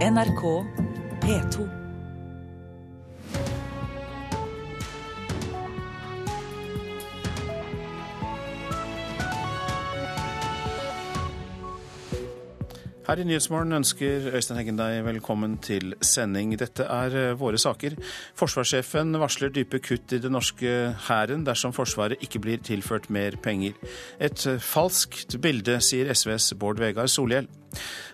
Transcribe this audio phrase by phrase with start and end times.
[0.00, 0.42] NRK
[1.20, 1.64] P2.
[13.10, 16.52] Her i Nyhetsmorgen ønsker Øystein Heggen deg velkommen til sending.
[16.56, 17.98] Dette er eh, våre saker.
[18.38, 23.76] Forsvarssjefen varsler dype kutt i det norske hæren dersom Forsvaret ikke blir tilført mer penger.
[24.16, 27.50] Et eh, falskt bilde, sier SVs Bård Vegar Solhjell.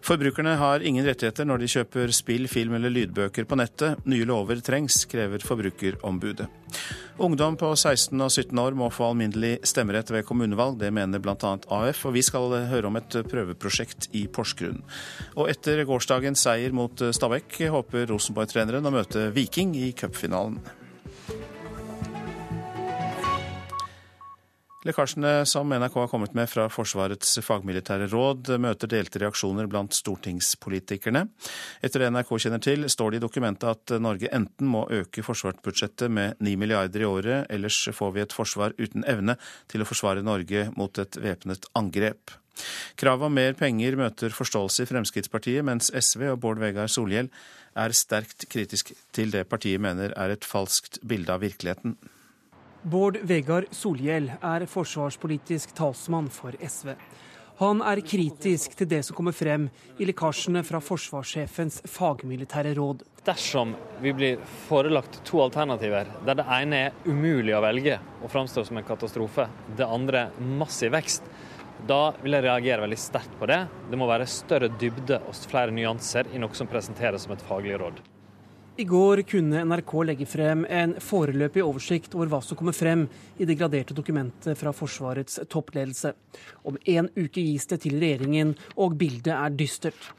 [0.07, 4.03] Forbrukerne har ingen rettigheter når de kjøper spill, film eller lydbøker på nettet.
[4.07, 6.47] Nye lover trengs, krever Forbrukerombudet.
[7.23, 10.77] Ungdom på 16 og 17 år må få alminnelig stemmerett ved kommunevalg.
[10.83, 11.55] Det mener bl.a.
[11.79, 14.83] AF, og vi skal høre om et prøveprosjekt i Porsgrunn.
[15.35, 20.61] Og etter gårsdagens seier mot Stabæk håper Rosenborg-treneren å møte Viking i cupfinalen.
[24.87, 31.25] Lekkasjene som NRK har kommet med fra Forsvarets fagmilitære råd, møter delte reaksjoner blant stortingspolitikerne.
[31.83, 36.13] Etter det NRK kjenner til, står det i dokumentet at Norge enten må øke forsvarsbudsjettet
[36.13, 39.35] med 9 milliarder i året, ellers får vi et forsvar uten evne
[39.67, 42.37] til å forsvare Norge mot et væpnet angrep.
[42.97, 47.33] Kravet om mer penger møter forståelse i Fremskrittspartiet, mens SV og Bård Vegar Solhjell
[47.77, 51.99] er sterkt kritisk til det partiet mener er et falskt bilde av virkeligheten.
[52.87, 56.93] Bård Vegar Solhjell er forsvarspolitisk talsmann for SV.
[57.59, 59.65] Han er kritisk til det som kommer frem
[59.99, 63.03] i lekkasjene fra forsvarssjefens fagmilitære råd.
[63.27, 63.75] Dersom
[64.05, 68.79] vi blir forelagt to alternativer, der det ene er umulig å velge og framstår som
[68.79, 71.27] en katastrofe, det andre massiv vekst,
[71.91, 73.65] da vil jeg reagere veldig sterkt på det.
[73.91, 77.81] Det må være større dybde og flere nyanser i noe som presenteres som et faglig
[77.83, 77.99] råd.
[78.79, 83.07] I går kunne NRK legge frem en foreløpig oversikt over hva som kommer frem
[83.41, 86.11] i det graderte dokumentet fra Forsvarets toppledelse.
[86.69, 90.11] Om en uke gis det til regjeringen, og bildet er dystert.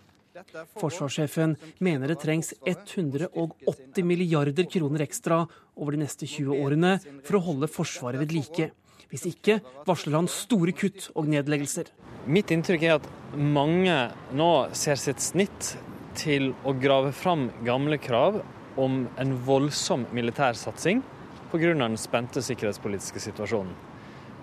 [0.82, 1.54] Forsvarssjefen
[1.86, 5.44] mener det trengs 180 milliarder kroner ekstra
[5.76, 6.96] over de neste 20 årene
[7.28, 8.72] for å holde Forsvaret ved like.
[9.14, 11.94] Hvis ikke varsler han store kutt og nedleggelser.
[12.26, 13.06] Mitt inntrykk er at
[13.38, 14.00] mange
[14.34, 15.76] nå ser sitt snitt
[16.17, 18.42] til å grave fram gamle krav
[18.78, 21.04] om en voldsom militær satsing
[21.52, 21.73] pga.
[21.73, 23.73] den spente sikkerhetspolitiske situasjonen.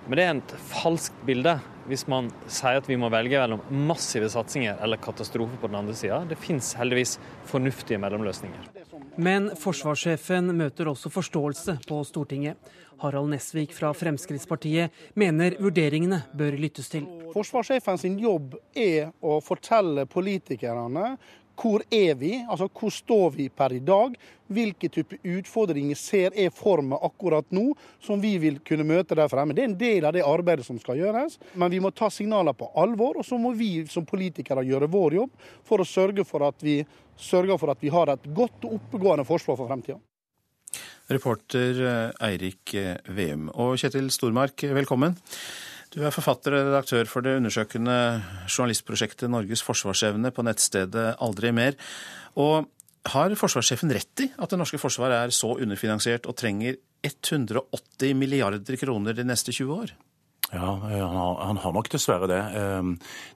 [0.07, 1.55] Men det er et falskt bilde
[1.89, 5.97] hvis man sier at vi må velge mellom massive satsinger eller katastrofe på den andre
[5.97, 6.23] sida.
[6.29, 7.19] Det fins heldigvis
[7.49, 8.69] fornuftige mellomløsninger.
[9.17, 12.57] Men forsvarssjefen møter også forståelse på Stortinget.
[13.01, 17.07] Harald Nesvik fra Fremskrittspartiet mener vurderingene bør lyttes til.
[17.35, 21.15] Forsvarssjefens jobb er å fortelle politikerne
[21.59, 24.15] hvor er vi, altså hvor står vi per i dag?
[24.55, 27.71] Hvilke type utfordringer ser jeg for meg akkurat nå,
[28.05, 29.57] som vi vil kunne møte der fremme.
[29.57, 31.39] Det er en del av det arbeidet som skal gjøres.
[31.55, 35.21] Men vi må ta signaler på alvor, og så må vi som politikere gjøre vår
[35.21, 36.83] jobb for å sørge for at vi,
[37.17, 40.01] for at vi har et godt og oppegående forsvar for fremtida.
[41.13, 43.51] Reporter eh, Eirik eh, Veum.
[43.61, 45.19] Og Kjetil Stormark, velkommen.
[45.95, 47.97] Du er forfatter og redaktør for det undersøkende
[48.51, 51.77] journalistprosjektet Norges forsvarsevne på nettstedet Aldri mer.
[52.35, 52.67] Og
[53.15, 58.81] har forsvarssjefen rett i at det norske forsvaret er så underfinansiert og trenger 180 milliarder
[58.81, 59.95] kroner de neste 20 år?
[60.53, 62.41] Ja, han har, han har, nok dessverre det.
[62.59, 62.93] Ehm,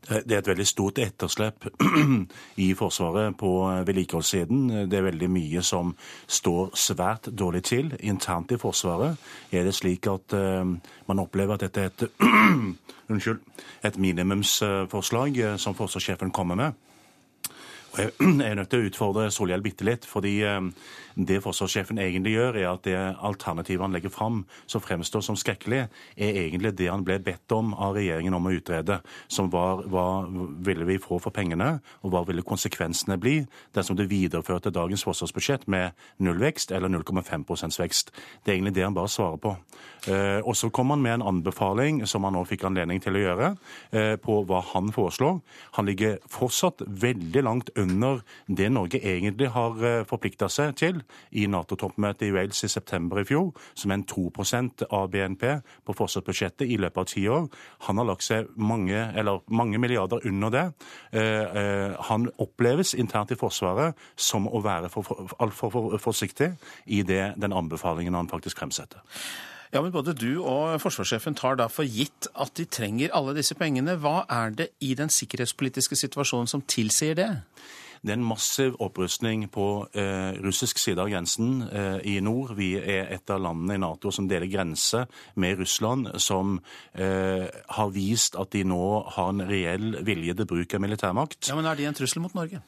[0.08, 1.66] det er et veldig stort etterslep
[2.64, 3.52] i Forsvaret på
[3.88, 4.88] vedlikeholdssiden.
[4.90, 5.94] Det er veldig mye som
[6.26, 7.90] står svært dårlig til.
[8.00, 9.18] Internt i Forsvaret
[9.50, 10.76] er det slik at ehm,
[11.08, 12.06] man opplever at dette er et,
[13.10, 13.40] unnskyld,
[13.88, 16.84] et minimumsforslag eh, som forsvarssjefen kommer med.
[17.98, 18.12] Jeg
[18.46, 20.06] er nødt til å utfordre Solhjell bitte litt.
[20.06, 20.70] fordi ehm,
[21.26, 25.86] det forsvarssjefen egentlig gjør, er at det alternativet han legger fram, som fremstår som skrekkelig,
[26.16, 29.00] er egentlig det han ble bedt om av regjeringen om å utrede.
[29.26, 30.06] Som var hva
[30.64, 33.40] ville vi få for pengene, og hva ville konsekvensene bli
[33.74, 38.12] dersom det videreførte dagens forsvarsbudsjett med nullvekst eller 0,5% vekst.
[38.44, 39.56] Det er egentlig det han bare svarer på.
[40.06, 43.24] Eh, og så kom han med en anbefaling, som han nå fikk anledning til å
[43.24, 43.50] gjøre,
[43.92, 45.40] eh, på hva han foreslår.
[45.76, 51.46] Han ligger fortsatt veldig langt under det Norge egentlig har eh, forplikta seg til i
[51.50, 55.44] Nato-toppmøtet i Wales i september i fjor, som er en 2% av BNP
[55.86, 57.48] på forsvarsbudsjettet i løpet av ti år.
[57.88, 59.02] Han har lagt seg mange,
[59.48, 60.64] mange milliarder under det.
[61.12, 66.52] Eh, eh, han oppleves internt i Forsvaret som å være altfor for, for, forsiktig
[66.86, 69.02] i det, den anbefalingen han faktisk fremsetter.
[69.72, 73.56] Ja, men Både du og forsvarssjefen tar da for gitt at de trenger alle disse
[73.58, 73.98] pengene.
[74.00, 77.28] Hva er det i den sikkerhetspolitiske situasjonen som tilsier det?
[78.02, 82.54] Det er en massiv opprustning på eh, russisk side av grensen eh, i nord.
[82.58, 85.04] Vi er et av landene i Nato som deler grense
[85.36, 86.58] med Russland, som
[86.94, 87.46] eh,
[87.78, 88.82] har vist at de nå
[89.16, 91.50] har en reell vilje til bruk av militærmakt.
[91.50, 92.62] Ja, Men er de en trussel mot Norge?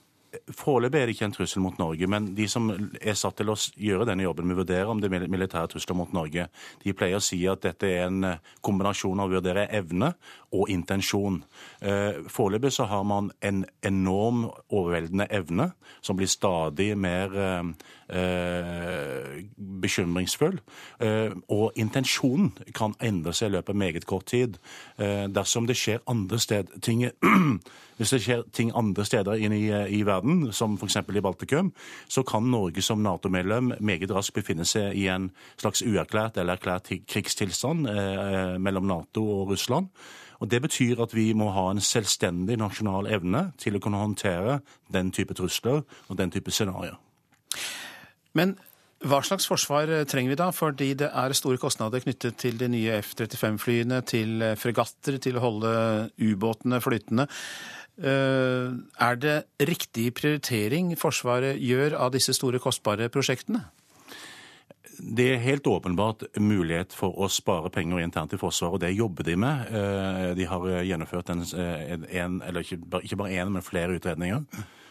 [0.55, 3.57] Foreløpig er det ikke en trussel mot Norge, men de som er satt til å
[3.59, 6.47] gjøre denne jobben med å vurdere om det er militære trusler mot Norge,
[6.85, 10.13] de pleier å si at dette er en eh, kombinasjon av å vurdere evne
[10.55, 11.41] og intensjon.
[11.83, 17.67] Eh, foreløpig så har man en enorm overveldende evne, som blir stadig mer eh,
[19.57, 20.59] bekymringsfull.
[21.55, 24.59] Og intensjonen kan endre seg i løpet av meget kort tid.
[24.99, 27.05] Dersom det skjer andre steder, ting,
[27.99, 30.97] hvis det skjer ting andre steder i, i verden, verden, som f.eks.
[30.97, 31.73] i Baltikum,
[32.09, 35.31] så kan Norge som Nato-medlem meget raskt befinne seg i en
[35.61, 39.91] slags uerklært eller erklært krigstilstand eh, mellom Nato og Russland.
[40.41, 44.61] Og Det betyr at vi må ha en selvstendig nasjonal evne til å kunne håndtere
[44.89, 46.97] den type trusler og den type scenarioer.
[48.33, 48.57] Men
[49.01, 50.51] hva slags forsvar trenger vi da?
[50.53, 55.71] Fordi det er store kostnader knyttet til de nye F-35-flyene, til fregatter, til å holde
[56.21, 57.25] ubåtene flytende.
[57.99, 58.71] Eh,
[59.07, 59.37] er det
[59.69, 63.67] riktig prioritering Forsvaret gjør av disse store, kostbare prosjektene?
[65.01, 69.25] Det er helt åpenbart mulighet for å spare penger internt i Forsvaret, og det jobber
[69.25, 69.73] de med.
[69.73, 74.45] Eh, de har gjennomført en, en eller ikke bare én, men flere utredninger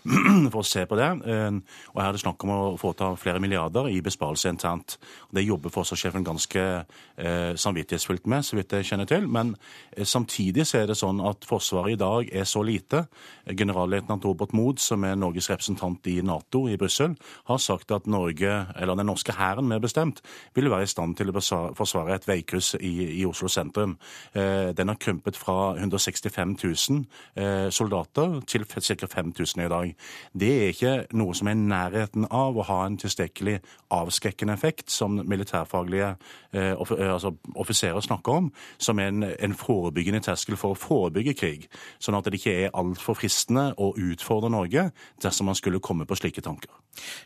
[0.54, 1.10] for å se på det.
[1.30, 1.60] Eh,
[1.94, 4.98] og her er det snakk om å få ta flere milliarder i besparelse internt.
[5.34, 9.28] Det jobber forsvarssjefen ganske eh, samvittighetsfullt med, så vidt jeg kjenner til.
[9.32, 9.56] Men
[9.92, 13.06] eh, samtidig så er det sånn at Forsvaret i dag er så lite.
[13.50, 17.16] Generalløytnant Robert Mood, som er Norges representant i Nato i Brussel,
[17.50, 20.22] har sagt at Norge, eller den norske hæren mer bestemt,
[20.56, 21.42] vil være i stand til å
[21.78, 23.96] forsvare et veikryss i, i Oslo sentrum.
[24.34, 27.06] Den har krympet fra 165 000
[27.36, 29.08] eh, soldater til ca.
[29.08, 29.89] 5000 i dag.
[30.34, 33.58] Det er ikke noe som er i nærheten av å ha en tilstrekkelig
[33.96, 36.12] avskrekkende effekt, som militærfaglige
[36.54, 41.36] eh, eh, altså offiserer snakker om, som er en, en, forebyggende terskel for å forebygge
[41.38, 41.68] krig.
[42.00, 44.90] Sånn at det ikke er altfor fristende å utfordre Norge
[45.24, 46.72] dersom man skulle komme på slike tanker.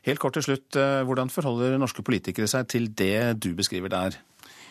[0.08, 4.22] Helt kort til slutt, eh, hvordan forholder norske politikere seg til det du beskriver der?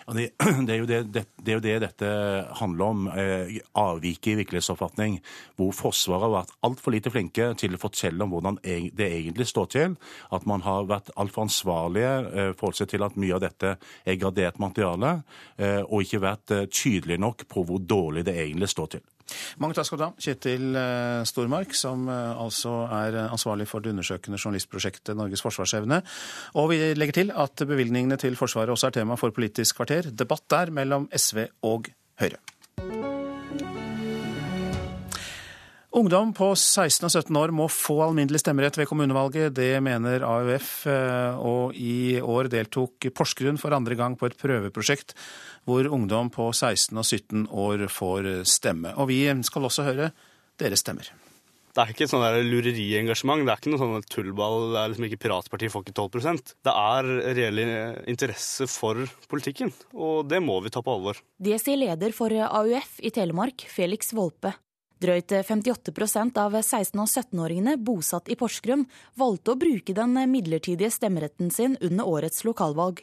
[0.07, 0.31] Det,
[0.67, 2.11] det, er det, det, er jo det dette
[2.59, 3.07] handler om.
[3.09, 5.19] Eh, avviket i virkelighetsoppfatning.
[5.59, 9.71] Hvor Forsvaret har vært altfor lite flinke til å fortelle om hvordan det egentlig står
[9.75, 9.97] til.
[10.35, 14.61] At man har vært altfor ansvarlige eh, forhold til at mye av dette er gradert
[14.63, 15.19] materiale.
[15.57, 19.07] Eh, og ikke vært eh, tydelig nok på hvor dårlig det egentlig står til.
[19.63, 23.95] Mange takk skal du ha, Kjetil eh, Stormark, som eh, altså er ansvarlig for det
[23.95, 26.03] undersøkende journalistprosjektet Norges forsvarsevne.
[26.61, 30.11] Og vi legger til at bevilgningene til Forsvaret også er tema for Politisk kvarter.
[30.11, 33.12] Debatt der mellom SV og Høyre.
[35.93, 39.53] Ungdom på 16 og 17 år må få alminnelig stemmerett ved kommunevalget.
[39.53, 45.13] Det mener AUF, eh, og i år deltok Porsgrunn for andre gang på et prøveprosjekt
[45.69, 48.95] hvor ungdom på 16 og 17 år får stemme.
[48.97, 50.09] Og vi skal også høre
[50.57, 51.13] deres stemmer.
[51.73, 53.45] Det er ikke et sånn lureriengasjement.
[53.45, 54.73] Det er ikke noe sånn tullball.
[54.73, 57.63] Det er liksom ikke Piratpartiet får ikke 12% Det er reell
[58.09, 61.21] interesse for politikken, og det må vi ta på alvor.
[61.37, 64.57] Det sier leder for AUF i Telemark, Felix Volpe.
[65.03, 68.85] Drøyt 58% av 16- og 17-åringene bosatt i Porsgrunn
[69.19, 73.03] valgte å bruke den midlertidige stemmeretten sin under årets lokalvalg.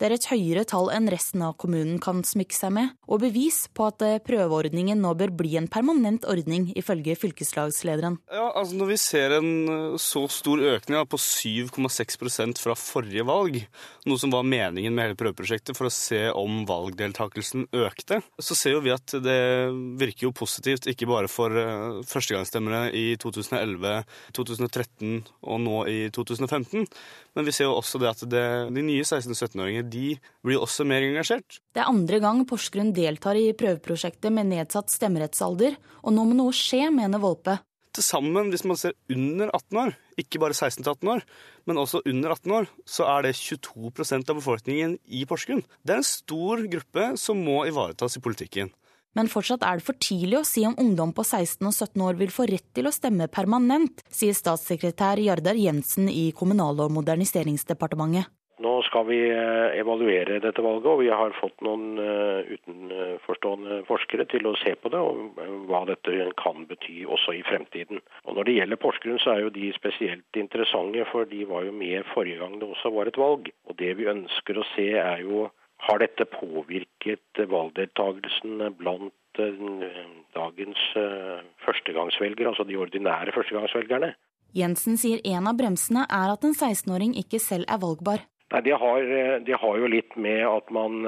[0.00, 3.66] Det er et høyere tall enn resten av kommunen kan smykke seg med, og bevis
[3.76, 8.16] på at eh, prøveordningen nå bør bli en permanent ordning, ifølge fylkeslagslederen.
[8.32, 13.60] Ja, altså Når vi ser en eh, så stor økning på 7,6% fra forrige valg,
[14.08, 18.78] noe som var meningen med hele prøveprosjektet for å se om valgdeltakelsen økte, så ser
[18.78, 19.38] jo vi at det
[20.00, 24.00] virker jo positivt, ikke bare for uh, førstegangsstemmere i 2011,
[24.32, 25.12] 2013
[25.44, 26.88] og nå i 2015,
[27.36, 28.44] men vi ser jo også det at det,
[28.74, 30.14] de nye 16-17-åringene de
[30.46, 31.60] blir også mer engasjert.
[31.74, 36.56] Det er andre gang Porsgrunn deltar i prøveprosjektet med nedsatt stemmerettsalder, og nå må noe
[36.56, 37.60] skje, mener Volpe.
[37.90, 41.24] Til sammen, hvis man ser under 18 år, ikke bare 16-18 år,
[41.66, 45.64] men også under 18 år, så er det 22% av befolkningen i Porsgrunn.
[45.82, 48.70] Det er en stor gruppe som må ivaretas i politikken.
[49.18, 52.18] Men fortsatt er det for tidlig å si om ungdom på 16 og 17 år
[52.20, 58.30] vil få rett til å stemme permanent, sier statssekretær Jardar Jensen i Kommunal- og moderniseringsdepartementet.
[58.60, 64.26] Nå skal vi eh, evaluere dette valget, og vi har fått noen eh, utenforstående forskere
[64.28, 68.02] til å se på det, og eh, hva dette kan bety også i fremtiden.
[68.26, 71.72] Og Når det gjelder Porsgrunn, så er jo de spesielt interessante, for de var jo
[71.72, 73.48] med forrige gang det også var et valg.
[73.64, 75.48] Og Det vi ønsker å se er jo
[75.86, 79.62] har dette påvirket valgdeltakelsen blant eh,
[80.36, 84.12] dagens eh, førstegangsvelgere, altså de ordinære førstegangsvelgerne?
[84.56, 88.24] Jensen sier en av bremsene er at en 16-åring ikke selv er valgbar.
[88.50, 89.04] Nei, det har,
[89.46, 91.04] det har, jo litt med at man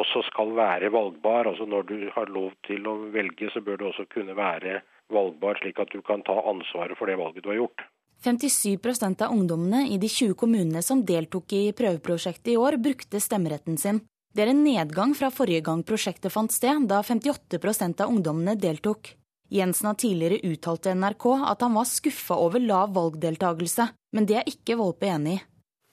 [0.00, 1.50] også skal være valgbar.
[1.50, 4.78] Altså Når du har lov til å velge, så bør du også kunne være
[5.12, 7.84] valgbar, slik at du kan ta ansvaret for det valget du har gjort.
[8.24, 13.78] 57% av ungdommene i de 20 kommunene som deltok i prøveprosjektet i år, brukte stemmeretten
[13.78, 14.00] sin.
[14.34, 19.14] Det er en nedgang fra forrige gang prosjektet fant sted, da 58% av ungdommene deltok.
[19.48, 24.42] Jensen har tidligere uttalt til NRK at han var skuffa over lav valgdeltakelse, men det
[24.42, 25.44] er ikke Volpe enig i.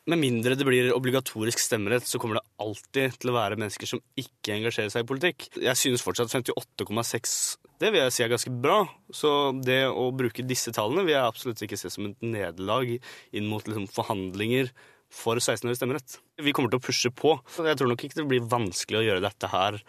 [0.06, 4.02] Med mindre det blir obligatorisk stemmerett, så kommer det alltid til å være mennesker som
[4.22, 5.48] ikke engasjerer seg i politikk.
[5.58, 7.38] Jeg synes fortsatt 58,6
[7.82, 8.84] det vil jeg si er ganske bra.
[9.12, 9.30] Så
[9.66, 13.66] det å bruke disse tallene vil jeg absolutt ikke se som et nederlag inn mot
[13.68, 14.72] liksom, forhandlinger
[15.12, 16.20] for 16-årig stemmerett.
[16.42, 17.36] Vi kommer til å pushe på.
[17.68, 19.82] Jeg tror nok ikke det blir vanskelig å gjøre dette her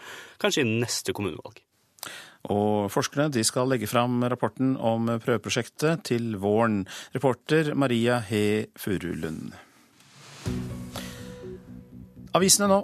[0.42, 1.62] kanskje innen neste kommunevalg.
[2.54, 6.84] Og forskerne skal legge fram rapporten om prøveprosjektet til våren.
[7.14, 9.54] Reporter Maria He Furulund.
[12.36, 12.80] Avisene nå.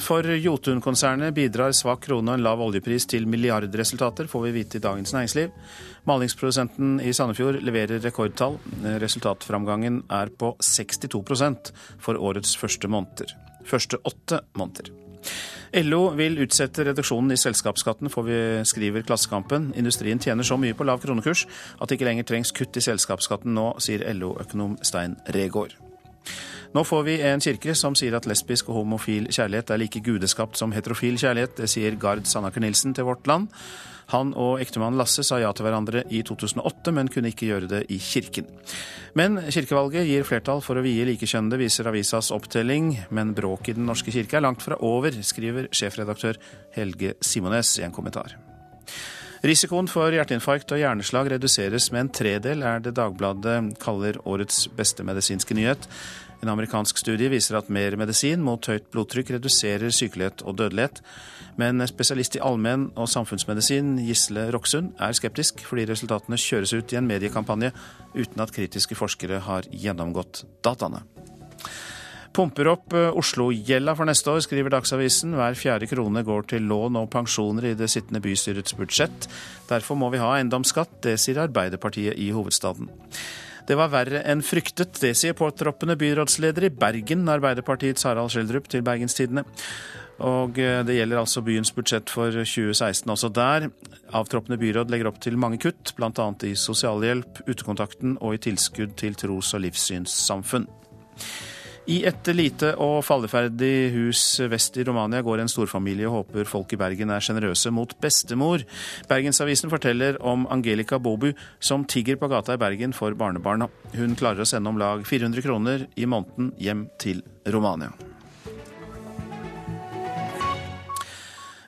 [0.00, 4.82] For Jotun-konsernet bidrar svak krone og en lav oljepris til milliardresultater, får vi vite i
[4.84, 5.52] Dagens Næringsliv.
[6.08, 8.56] Malingsprodusenten i Sandefjord leverer rekordtall.
[9.02, 13.36] Resultatframgangen er på 62% for årets første måneder.
[13.68, 14.90] Første åtte måneder.
[15.84, 19.70] LO vil utsette reduksjonen i selskapsskatten, får vi skriver Klassekampen.
[19.76, 21.46] Industrien tjener så mye på lav kronekurs
[21.78, 25.76] at det ikke lenger trengs kutt i selskapsskatten nå, sier LO-økonom Stein Regård.
[26.72, 30.56] Nå får vi en kirke som sier at lesbisk og homofil kjærlighet er like gudeskapt
[30.56, 31.58] som heterofil kjærlighet.
[31.58, 33.50] Det sier Gard Sandaker Nilsen til Vårt Land.
[34.12, 37.82] Han og ektemannen Lasse sa ja til hverandre i 2008, men kunne ikke gjøre det
[37.92, 38.48] i kirken.
[39.16, 42.94] Men kirkevalget gir flertall for å vie likekjønnede, viser avisas opptelling.
[43.12, 46.40] Men bråket i Den norske kirke er langt fra over, skriver sjefredaktør
[46.76, 48.38] Helge Simones i en kommentar.
[49.42, 55.02] Risikoen for hjerteinfarkt og hjerneslag reduseres med en tredel, er det Dagbladet kaller årets beste
[55.02, 55.88] medisinske nyhet.
[56.42, 60.98] En amerikansk studie viser at mer medisin mot høyt blodtrykk reduserer sykelighet og dødelighet.
[61.60, 66.98] Men spesialist i allmenn- og samfunnsmedisin Gisle Roksund er skeptisk, fordi resultatene kjøres ut i
[66.98, 67.70] en mediekampanje
[68.16, 71.04] uten at kritiske forskere har gjennomgått dataene.
[72.34, 75.36] Pumper opp eh, Oslo-gjelda for neste år, skriver Dagsavisen.
[75.38, 79.28] Hver fjerde krone går til lån og pensjoner i det sittende bystyrets budsjett.
[79.70, 82.90] Derfor må vi ha eiendomsskatt, det sier Arbeiderpartiet i hovedstaden.
[83.68, 88.84] Det var verre enn fryktet, det sier påtroppende byrådsleder i Bergen, Arbeiderpartiets Harald Schjelderup til
[88.86, 89.44] Bergenstidene.
[90.22, 93.70] Og eh, det gjelder altså byens budsjett for 2016 også der.
[94.14, 96.28] Avtroppende byråd legger opp til mange kutt, bl.a.
[96.46, 100.68] i sosialhjelp, utekontakten og i tilskudd til tros- og livssynssamfunn.
[101.90, 106.70] I et lite og falleferdig hus vest i Romania går en storfamilie og håper folk
[106.76, 108.62] i Bergen er sjenerøse mot bestemor.
[109.10, 113.66] Bergensavisen forteller om Angelica Bobu, som tigger på gata i Bergen for barnebarna.
[113.96, 117.90] Hun klarer å sende om lag 400 kroner i måneden hjem til Romania.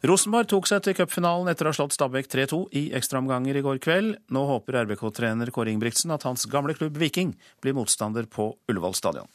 [0.05, 3.81] Rosenborg tok seg til cupfinalen etter å ha slått Stabæk 3-2 i ekstraomganger i går
[3.83, 4.19] kveld.
[4.31, 7.33] Nå håper RBK-trener Kåre Ingebrigtsen at hans gamle klubb Viking
[7.65, 9.33] blir motstander på Ullevål stadion.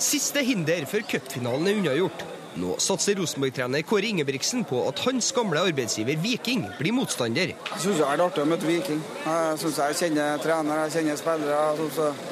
[0.00, 2.22] Siste hinder før cupfinalen er unnagjort.
[2.58, 7.52] Nå satser Rosenborg-trener Kåre Ingebrigtsen på at hans gamle arbeidsgiver Viking blir motstander.
[7.52, 9.02] Jeg syns det er artig å møte Viking.
[9.26, 11.60] Jeg syns jeg kjenner trenere, jeg kjenner spillere.
[11.60, 12.24] Jeg synes,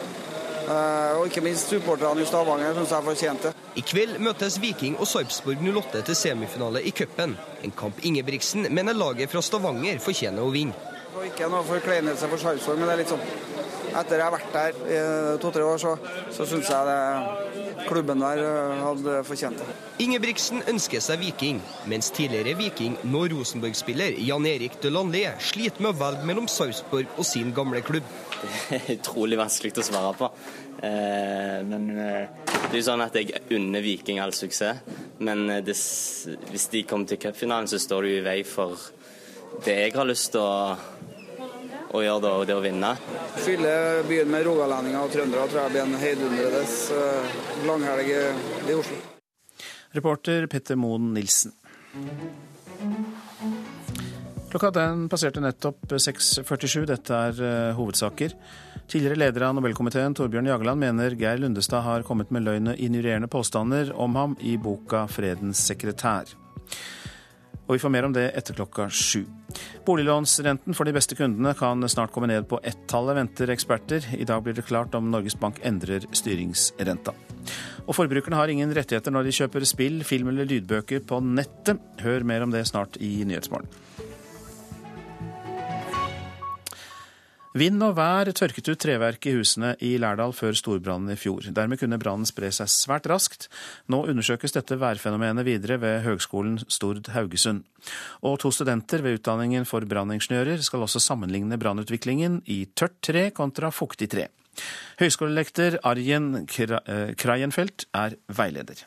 [1.18, 3.68] og ikke minst supporterne i Stavanger syns jeg fortjente det.
[3.78, 7.36] I kveld møtes Viking og Sarpsborg 08 til semifinale i cupen.
[7.62, 10.88] En kamp Ingebrigtsen mener laget fra Stavanger fortjener å vinne.
[11.28, 14.78] Ikke noe forkleinelse for Sarpsborg, men det er litt sånn etter jeg har vært der
[14.84, 15.00] i
[15.42, 15.94] to-tre år, så,
[16.34, 18.42] så syns jeg det, klubben der
[18.82, 19.76] hadde fortjent det.
[20.04, 26.00] Ingebrigtsen ønsker seg Viking, mens tidligere Viking, nå Rosenborg-spiller Jan Erik Delanlé sliter med å
[26.04, 28.06] velge mellom Sarpsborg og sin gamle klubb.
[28.68, 30.28] Det er utrolig vanskelig å svare på.
[30.78, 34.84] Eh, men eh, det er jo sånn at jeg unner Viking all suksess.
[35.24, 35.74] Men eh, det,
[36.52, 38.78] hvis de kommer til cupfinalen, så står det jo i vei for
[39.64, 40.76] det jeg har lyst til å
[41.94, 42.94] å gjøre det, og det å vinne.
[43.44, 43.74] Fylle
[44.08, 46.64] byen med rogalendinger og trøndere tror jeg blir en heidundrende
[47.68, 49.00] langhelg i Oslo.
[49.96, 51.54] Reporter Petter Moen Nilsen.
[54.48, 56.86] Klokka den passerte nettopp 6.47.
[56.88, 58.32] Dette er uh, hovedsaker.
[58.88, 63.28] Tidligere leder av Nobelkomiteen Torbjørn Jagland mener Geir Lundestad har kommet med løgn og injurierende
[63.28, 66.32] påstander om ham i boka 'Fredens sekretær'.
[67.68, 69.26] Og vi får mer om det etter klokka sju.
[69.84, 74.08] Boliglånsrenten for de beste kundene kan snart komme ned på ett-tallet, venter eksperter.
[74.16, 77.12] I dag blir det klart om Norges Bank endrer styringsrenta.
[77.84, 81.80] Og forbrukerne har ingen rettigheter når de kjøper spill, film eller lydbøker på nettet.
[82.00, 83.68] Hør mer om det snart i Nyhetsmorgen.
[87.58, 91.48] Vind og vær tørket ut treverket i husene i Lærdal før storbrannen i fjor.
[91.54, 93.48] Dermed kunne brannen spre seg svært raskt.
[93.90, 97.64] Nå undersøkes dette værfenomenet videre ved Høgskolen Stord Haugesund.
[98.22, 103.72] Og to studenter ved utdanningen for branningeniører skal også sammenligne brannutviklingen i tørt tre kontra
[103.74, 104.28] fuktig tre.
[105.02, 108.86] Høyskolelektor Arjen Kreienfeldt er veileder.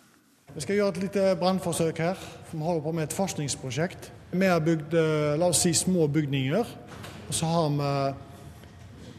[0.55, 2.25] Vi skal gjøre et lite brannforsøk her.
[2.53, 4.11] Vi holder på med et forskningsprosjekt.
[4.31, 6.75] Vi har bygd eh, la oss si, små bygninger.
[7.27, 7.95] og Så har vi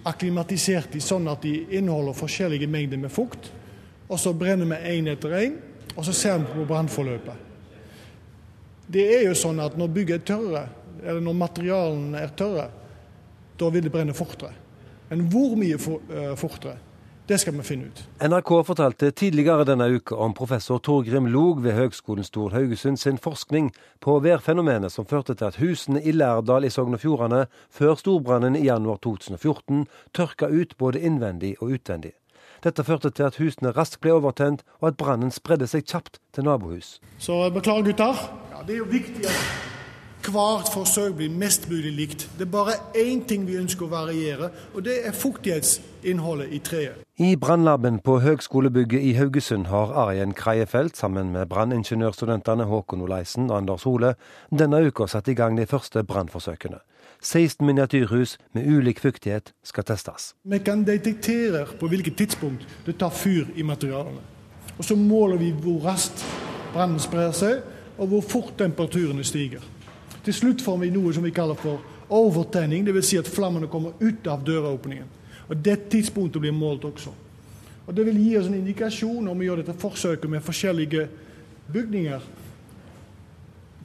[0.09, 3.51] akklimatisert de sånn at de inneholder forskjellige mengder med fukt.
[4.09, 5.57] Og Så brenner vi én etter én,
[5.97, 7.35] og så ser vi på brannforløpet.
[8.93, 10.65] Det er jo sånn at når bygget er tørre,
[11.03, 12.69] eller når materialene er tørre,
[13.59, 14.53] da vil det brenne fortere.
[15.09, 16.77] Men hvor mye eh, fortere?
[17.27, 18.01] Det skal vi finne ut.
[18.19, 23.71] NRK fortalte tidligere denne uka om professor Torgrim Log ved Høgskolen Stor Haugesund sin forskning
[24.03, 28.59] på værfenomenet som førte til at husene i Lærdal i Sogn og Fjordane før storbrannen
[28.59, 32.17] i januar 2014 tørka ut både innvendig og utvendig.
[32.63, 36.47] Dette førte til at husene raskt ble overtent, og at brannen spredde seg kjapt til
[36.47, 37.01] nabohus.
[37.19, 38.27] Så beklager, gutter.
[38.53, 39.72] Ja, det er jo viktig at
[40.31, 42.29] hvert forsøk blir mest mulig likt.
[42.39, 47.01] Det er bare én ting vi ønsker å variere, og det er fuktighetsinnholdet i treet.
[47.19, 53.57] I brannlaben på Høgskolebygget i Haugesund har Arjen Kreiefelt sammen med branningeniørstudentene Håkon Oleisen og
[53.57, 54.15] Anders Hole
[54.51, 56.79] denne uka satt i gang de første brannforsøkene.
[57.23, 60.35] 16 miniatyrhus med ulik fuktighet skal testes.
[60.45, 64.23] Vi kan detektere på hvilket tidspunkt det tar fyr i materialene.
[64.79, 66.25] Og Så måler vi hvor raskt
[66.73, 67.63] brannen sprer seg,
[67.99, 69.61] og hvor fort temperaturene stiger.
[70.23, 73.09] Til slutt får vi noe som vi kaller for overtenning, dvs.
[73.09, 75.09] Si at flammene kommer ut av døråpningen.
[75.49, 77.11] Og Det tidspunktet blir målt også.
[77.87, 81.09] Og Det vil gi oss en indikasjon om vi gjør dette forsøket med forskjellige
[81.73, 82.21] bygninger.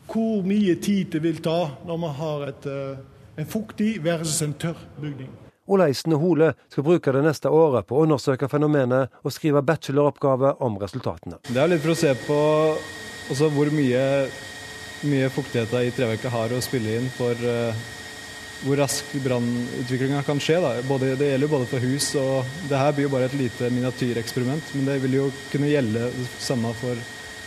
[0.08, 2.98] Hvor mye tid det vil ta når man har et, eh,
[3.38, 5.30] en fuktig versus en tørr bygning.
[5.68, 10.54] Oleisen og Hole skal bruke det neste året på å undersøke fenomenet og skrive bacheloroppgave
[10.62, 11.42] om resultatene.
[11.44, 12.40] Det er litt for å se på
[13.36, 14.30] hvor mye
[15.06, 17.86] mye fuktigheter i treverket har å spille inn for uh,
[18.64, 20.58] hvor rask brannutviklinga kan skje.
[20.88, 24.74] Både, det gjelder både for hus og Det her blir jo bare et lite miniatyreksperiment,
[24.74, 26.98] men det vil jo kunne gjelde det samme for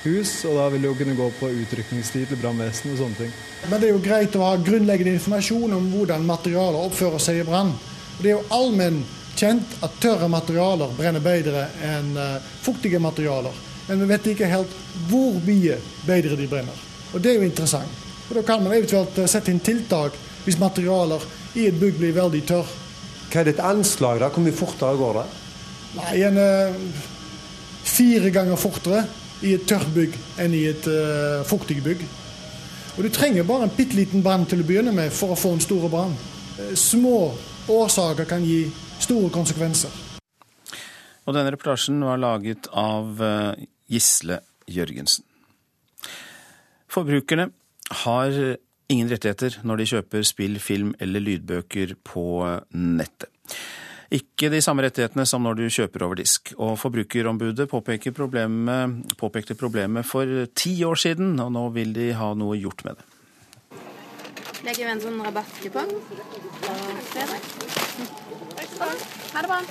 [0.04, 3.32] hus, og da vil det jo kunne gå på utrykningstid til brannvesenet og sånne ting.
[3.68, 7.48] Men det er jo greit å ha grunnleggende informasjon om hvordan materialer oppfører seg i
[7.48, 7.74] brann.
[8.20, 9.02] Det er jo allmenn
[9.36, 13.56] kjent at tørre materialer brenner bedre enn uh, fuktige materialer.
[13.88, 14.78] Men vi vet ikke helt
[15.10, 16.89] hvor mye bedre de brenner.
[17.14, 17.90] Og Det er jo interessant.
[18.30, 21.24] Og Da kan man eventuelt eh, sette inn tiltak hvis materialer
[21.58, 22.68] i et bygg blir veldig tørr.
[23.30, 24.20] Hva er ditt anslag?
[24.22, 24.30] da?
[24.30, 25.24] Hvor mye fortere går det?
[25.98, 27.08] Nei, en, uh,
[27.90, 29.04] Fire ganger fortere
[29.42, 32.04] i et tørt bygg enn i et uh, fuktig bygg.
[32.96, 35.54] Og Du trenger bare en bitte liten brann til å begynne med for å få
[35.56, 36.14] en stor brann.
[36.76, 37.32] Små
[37.70, 38.66] årsaker kan gi
[39.00, 39.94] store konsekvenser.
[41.24, 43.22] Og denne reportasjen var laget av
[43.88, 45.29] Gisle Jørgensen.
[46.90, 47.50] Forbrukerne
[48.04, 48.34] har
[48.90, 52.24] ingen rettigheter når de kjøper spill, film eller lydbøker på
[52.74, 53.30] nettet.
[54.10, 56.50] Ikke de samme rettighetene som når du kjøper over disk.
[56.58, 60.26] Og Forbrukerombudet problemet, påpekte problemet for
[60.58, 63.06] ti år siden, og nå vil de ha noe gjort med det.
[64.66, 66.74] Legger vi en sånn rabattkupong på
[67.14, 67.46] fredag.
[69.30, 69.62] Ha det bra.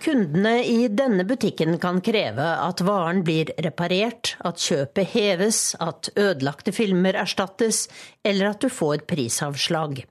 [0.00, 6.72] Kundene i denne butikken kan kreve at varen blir reparert, at kjøpet heves, at ødelagte
[6.72, 7.84] filmer erstattes,
[8.24, 10.02] eller at du får prisavslag.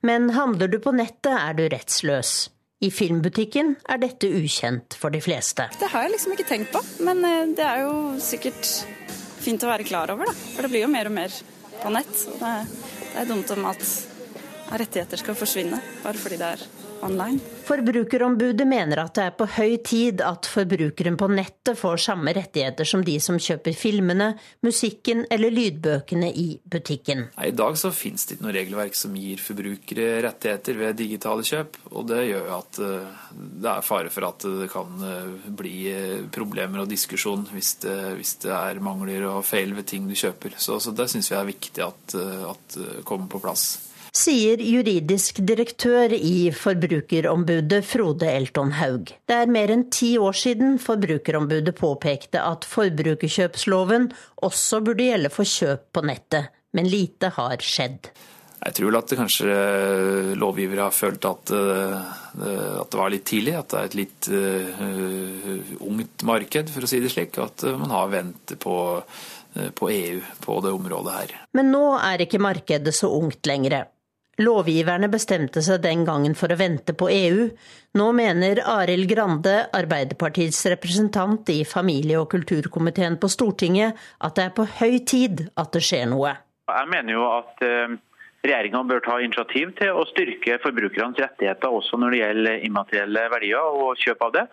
[0.00, 2.48] Men handler du på nettet, er du rettsløs.
[2.84, 5.68] I filmbutikken er dette ukjent for de fleste.
[5.80, 8.68] Det har jeg liksom ikke tenkt på, men eh, det er jo sikkert
[9.40, 10.36] fint å være klar over, da.
[10.54, 11.40] For det blir jo mer og mer
[11.80, 12.26] på nett.
[12.40, 12.52] Det
[13.16, 13.82] det er dumt om at
[14.76, 16.64] rettigheter skal forsvinne bare fordi det er
[17.02, 17.40] online.
[17.66, 22.86] Forbrukerombudet mener at det er på høy tid at forbrukeren på nettet får samme rettigheter
[22.86, 24.32] som de som kjøper filmene,
[24.66, 27.26] musikken eller lydbøkene i butikken.
[27.42, 31.80] I dag så finnes det ikke noe regelverk som gir forbrukere rettigheter ved digitale kjøp.
[31.92, 36.22] og Det gjør at eh, det er fare for at det kan eh, bli eh,
[36.32, 40.54] problemer og diskusjon hvis det, hvis det er mangler og feil ved ting du kjøper.
[40.58, 42.16] Så, så det syns vi er viktig at,
[42.52, 43.85] at kommer på plass
[44.16, 49.12] sier juridisk direktør i Forbrukerombudet Frode Elton Haug.
[49.28, 54.08] Det er mer enn ti år siden Forbrukerombudet påpekte at forbrukerkjøpsloven
[54.46, 58.08] også burde gjelde for kjøp på nettet, men lite har skjedd.
[58.66, 59.56] Jeg tror vel at kanskje
[60.40, 62.14] lovgivere har følt at, eh,
[62.80, 66.90] at, det var litt tidlig, at det er et litt uh, ungt marked, for å
[66.90, 67.36] si det slik.
[67.42, 68.78] At man har ventet på,
[69.76, 71.36] på EU på det området her.
[71.54, 73.84] Men nå er ikke markedet så ungt lenger.
[74.36, 77.46] Lovgiverne bestemte seg den gangen for å vente på EU.
[77.96, 84.52] Nå mener Arild Grande, Arbeiderpartiets representant i familie- og kulturkomiteen på Stortinget, at det er
[84.58, 86.34] på høy tid at det skjer noe.
[86.68, 87.96] Jeg mener jo at eh,
[88.44, 93.80] regjeringa bør ta initiativ til å styrke forbrukernes rettigheter også når det gjelder immaterielle verdier
[93.80, 94.46] og kjøp av det.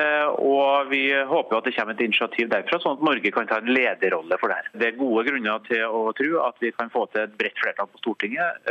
[0.00, 3.60] Eh, og Vi håper at det kommer et initiativ derfra, sånn at Norge kan ta
[3.60, 4.62] en lederrolle for det.
[4.62, 4.72] her.
[4.80, 7.92] Det er gode grunner til å tro at vi kan få til et bredt flertall
[7.92, 8.64] på Stortinget.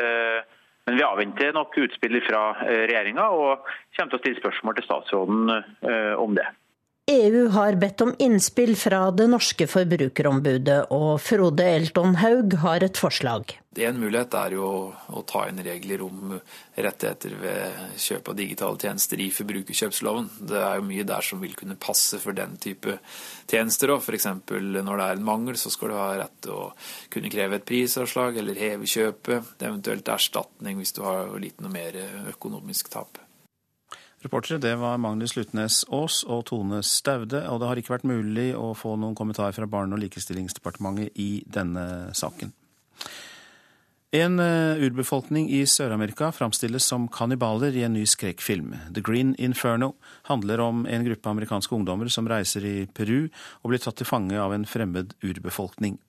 [0.86, 4.86] Eh, men vi avventer nok utspill fra regjeringa og kommer til å stille spørsmål til
[4.86, 5.50] statsråden
[6.22, 6.46] om det.
[7.12, 12.98] EU har bedt om innspill fra det norske forbrukerombudet, og Frode Elton Haug har et
[12.98, 13.52] forslag.
[13.78, 14.70] En mulighet er jo
[15.14, 16.32] å ta inn regler om
[16.74, 20.32] rettigheter ved kjøp av digitale tjenester i forbrukerkjøpsloven.
[20.50, 22.98] Det er jo mye der som vil kunne passe for den type
[23.52, 23.94] tjenester.
[24.00, 24.26] F.eks.
[24.32, 26.72] når det er en mangel, så skal du ha rett til å
[27.14, 29.54] kunne kreve et prisavslag eller heve kjøpet.
[29.60, 32.02] Eventuelt erstatning hvis du har litt noe mer
[32.34, 33.22] økonomisk tap.
[34.26, 38.48] Reportere det var Magnus Lutnes Aas og Tone Staude, og det har ikke vært mulig
[38.58, 42.54] å få noen kommentar fra Barne- og likestillingsdepartementet i denne saken.
[44.16, 48.74] En eh, urbefolkning i Sør-Amerika framstilles som kannibaler i en ny skrekkfilm.
[48.96, 49.94] The Green Inferno
[50.32, 53.28] handler om en gruppe amerikanske ungdommer som reiser i Peru
[53.62, 56.00] og blir tatt til fange av en fremmed urbefolkning.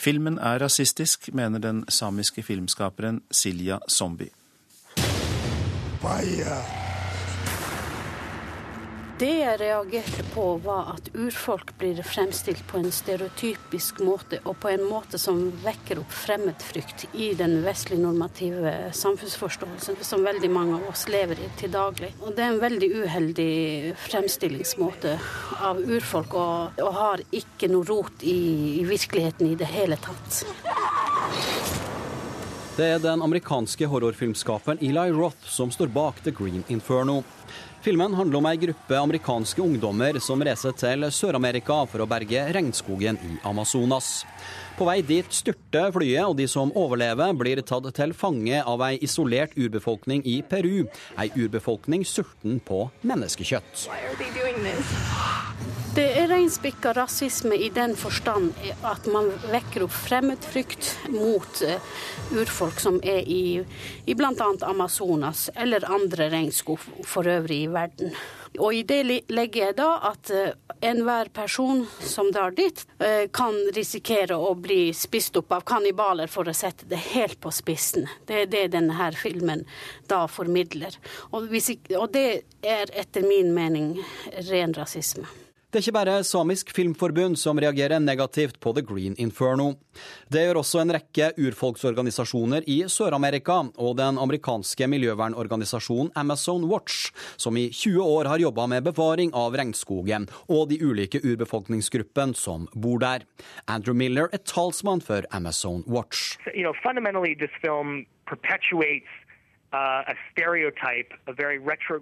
[0.00, 4.32] Filmen er rasistisk, mener den samiske filmskaperen Silja Zombie.
[6.00, 6.87] Vaya.
[9.18, 14.70] Det jeg reagerte på, var at urfolk blir fremstilt på en stereotypisk måte, og på
[14.70, 20.86] en måte som vekker opp fremmedfrykt i den vestlig normative samfunnsforståelsen som veldig mange av
[20.92, 22.12] oss lever i til daglig.
[22.22, 23.50] Og det er en veldig uheldig
[24.04, 25.16] fremstillingsmåte
[25.66, 28.38] av urfolk, og, og har ikke noe rot i,
[28.78, 30.44] i virkeligheten i det hele tatt.
[32.78, 37.24] Det er den amerikanske horrorfilmskaperen Eli Roth som står bak The Green Inferno.
[37.80, 43.20] Filmen handler om ei gruppe amerikanske ungdommer som reiser til Sør-Amerika for å berge regnskogen
[43.22, 44.24] i Amazonas.
[44.78, 48.92] På vei dit styrter flyet, og de som overlever, blir tatt til fange av ei
[49.02, 50.84] isolert urbefolkning i Peru.
[51.18, 53.88] Ei urbefolkning sulten på menneskekjøtt.
[55.98, 58.54] Det er reinspikka rasisme i den forstand
[58.86, 61.98] at man vekker opp fremmedfrykt mot uh,
[62.38, 63.58] urfolk som er i,
[64.06, 64.50] i bl.a.
[64.68, 68.14] Amazonas eller andre regnskog for øvrig i verden.
[68.58, 70.52] Og i det legger jeg da at uh,
[70.84, 76.48] enhver person som drar dit, uh, kan risikere å bli spist opp av kannibaler, for
[76.48, 78.08] å sette det helt på spissen.
[78.26, 79.66] Det er det denne her filmen
[80.10, 80.96] da formidler.
[81.32, 81.50] Og,
[81.98, 82.28] og det
[82.62, 83.94] er etter min mening
[84.48, 85.28] ren rasisme.
[85.68, 89.74] Det er ikke bare Samisk Filmforbund som reagerer negativt på The Green Inferno.
[90.32, 97.60] Det gjør også en rekke urfolksorganisasjoner i Sør-Amerika og den amerikanske miljøvernorganisasjonen Amazon Watch, som
[97.60, 103.04] i 20 år har jobba med bevaring av regnskogen og de ulike urbefolkningsgruppene som bor
[103.04, 103.28] der.
[103.68, 106.38] Andrew Miller er talsmann for Amazon Watch.
[106.56, 106.72] You know,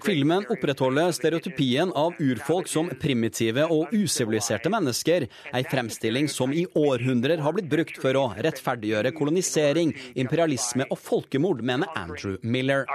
[0.05, 7.43] Filmen opprettholder stereotypien av urfolk som primitive og usiviliserte mennesker, ei fremstilling som i århundrer
[7.43, 12.87] har blitt brukt for å rettferdiggjøre kolonisering, imperialisme og folkemord, mener Andrew Miller.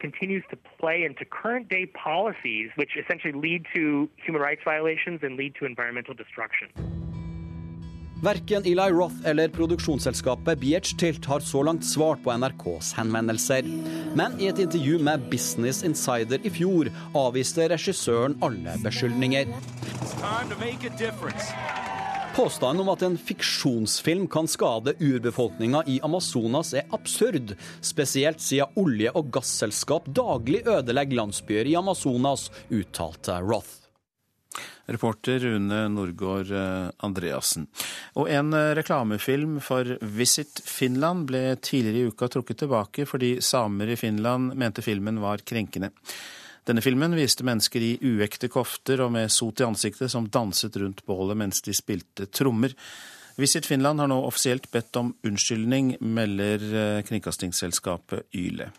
[0.00, 5.36] continues to play into current day policies which essentially lead to human rights violations and
[5.36, 6.68] lead to environmental destruction.
[8.22, 13.62] Verken Eli Roth eller produksjonsselskapet BH Tilt har så langt svart på NRKs henvendelser.
[14.18, 19.54] Men i et intervju med Business Insider i fjor avviste regissøren alle beskyldninger.
[22.34, 29.14] Påstanden om at en fiksjonsfilm kan skade urbefolkninga i Amazonas er absurd, spesielt siden olje-
[29.14, 33.77] og gasselskap daglig ødelegger landsbyer i Amazonas, uttalte Roth.
[34.88, 37.66] Reporter Rune Norgård eh, Andreassen.
[38.16, 43.92] Og en eh, reklamefilm for Visit Finland ble tidligere i uka trukket tilbake fordi samer
[43.92, 45.92] i Finland mente filmen var krenkende.
[46.68, 51.00] Denne filmen viste mennesker i uekte kofter og med sot i ansiktet som danset rundt
[51.08, 52.74] bålet mens de spilte trommer.
[53.38, 58.72] Visit Finland har nå offisielt bedt om unnskyldning, melder eh, kringkastingsselskapet Yle.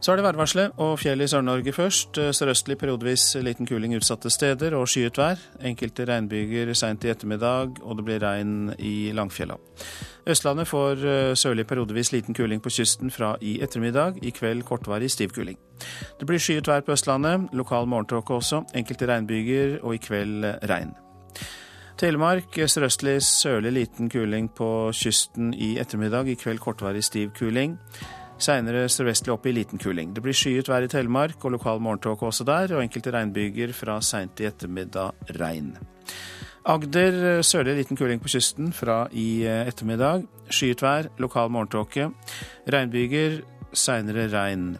[0.00, 2.16] Så er det værvarselet og fjell i Sør-Norge først.
[2.32, 5.40] Sørøstlig periodevis liten kuling utsatte steder og skyet vær.
[5.60, 9.58] Enkelte regnbyger seint i ettermiddag, og det blir regn i Langfjella.
[10.24, 14.22] Østlandet får eh, sørlig periodevis liten kuling på kysten fra i ettermiddag.
[14.24, 15.58] I kveld kortvarig stiv kuling.
[16.20, 17.50] Det blir skyet vær på Østlandet.
[17.52, 18.62] Lokal morgentåke også.
[18.74, 20.94] Enkelte regnbyger, og i kveld regn.
[22.00, 26.32] Telemark sørøstlig sørlig liten kuling på kysten i ettermiddag.
[26.32, 27.76] I kveld kortvarig stiv kuling.
[28.40, 30.14] Seinere sørvestlig opp i liten kuling.
[30.16, 33.98] Det blir skyet vær i Telemark og lokal morgentåke også der, og enkelte regnbyger fra
[34.00, 35.74] seint i ettermiddag regn.
[36.70, 40.24] Agder sørlig liten kuling på kysten fra i ettermiddag.
[40.48, 42.10] Skyet vær, lokal morgentåke.
[42.72, 43.42] Regnbyger,
[43.76, 44.70] seinere regn.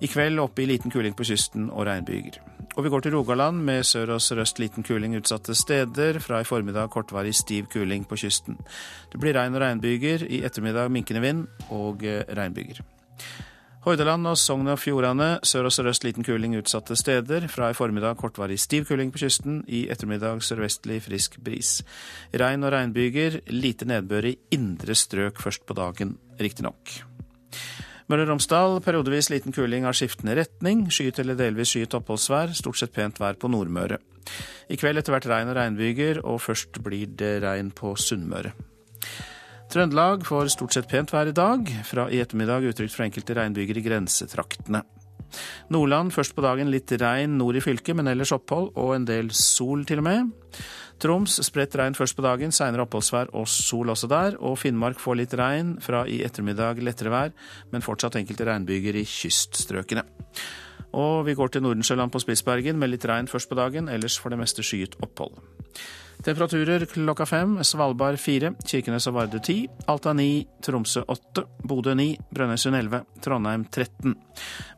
[0.00, 2.38] I kveld oppe i liten kuling på kysten og regnbyger.
[2.76, 6.20] Og vi går til Rogaland med sør og sørøst liten kuling utsatte steder.
[6.22, 8.60] Fra i formiddag kortvarig stiv kuling på kysten.
[9.10, 10.26] Det blir regn og regnbyger.
[10.30, 12.84] I ettermiddag minkende vind og regnbyger.
[13.88, 17.46] Hordaland og Sogn og Fjordane sør og sørøst liten kuling utsatte steder.
[17.48, 19.62] Fra i formiddag kortvarig stiv kuling på kysten.
[19.64, 21.78] I ettermiddag sørvestlig frisk bris.
[22.34, 23.40] Regn og regnbyger.
[23.54, 26.98] Lite nedbør i indre strøk først på dagen, riktignok.
[28.08, 30.86] Møre og Romsdal periodevis liten kuling av skiftende retning.
[30.92, 32.52] Skyet eller delvis skyet oppholdsvær.
[32.56, 34.00] Stort sett pent vær på Nordmøre.
[34.68, 38.52] I kveld etter hvert regn og regnbyger, og først blir det regn på Sunnmøre.
[39.68, 41.68] Trøndelag får stort sett pent vær i dag.
[41.84, 44.80] Fra i ettermiddag utrygt for enkelte regnbyger i grensetraktene.
[45.68, 49.28] Nordland først på dagen litt regn nord i fylket, men ellers opphold og en del
[49.36, 50.30] sol til og med.
[51.04, 54.40] Troms spredt regn først på dagen, seinere oppholdsvær og sol også der.
[54.40, 57.36] Og Finnmark får litt regn, fra i ettermiddag lettere vær,
[57.68, 60.08] men fortsatt enkelte regnbyger i kyststrøkene.
[60.96, 64.32] Og vi går til Nordensjøland på Spitsbergen med litt regn først på dagen, ellers for
[64.32, 65.36] det meste skyet opphold.
[66.24, 67.58] Temperaturer klokka fem.
[67.64, 69.60] Svalbard fire, Kirkenes og Vardø ti.
[69.88, 74.16] Alta ni, Tromsø åtte, Bodø ni, Brønnøysund elleve, Trondheim 13.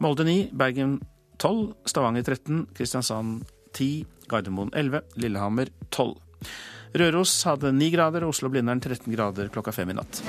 [0.05, 0.99] Molde ni, Bergen
[1.41, 6.17] 12, Stavanger 13, Kristiansand 10, Gardermoen 11, Lillehammer 12.
[7.01, 10.25] Røros hadde 9 grader, Oslo-Blindern 13 grader klokka fem i natt.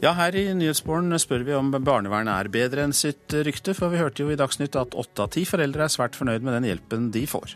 [0.00, 3.98] Ja, her i Nyhetsmorgen spør vi om barnevernet er bedre enn sitt rykte, for vi
[4.00, 7.10] hørte jo i Dagsnytt at åtte av ti foreldre er svært fornøyd med den hjelpen
[7.12, 7.52] de får.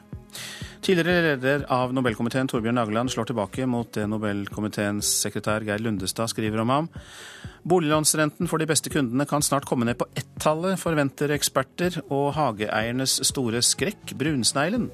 [0.84, 6.60] Tidligere leder av Nobelkomiteen Torbjørn Nageland slår tilbake mot det Nobelkomiteens sekretær Geir Lundestad skriver
[6.60, 6.92] om ham.
[7.64, 13.22] Boliglånsrenten for de beste kundene kan snart komme ned på ett-tallet, forventer eksperter, og hageeiernes
[13.24, 14.90] store skrekk, brunsneglen,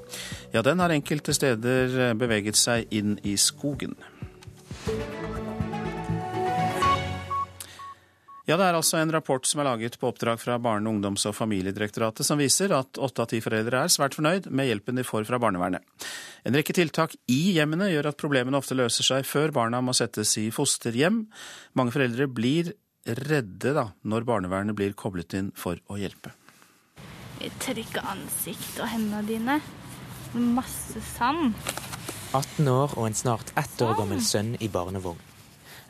[0.55, 3.99] ja, den har enkelte steder beveget seg inn i skogen.
[8.49, 11.35] Ja, Det er altså en rapport som er laget på oppdrag fra Barne-, ungdoms- og
[11.37, 15.27] familiedirektoratet som viser at åtte av ti foreldre er svært fornøyd med hjelpen de får
[15.29, 15.85] fra barnevernet.
[16.43, 20.33] En rekke tiltak i hjemmene gjør at problemene ofte løser seg før barna må settes
[20.41, 21.27] i fosterhjem.
[21.77, 22.73] Mange foreldre blir
[23.05, 26.33] redde da, når barnevernet blir koblet inn for å hjelpe.
[27.41, 29.61] Vi tørker ansikt og hendene dine.
[30.33, 31.53] Masse sand.
[32.33, 35.30] 18 år og en snart ett år gammel sønn i barnevogn.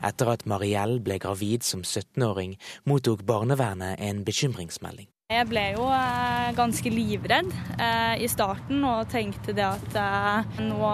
[0.02, 2.56] Etter at Mariell ble gravid som 17-åring,
[2.90, 5.08] mottok barnevernet en bekymringsmelding.
[5.32, 10.90] Jeg ble jo eh, ganske livredd eh, i starten og tenkte det at eh, nå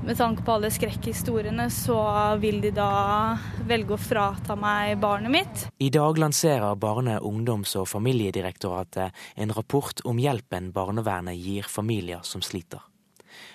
[0.00, 2.00] med tanke på alle skrekkhistoriene, så
[2.40, 3.36] vil de da
[3.68, 5.64] velge å frata meg barnet mitt.
[5.78, 12.42] I dag lanserer Barne-, ungdoms- og familiedirektoratet en rapport om hjelpen barnevernet gir familier som
[12.42, 12.89] sliter.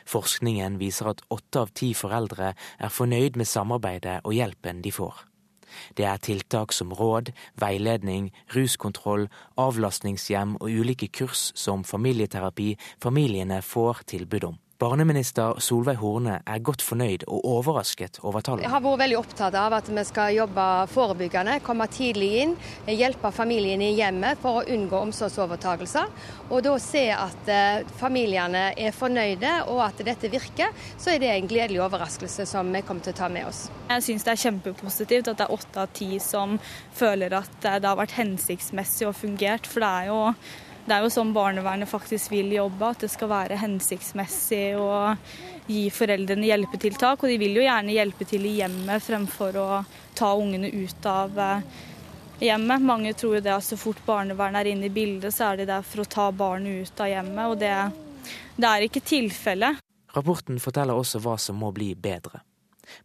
[0.06, 5.26] Forskningen viser at åtte av ti foreldre er fornøyd med samarbeidet og hjelpen de får.
[5.98, 9.28] Det er tiltak som råd, veiledning, ruskontroll,
[9.60, 14.62] avlastningshjem og ulike kurs som familieterapi familiene får tilbud om.
[14.76, 18.66] Barneminister Solveig Horne er godt fornøyd og overrasket over tallene.
[18.66, 22.56] Jeg har vært veldig opptatt av at vi skal jobbe forebyggende, komme tidlig inn,
[22.90, 26.12] hjelpe familiene i hjemmet for å unngå omsorgsovertagelser.
[26.50, 31.32] Og da se at eh, familiene er fornøyde og at dette virker, så er det
[31.32, 33.70] en gledelig overraskelse som vi kommer til å ta med oss.
[33.88, 36.60] Jeg syns det er kjempepositivt at det er åtte av ti som
[37.00, 39.72] føler at det har vært hensiktsmessig og fungert.
[39.72, 40.22] For det er jo
[40.86, 45.16] det er jo sånn barnevernet faktisk vil jobbe, at det skal være hensiktsmessig å
[45.66, 47.24] gi foreldrene hjelpetiltak.
[47.24, 49.70] Og de vil jo gjerne hjelpe til i hjemmet fremfor å
[50.18, 51.64] ta ungene ut av eh,
[52.46, 52.86] hjemmet.
[52.86, 55.70] Mange tror jo det at så fort barnevernet er inne i bildet, så er de
[55.72, 57.50] der for å ta barnet ut av hjemmet.
[57.50, 57.74] Og det,
[58.54, 59.82] det er ikke tilfellet.
[60.14, 62.46] Rapporten forteller også hva som må bli bedre.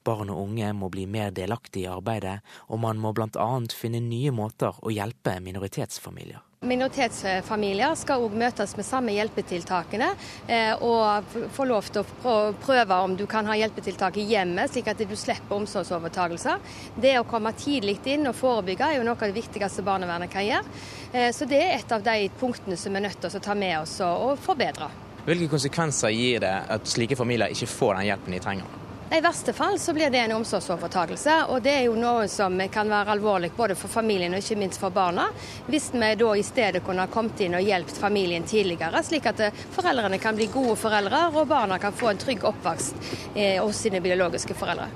[0.05, 2.37] Barn og unge må bli mer delaktige i arbeidet,
[2.69, 3.49] og man må bl.a.
[3.73, 6.45] finne nye måter å hjelpe minoritetsfamilier.
[6.61, 10.11] Minoritetsfamilier skal òg møtes med samme hjelpetiltakene,
[10.45, 14.91] eh, og få lov til å prøve om du kan ha hjelpetiltak i hjemmet, slik
[14.93, 16.61] at du slipper omsorgsovertagelser.
[17.01, 20.45] Det å komme tidlig inn og forebygge er jo noe av det viktigste barnevernet kan
[20.45, 20.77] gjøre.
[21.15, 23.57] Eh, så det er et av de punktene som vi er nødt til å ta
[23.57, 24.93] med oss og forbedre.
[25.25, 28.80] Hvilke konsekvenser gir det at slike familier ikke får den hjelpen de trenger?
[29.13, 32.87] I verste fall så blir det en omsorgsovertakelse, og det er jo noe som kan
[32.87, 35.25] være alvorlig både for familien og ikke minst for barna.
[35.67, 39.43] Hvis vi da i stedet kunne ha kommet inn og hjulpet familien tidligere, slik at
[39.75, 43.99] foreldrene kan bli gode foreldre og barna kan få en trygg oppvekst eh, hos sine
[44.05, 44.87] biologiske foreldre.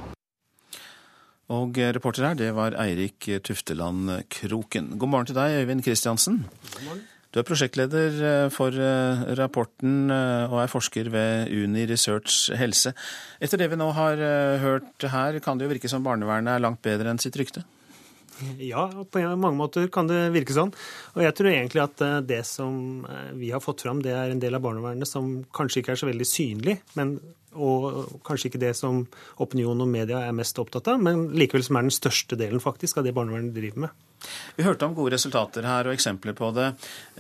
[1.50, 4.94] Og reporter her, det var Eirik Tufteland Kroken.
[4.94, 6.44] God morgen til deg, Øyvind Kristiansen.
[7.34, 12.92] Du er prosjektleder eh, for eh, rapporten eh, og er forsker ved Uni Research Helse.
[13.42, 14.22] Etter det vi nå har
[14.62, 17.64] hørt her, kan det jo virke som barnevernet er langt bedre enn sitt rykte?
[18.62, 20.70] Ja, på mange måter kan det virke sånn.
[21.14, 23.02] Og jeg tror egentlig at det som
[23.38, 26.10] vi har fått fram, det er en del av barnevernet som kanskje ikke er så
[26.10, 27.16] veldig synlig, men
[27.54, 29.04] og kanskje ikke det som
[29.42, 33.00] opinion og media er mest opptatt av, men likevel som er den største delen faktisk
[33.00, 34.04] av det barnevernet driver med.
[34.56, 36.70] Vi hørte om gode resultater her og eksempler på det.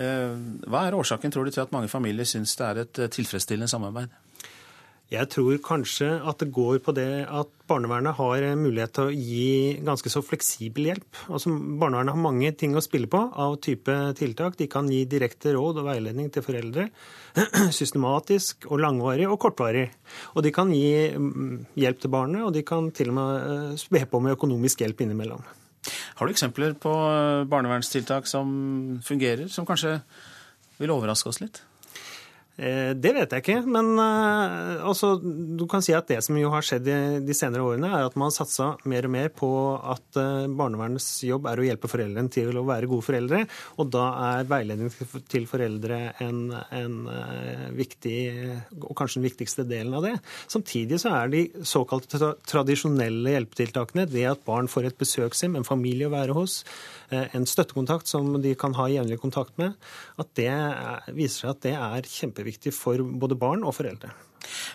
[0.00, 0.36] Eh,
[0.70, 3.70] hva er årsaken, tror du, til at mange familier syns det er et eh, tilfredsstillende
[3.70, 4.12] samarbeid?
[5.12, 9.74] Jeg tror kanskje at det går på det at barnevernet har mulighet til å gi
[9.84, 11.18] ganske så fleksibel hjelp.
[11.28, 14.56] Altså, barnevernet har mange ting å spille på av type tiltak.
[14.56, 16.86] De kan gi direkte råd og veiledning til foreldre.
[17.80, 19.90] Systematisk og langvarig og kortvarig.
[20.32, 23.76] Og de kan gi mm, hjelp til barnet, og de kan til og med eh,
[23.84, 25.44] spe på med økonomisk hjelp innimellom.
[26.16, 28.48] Har du eksempler på eh, barnevernstiltak som
[29.04, 29.98] fungerer, som kanskje
[30.80, 31.60] vil overraske oss litt?
[32.54, 36.52] Eh, det vet jeg ikke, men uh, altså, du kan si at det som jo
[36.52, 36.86] har skjedd
[37.26, 39.48] de, senere årene, er at man har satsa mer og mer på
[39.82, 43.40] at uh, barnevernets jobb er å hjelpe foreldrene til å være gode foreldre.
[43.82, 44.92] Og da er veiledning
[45.32, 46.94] til foreldre en, en
[47.74, 48.14] viktig,
[48.78, 50.14] og kanskje den viktigste delen av det.
[50.52, 55.66] Samtidig så er de såkalte tra tradisjonelle hjelpetiltakene, det at barn får et besøkshjem, en
[55.66, 56.60] familie å være hos,
[57.10, 59.74] en støttekontakt som de kan ha jevnlig kontakt med,
[60.20, 60.50] at det
[61.14, 64.12] viser seg at det er kjempeviktig kjempeviktig for både barn og foreldre.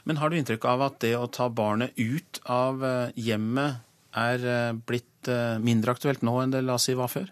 [0.06, 3.86] Men har du inntrykk av at det å ta barnet ut av eh, hjemmet
[4.18, 7.30] er eh, blitt eh, mindre aktuelt nå enn det la oss si var før?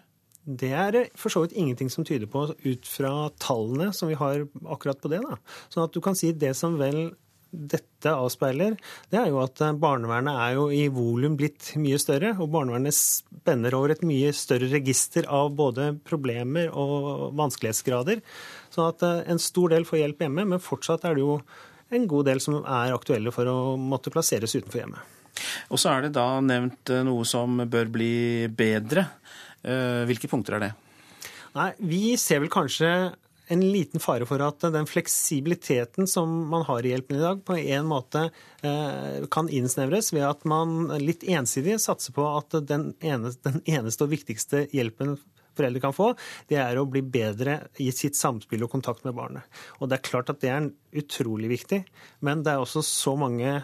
[0.48, 4.46] Det er for så vidt ingenting som tyder på, ut fra tallene som vi har
[4.64, 5.20] akkurat på det.
[5.20, 5.36] da.
[5.68, 7.10] Sånn at du kan si det som vel
[7.48, 8.76] dette avspeiler,
[9.08, 12.34] det er jo at barnevernet er jo i volum blitt mye større.
[12.38, 18.24] Og barnevernet spenner over et mye større register av både problemer og vanskelighetsgrader.
[18.78, 21.38] Sånn at eh, en stor del får hjelp hjemme, men fortsatt er det jo
[21.94, 25.14] en god del som er aktuelle for å måtte plasseres utenfor hjemmet.
[25.72, 29.08] Og så er det da nevnt eh, noe som bør bli bedre.
[29.66, 30.74] Eh, hvilke punkter er det?
[31.56, 32.92] Nei, Vi ser vel kanskje
[33.48, 37.56] en liten fare for at den fleksibiliteten som man har i hjelpen i dag, på
[37.56, 38.26] en måte
[39.32, 44.12] kan innsnevres ved at man litt ensidig satser på at den eneste, den eneste og
[44.12, 45.16] viktigste hjelpen
[45.58, 46.12] foreldre kan få,
[46.50, 49.44] det er å bli bedre i sitt samspill og kontakt med barnet.
[49.78, 51.82] Og det er klart at det er utrolig viktig,
[52.26, 53.58] men det er også så mange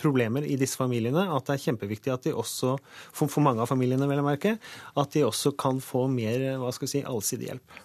[0.00, 2.76] problemer i disse familiene at det er kjempeviktig at de også,
[3.12, 4.56] for, mange av familiene vel å merke,
[4.96, 7.78] at de også kan få mer hva skal jeg si, allsidig hjelp.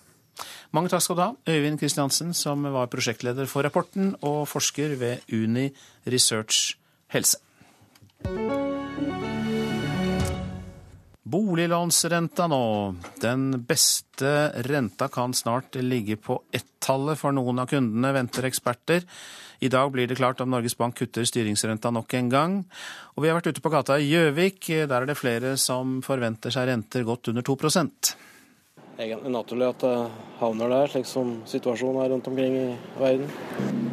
[0.75, 5.35] Mange takk skal du ha, Øyvind Kristiansen, som var prosjektleder for rapporten og forsker ved
[5.35, 5.69] Uni
[6.11, 6.75] Research
[7.15, 7.39] Helse.
[11.25, 12.95] Boliglånsrenta nå.
[13.17, 19.07] Den beste renta kan snart ligge på ett-tallet for noen av kundene, venter eksperter.
[19.65, 22.53] I dag blir det klart om Norges Bank kutter styringsrenta nok en gang.
[23.15, 24.69] Og vi har vært ute på gata i Gjøvik.
[24.85, 28.13] Der er det flere som forventer seg renter godt under 2%
[28.95, 29.95] Egentlig naturlig at det
[30.39, 32.67] havner der, slik som situasjonen er rundt omkring i
[33.01, 33.33] verden.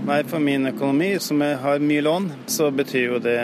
[0.06, 3.40] Nei, For min økonomi, som har mye lån, så betyr jo det,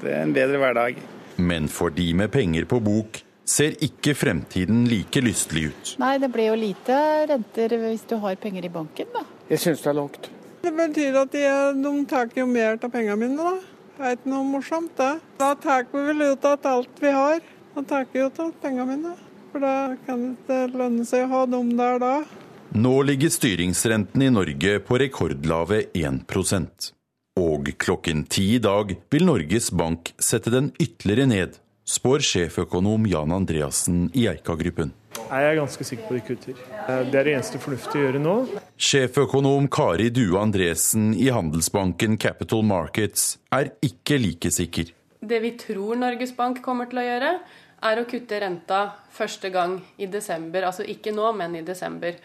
[0.00, 1.02] det en bedre hverdag.
[1.36, 5.92] Men for de med penger på bok ser ikke fremtiden like lystelig ut.
[6.02, 6.96] Nei, det blir jo lite
[7.30, 9.22] renter hvis du har penger i banken, da.
[9.50, 10.30] Jeg syns det er lågt.
[10.66, 11.44] Det betyr at de,
[11.78, 13.76] de tar jo mer av pengene mine, da.
[13.96, 15.12] Det er ikke noe morsomt, det.
[15.38, 17.38] Da tar vi vel ut av alt vi har.
[17.76, 19.14] Da tar vi ut av pengene mine.
[19.52, 19.76] For da
[20.08, 22.16] kan det ikke lønne seg å ha dem der da.
[22.76, 26.24] Nå ligger styringsrenten i Norge på rekordlave 1
[27.36, 33.34] og klokken ti i dag vil Norges Bank sette den ytterligere ned, spår sjeføkonom Jan
[33.36, 34.94] Andreassen i Eika-gruppen.
[35.16, 36.56] Jeg er ganske sikker på de kutter.
[37.10, 38.34] Det er det eneste fornuftige å gjøre nå.
[38.88, 44.92] Sjeføkonom Kari Due Andresen i handelsbanken Capital Markets er ikke like sikker.
[45.20, 47.32] Det vi tror Norges Bank kommer til å gjøre,
[47.86, 48.80] er å kutte renta
[49.12, 50.68] første gang i desember.
[50.68, 52.16] Altså ikke nå, men i desember.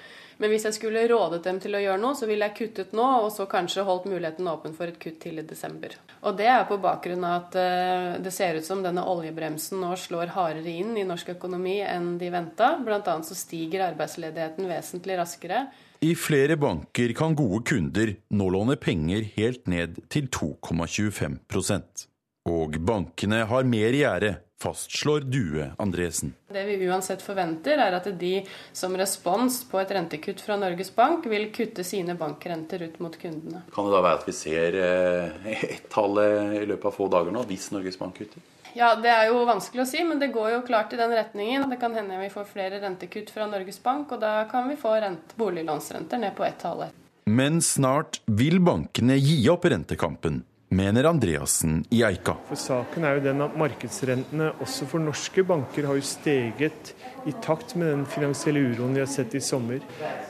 [0.41, 3.05] Men hvis jeg skulle rådet dem til å gjøre noe, så ville jeg kuttet nå,
[3.21, 5.93] og så kanskje holdt muligheten åpen for et kutt til i desember.
[6.25, 9.93] Og det er på bakgrunn av at eh, det ser ut som denne oljebremsen nå
[10.01, 12.73] slår hardere inn i norsk økonomi enn de venta.
[12.81, 15.67] Annet så stiger arbeidsledigheten vesentlig raskere.
[16.01, 22.07] I flere banker kan gode kunder nå låne penger helt ned til 2,25%
[22.49, 26.33] Og bankene har mer i gjære, fastslår Due Andresen.
[26.53, 28.33] Det vi uansett forventer, er at de
[28.77, 33.65] som respons på et rentekutt fra Norges Bank, vil kutte sine bankrenter ut mot kundene.
[33.73, 37.45] Kan det da være at vi ser eh, ett-tallet i løpet av få dager nå,
[37.49, 38.43] hvis Norges Bank kutter?
[38.73, 41.67] Ja, Det er jo vanskelig å si, men det går jo klart i den retningen.
[41.69, 44.93] Det kan hende vi får flere rentekutt fra Norges Bank, og da kan vi få
[45.01, 46.95] rent, boliglånsrenter ned på ett tallet.
[47.25, 50.41] Men snart vil bankene gi opp rentekampen
[50.71, 52.37] mener Andreassen i Eika.
[52.47, 56.93] For Saken er jo den at markedsrentene også for norske banker har jo steget
[57.27, 59.83] i takt med den finansielle uroen vi har sett i sommer.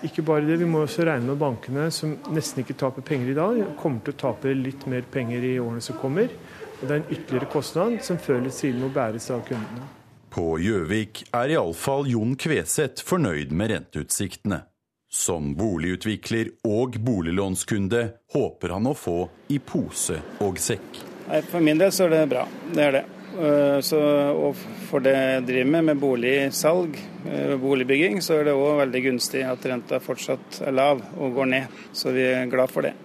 [0.03, 3.37] Ikke bare det, vi må også regne med bankene som nesten ikke taper penger i
[3.37, 6.33] dag, kommer til å tape litt mer penger i årene som kommer.
[6.81, 9.85] Og det er en ytterligere kostnad som før eller siden må bæres av kundene.
[10.31, 14.63] På Gjøvik er iallfall Jon Kveseth fornøyd med renteutsiktene.
[15.11, 19.15] Som boligutvikler og boliglånskunde håper han å få
[19.51, 21.01] i pose og sekk.
[21.27, 22.45] Nei, For min del så er det bra.
[22.71, 23.01] Det er det.
[23.31, 23.99] Eh, så,
[24.31, 24.55] og
[24.87, 26.95] for det jeg driver med, med boligsalg,
[27.27, 31.51] eh, boligbygging, så er det òg veldig gunstig at renta fortsatt er lav og går
[31.57, 31.81] ned.
[31.91, 32.95] Så vi er glad for det.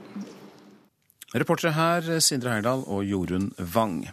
[1.35, 4.05] Reportere her Sindre Heyerdahl og Jorunn Wang.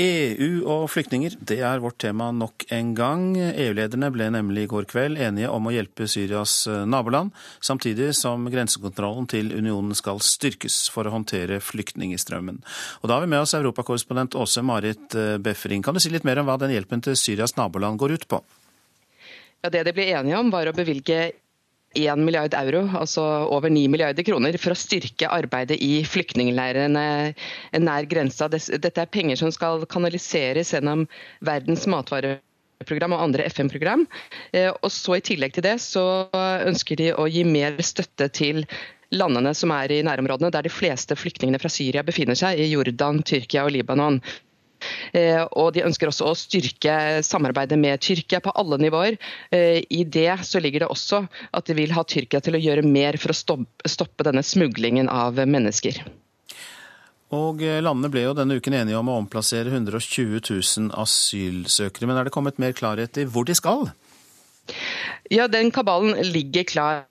[0.00, 3.24] EU og flyktninger, det er vårt tema nok en gang.
[3.36, 8.46] EU-lederne ble nemlig i går kveld enige om å hjelpe Syrias eh, naboland, samtidig som
[8.48, 12.62] grensekontrollen til unionen skal styrkes for å håndtere flyktningstrømmen.
[13.02, 15.84] Og da har vi med oss europakorrespondent Åse Marit eh, Befring.
[15.84, 18.40] Kan du si litt mer om hva den hjelpen til Syrias naboland går ut på?
[19.60, 21.26] Ja, Det de ble enige om, var å bevilge
[21.98, 27.06] 1 milliard euro, altså over 9 milliarder kroner, for å styrke arbeidet i flyktningleirene
[27.82, 28.46] nær grensa.
[28.50, 31.08] Dette er penger som skal kanaliseres gjennom
[31.46, 34.06] Verdens matvareprogram og andre FN-program.
[34.54, 38.62] Eh, og så I tillegg til det så ønsker de å gi mer støtte til
[39.10, 43.24] landene som er i nærområdene, der de fleste flyktningene fra Syria befinner seg, i Jordan,
[43.26, 44.20] Tyrkia og Libanon.
[45.12, 49.18] Eh, og de ønsker også å styrke samarbeidet med Tyrkia på alle nivåer.
[49.54, 51.24] Eh, I det så ligger det også
[51.56, 55.40] at de vil ha Tyrkia til å gjøre mer for å stoppe denne smuglingen av
[55.40, 56.02] mennesker.
[57.36, 62.10] Og eh, Landene ble jo denne uken enige om å omplassere 120 000 asylsøkere.
[62.10, 63.90] Men er det kommet mer klarhet i hvor de skal?
[65.30, 67.06] Ja, den kabalen ligger klar.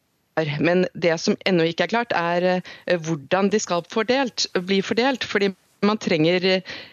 [0.63, 5.25] Men det som ennå ikke er klart, er hvordan de skal fordelt, bli fordelt.
[5.27, 5.49] fordi
[5.81, 6.45] man trenger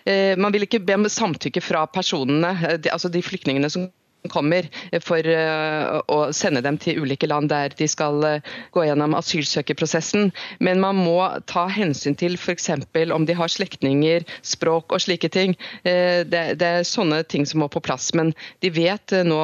[0.05, 3.89] eh, Man vil ikke be om samtykke fra personene, eh, altså de flyktningene som
[4.32, 8.41] kommer, eh, for å sende dem til ulike land der de skal
[8.74, 10.32] gå gjennom asylsøkerprosessen.
[10.59, 12.70] Men man må ta hensyn til f.eks.
[13.14, 15.55] om de har slektninger, språk og slike ting.
[15.84, 18.12] Det, det, er sånne ting som må på plass.
[18.18, 18.34] Men
[18.64, 19.43] de vet nå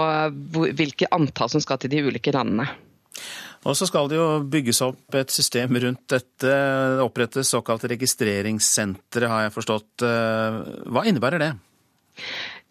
[0.75, 2.71] hvilke antall som skal til de ulike landene.
[3.63, 6.41] Og så skal det jo bygges opp et system rundt dette.
[6.43, 10.07] Det opprettes såkalt registreringssentre, har jeg forstått.
[10.07, 10.57] Eh,
[10.91, 11.53] hva innebærer det?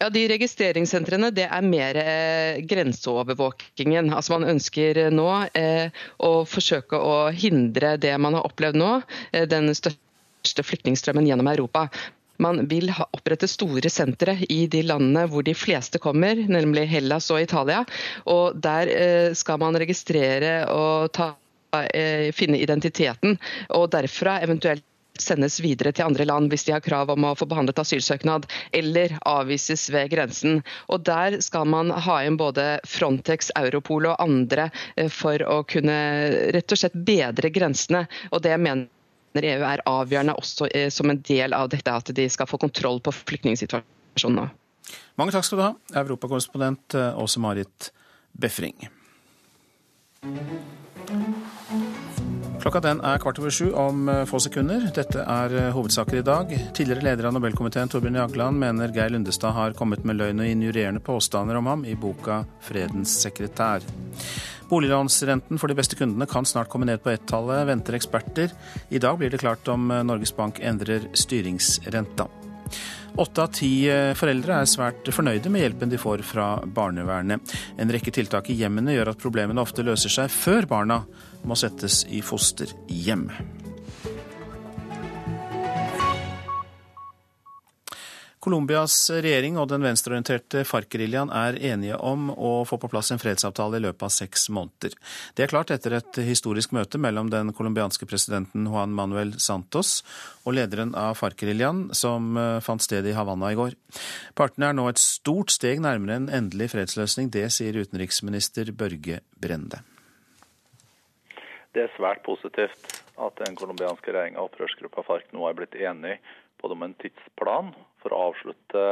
[0.02, 4.12] Ja, De registreringssentrene det er mer eh, grenseovervåkingen.
[4.12, 5.28] Altså Man ønsker nå
[5.58, 8.96] eh, å forsøke å hindre det man har opplevd nå,
[9.32, 11.86] eh, den største flyktningstrømmen gjennom Europa.
[12.42, 17.42] Man vil opprette store sentre i de landene hvor de fleste kommer, nemlig Hellas og
[17.42, 17.84] Italia.
[18.30, 21.32] Og Der eh, skal man registrere og ta,
[21.94, 23.38] eh, finne identiteten,
[23.70, 24.86] og derfra eventuelt
[25.20, 29.16] sendes videre til andre land hvis de har krav om å få behandlet asylsøknad, eller
[29.28, 30.62] avvises ved grensen.
[30.88, 35.98] Og Der skal man ha inn både Frontex, Europol og andre eh, for å kunne
[36.56, 38.06] rett og slett bedre grensene.
[38.32, 38.88] Og det mener
[39.40, 43.00] EU er avgjørende også eh, som en del av dette at de skal få kontroll
[43.00, 44.48] på flyktningsituasjonen nå.
[45.20, 45.72] Mange takk skal du ha,
[46.02, 47.92] europakorrespondent eh, Åse Marit
[48.32, 48.76] Befring.
[52.62, 54.84] Klokka den er kvart over sju om eh, få sekunder.
[54.94, 56.52] Dette er hovedsaker i dag.
[56.76, 61.02] Tidligere leder av Nobelkomiteen Torbjørn Jagland mener Geir Lundestad har kommet med løgn og injurerende
[61.02, 63.82] påstander om ham i boka 'Fredens sekretær'.
[64.70, 68.54] Boliglånsrenten for de beste kundene kan snart komme ned på ett-tallet, venter eksperter.
[68.90, 72.28] I dag blir det klart om eh, Norges Bank endrer styringsrenta.
[73.16, 77.52] Åtte av ti eh, foreldre er svært fornøyde med hjelpen de får fra barnevernet.
[77.76, 81.02] En rekke tiltak i hjemmene gjør at problemene ofte løser seg før barna
[81.44, 83.28] må settes i fosterhjem.
[88.42, 93.78] Colombias regjering og den venstreorienterte FARC-geriljaen er enige om å få på plass en fredsavtale
[93.78, 94.96] i løpet av seks måneder.
[95.38, 100.00] Det er klart etter et historisk møte mellom den colombianske presidenten Juan Manuel Santos
[100.42, 103.78] og lederen av FARC-geriljaen, som eh, fant sted i Havanna i går.
[104.34, 107.30] Partene er nå et stort steg nærmere en endelig fredsløsning.
[107.30, 109.84] Det sier utenriksminister Børge Brende.
[111.72, 116.18] Det er svært positivt at den colombianske regjeringa og opprørsgruppa FARC nå er blitt enige
[116.60, 118.82] både om en tidsplan for å avslutte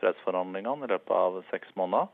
[0.00, 2.10] fredsforhandlingene i løpet av seks måneder,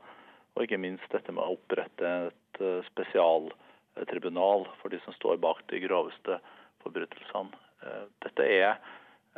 [0.53, 5.63] og ikke minst dette med å opprette et eh, spesialtribunal for de som står bak
[5.71, 6.37] de groveste
[6.85, 7.57] forbrytelsene.
[7.83, 8.77] Eh, dette er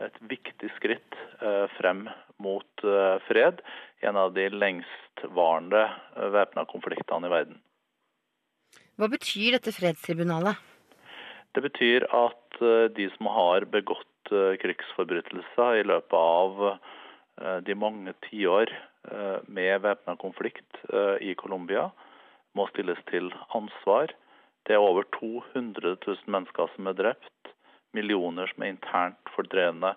[0.06, 2.06] et viktig skritt eh, frem
[2.44, 2.84] mot
[3.30, 3.62] fred
[4.04, 5.86] en av de lengstvarende
[6.36, 7.62] væpna konfliktene i verden.
[8.96, 10.60] Hva betyr dette fredstribunalet?
[11.56, 12.60] Det betyr at
[12.96, 14.32] de som har begått
[14.62, 16.80] krigsforbrytelser i løpet av
[17.42, 18.72] Eh, de mange tiår
[19.12, 21.90] eh, med væpna konflikt eh, i Colombia
[22.56, 23.28] må stilles til
[23.58, 24.14] ansvar.
[24.66, 27.52] Det er over 200 000 mennesker som er drept,
[27.96, 29.92] millioner som er internt fordrevne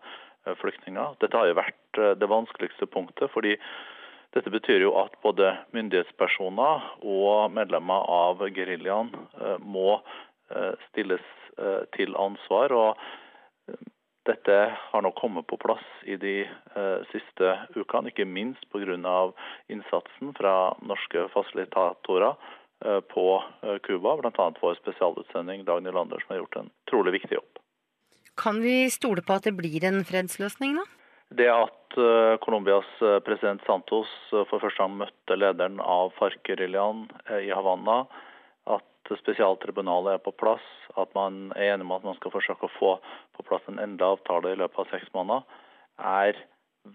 [0.59, 1.14] flyktninger.
[1.22, 3.55] Dette har jo vært det vanskeligste punktet, fordi
[4.37, 9.09] dette betyr jo at både myndighetspersoner og medlemmer av geriljaen
[9.64, 10.01] må
[10.89, 11.24] stilles
[11.97, 12.72] til ansvar.
[12.72, 13.79] og
[14.29, 19.33] dette har nå kommet på plass i de eh, siste ukene, ikke minst pga.
[19.72, 22.35] innsatsen fra norske fasilitatorer
[22.85, 23.26] eh, på
[23.62, 24.51] eh, Cuba, bl.a.
[24.61, 27.62] vår spesialutsending Dag Nylander, som har gjort en trolig viktig jobb.
[28.37, 30.85] Kan vi stole på at det blir en fredsløsning, da?
[31.35, 37.05] Det at uh, Colombias uh, president Santos uh, for første gang møtte lederen av FARC-geriljaen
[37.45, 38.05] i Havanna,
[39.16, 40.64] spesialtribunalet er på plass,
[41.01, 42.91] at man er enig om at man skal forsøke å få
[43.39, 45.47] på plass en endelig avtale i løpet av seks måneder,
[45.97, 46.41] er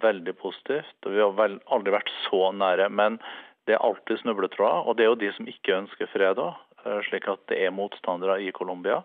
[0.04, 0.94] veldig positivt.
[1.06, 2.90] Vi har vel aldri vært så nære.
[2.94, 3.20] Men
[3.68, 6.58] det er alltid snubletråder, og det er jo de som ikke ønsker fred òg.
[6.84, 9.02] Eh, slik at det er motstandere i Colombia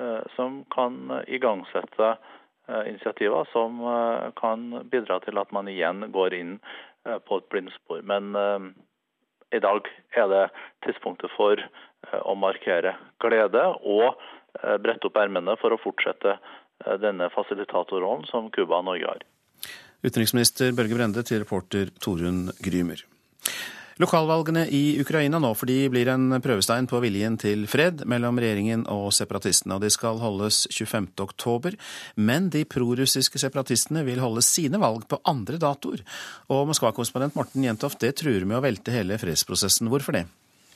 [0.00, 0.96] eh, som kan
[1.28, 2.30] igangsette eh,
[2.68, 3.80] initiativer som
[4.38, 6.52] kan bidra til at man igjen går inn
[7.02, 8.04] på et blindspor.
[8.06, 8.30] Men
[9.52, 10.44] i dag er det
[10.86, 11.58] tidspunktet for
[12.10, 18.26] Eh, å markere glede og eh, brette opp ermene for å fortsette eh, denne fasilitatorrollen
[18.30, 19.22] som Cuba og Norge har.
[20.02, 23.04] Utenriksminister Børge Brende til reporter Torunn Grymer.
[24.02, 28.82] Lokalvalgene i Ukraina nå, for de blir en prøvestein på viljen til fred mellom regjeringen
[28.90, 29.76] og separatistene.
[29.76, 31.12] og De skal holdes 25.
[31.22, 31.76] oktober,
[32.16, 36.02] men de prorussiske separatistene vil holde sine valg på andre datoer.
[36.50, 39.92] Og Moskva-korrespondent Morten Jentoft, det truer med å velte hele fredsprosessen.
[39.92, 40.26] Hvorfor det?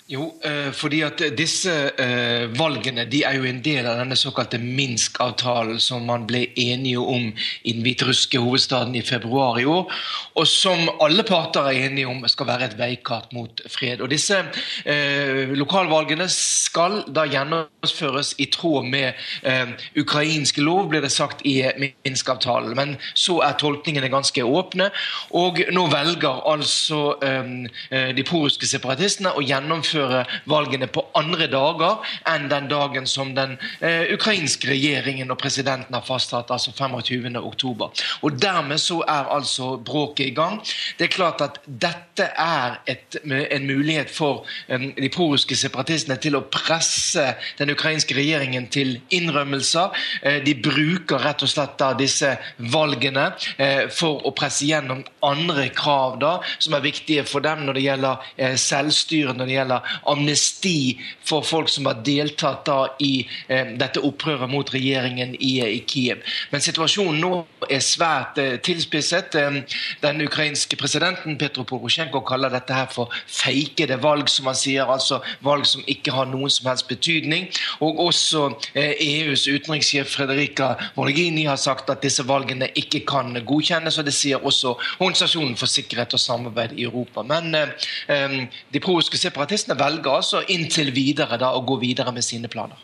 [0.07, 4.61] Jo, eh, fordi at disse eh, valgene de er jo en del av denne såkalte
[4.63, 7.25] Minsk-avtalen som man ble enige om
[7.67, 9.91] i den hviterussiske hovedstaden i februar i år,
[10.39, 14.05] og som alle parter er enige om skal være et veikart mot fred.
[14.05, 14.39] Og Disse
[14.87, 19.11] eh, lokalvalgene skal da gjennomføres i tråd med
[19.43, 22.77] eh, ukrainsk lov, ble det sagt i Minsk-avtalen.
[22.79, 24.93] Men så er tolkningene ganske åpne,
[25.35, 27.53] og nå velger altså eh,
[27.91, 33.35] eh de poruske separatistene å gjennomføre gjennomføre valgene på andre dager enn den dagen som
[33.37, 38.03] den eh, ukrainske regjeringen og presidenten har fastsatt, altså 25.10.
[38.23, 40.61] Og Dermed så er altså bråket i gang.
[40.99, 46.37] Det er klart at dette er et, en mulighet for um, de prorusske separatistene til
[46.37, 47.25] å presse
[47.59, 49.97] den ukrainske regjeringen til innrømmelser.
[50.23, 52.35] Eh, de bruker rett og slett da disse
[52.73, 57.79] valgene eh, for å presse gjennom andre krav da, som er viktige for dem når
[57.79, 63.27] det gjelder uh, selvstyre, når det gjelder amnesti for folk som har deltatt da i
[63.49, 66.23] eh, dette opprøret mot regjeringen i, eh, i, Kiev.
[66.53, 67.33] Men situasjonen nå
[67.71, 69.35] er svært eh, tilspisset.
[69.39, 69.61] Eh,
[70.03, 74.87] den ukrainske presidenten Petro Porosjenko kaller dette her for feikede valg, som han sier.
[74.91, 77.49] Altså valg som ikke har noen som helst betydning.
[77.85, 83.99] Og også eh, EUs utenrikssjef Frederica Morgini har sagt at disse valgene ikke kan godkjennes,
[83.99, 87.23] og det sier også Organisasjonen for sikkerhet og samarbeid i Europa.
[87.27, 88.37] Men eh,
[88.73, 92.83] de proruske separatistene velger altså inntil videre da, å gå videre med sine planer.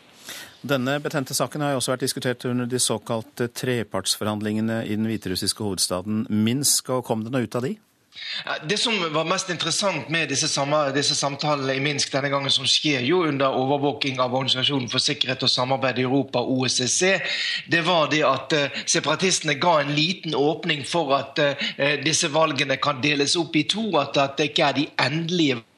[0.63, 5.59] Denne betente saken har jo også vært diskutert under de såkalte trepartsforhandlingene i den hviterussiske
[5.59, 6.89] hovedstaden Minsk.
[6.89, 7.73] og Kom det noe ut av de?
[8.69, 10.47] Det som var mest interessant med disse,
[10.95, 15.43] disse, samtalene i Minsk denne gangen, som skjer jo under overvåking av Organisasjonen for sikkerhet
[15.43, 17.11] og samarbeid i Europa, OSSE,
[17.67, 21.67] det var det at uh, separatistene ga en liten åpning for at uh,
[22.05, 23.89] disse valgene kan deles opp i to.
[23.99, 25.72] At det ikke er de endelige valgene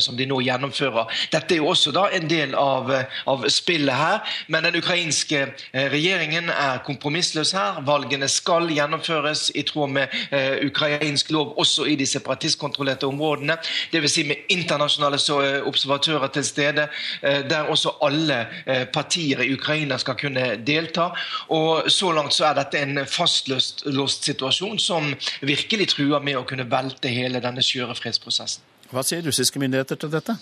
[0.00, 1.10] som de nå gjennomfører.
[1.32, 2.90] Dette er jo også da en del av,
[3.26, 4.20] av spillet her.
[4.48, 5.40] Men den ukrainske
[5.72, 7.82] eh, regjeringen er kompromissløs her.
[7.84, 13.58] Valgene skal gjennomføres i tråd med eh, ukrainsk lov også i de separatistkontrollerte områdene.
[13.92, 14.12] Dvs.
[14.12, 16.88] Si med internasjonale eh, observatører til stede,
[17.22, 21.10] eh, der også alle eh, partier i Ukraina skal kunne delta.
[21.48, 26.68] Og Så langt så er dette en fastlåst situasjon som virkelig truer med å kunne
[26.70, 28.71] velte hele denne skjøre fredsprosessen.
[28.92, 30.36] Hva sier russiske myndigheter til dette?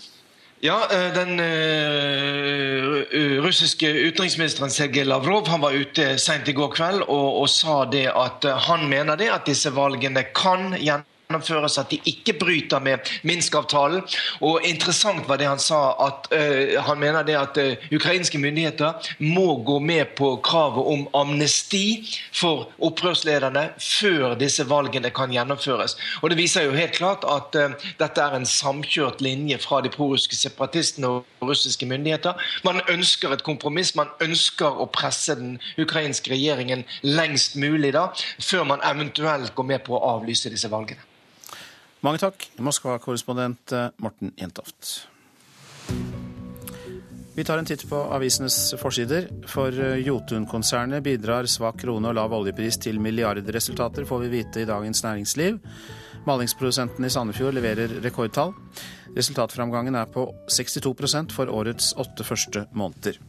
[0.60, 0.76] Ja,
[1.14, 2.96] Den uh,
[3.40, 8.10] russiske utenriksministeren Sergej Lavrov han var ute sent i går kveld og, og, sa det
[8.10, 13.06] at han mener det at disse valgene kan gjennomføres gjennomføres, at de ikke bryter med
[13.22, 14.02] Minsk-avtalen.
[14.40, 18.92] Og Interessant var det han sa, at uh, han mener det at uh, ukrainske myndigheter
[19.20, 22.02] må gå med på kravet om amnesti
[22.32, 25.96] for opprørslederne før disse valgene kan gjennomføres.
[26.22, 29.90] Og Det viser jo helt klart at uh, dette er en samkjørt linje fra de
[29.90, 32.34] prorussiske separatistene og russiske myndigheter.
[32.64, 38.08] Man ønsker et kompromiss, man ønsker å presse den ukrainske regjeringen lengst mulig da,
[38.42, 41.10] før man eventuelt går med på å avlyse disse valgene.
[42.00, 45.08] Mange takk, Moskva-korrespondent eh, Morten Jentoft.
[47.36, 49.26] Vi tar en titt på avisenes forsider.
[49.52, 54.68] For eh, Jotun-konsernet bidrar svak krone og lav oljepris til milliardresultater, får vi vite i
[54.68, 55.60] Dagens Næringsliv.
[56.24, 58.54] Malingsprodusenten i Sandefjord leverer rekordtall.
[59.16, 63.20] Resultatframgangen er på 62% for årets åtte første måneder.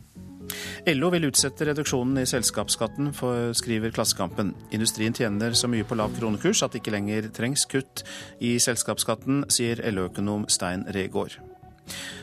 [0.89, 3.11] LO vil utsette reduksjonen i selskapsskatten,
[3.57, 4.53] skriver Klassekampen.
[4.73, 8.03] Industrien tjener så mye på lav kronekurs at det ikke lenger trengs kutt
[8.41, 11.37] i selskapsskatten, sier LO-økonom Stein Regaard.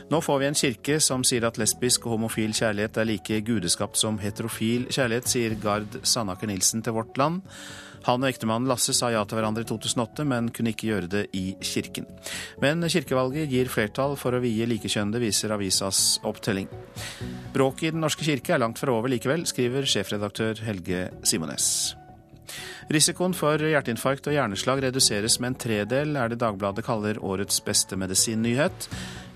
[0.09, 3.99] Nå får vi en kirke som sier at lesbisk og homofil kjærlighet er like gudeskapt
[3.99, 7.43] som heterofil kjærlighet, sier Gard Sandaker Nilsen til Vårt Land.
[8.07, 11.23] Han og ektemannen Lasse sa ja til hverandre i 2008, men kunne ikke gjøre det
[11.37, 12.07] i kirken.
[12.63, 16.69] Men kirkevalget gir flertall for å vie likekjønnede, viser avisas opptelling.
[17.55, 21.99] Bråket i Den norske kirke er langt fra over likevel, skriver sjefredaktør Helge Simones.
[22.89, 27.93] Risikoen for hjerteinfarkt og hjerneslag reduseres med en tredel, er det Dagbladet kaller årets beste
[28.01, 28.87] medisinnyhet.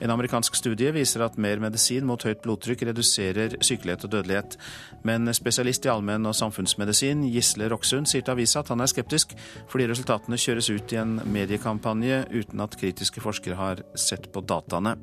[0.01, 4.57] En amerikansk studie viser at mer medisin mot høyt blodtrykk reduserer sykelighet og dødelighet.
[5.05, 9.37] Men spesialist i allmenn- og samfunnsmedisin Gisle Roksund sier til avisa at han er skeptisk,
[9.69, 14.97] fordi resultatene kjøres ut i en mediekampanje uten at kritiske forskere har sett på dataene.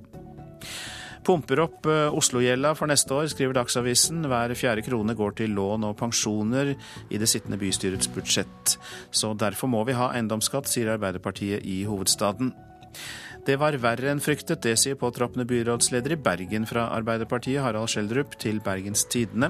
[1.25, 4.25] Pumper opp eh, Oslo-gjelda for neste år, skriver Dagsavisen.
[4.31, 8.77] Hver fjerde krone går til lån og pensjoner i det sittende bystyrets budsjett.
[9.13, 12.55] Så derfor må vi ha eiendomsskatt, sier Arbeiderpartiet i hovedstaden.
[13.47, 18.37] Det var verre enn fryktet, det sier påtroppende byrådsleder i Bergen fra Arbeiderpartiet, Harald Schjelderup,
[18.41, 19.49] til Bergens Tidende.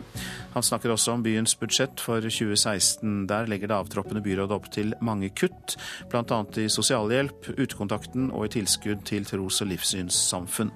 [0.55, 3.27] Han snakker også om byens budsjett for 2016.
[3.31, 5.75] Der legger det avtroppende byrådet opp til mange kutt,
[6.13, 6.45] bl.a.
[6.63, 10.73] i sosialhjelp, utekontakten og i tilskudd til tros- og livssynssamfunn.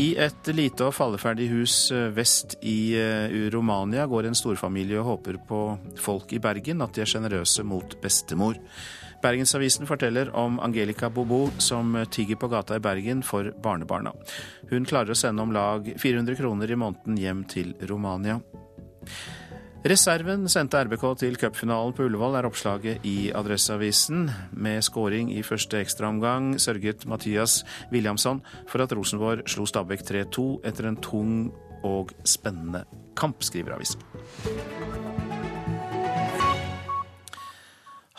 [0.00, 5.08] I et lite og falleferdig hus eh, vest i eh, Romania går en storfamilie og
[5.08, 5.60] håper på
[6.00, 8.56] folk i Bergen, at de er sjenerøse mot bestemor.
[9.20, 14.14] Bergensavisen forteller om Angelica Bobo som tigger på gata i Bergen for barnebarna.
[14.70, 18.38] Hun klarer å sende om lag 400 kroner i måneden hjem til Romania.
[19.80, 24.26] Reserven sendte RBK til cupfinalen på Ullevål, er oppslaget i Adresseavisen.
[24.52, 30.88] Med skåring i første ekstraomgang sørget Mathias Williamson for at Rosenborg slo Stabæk 3-2 etter
[30.90, 31.32] en tung
[31.80, 32.82] og spennende
[33.16, 34.04] kamp, skriver avisen.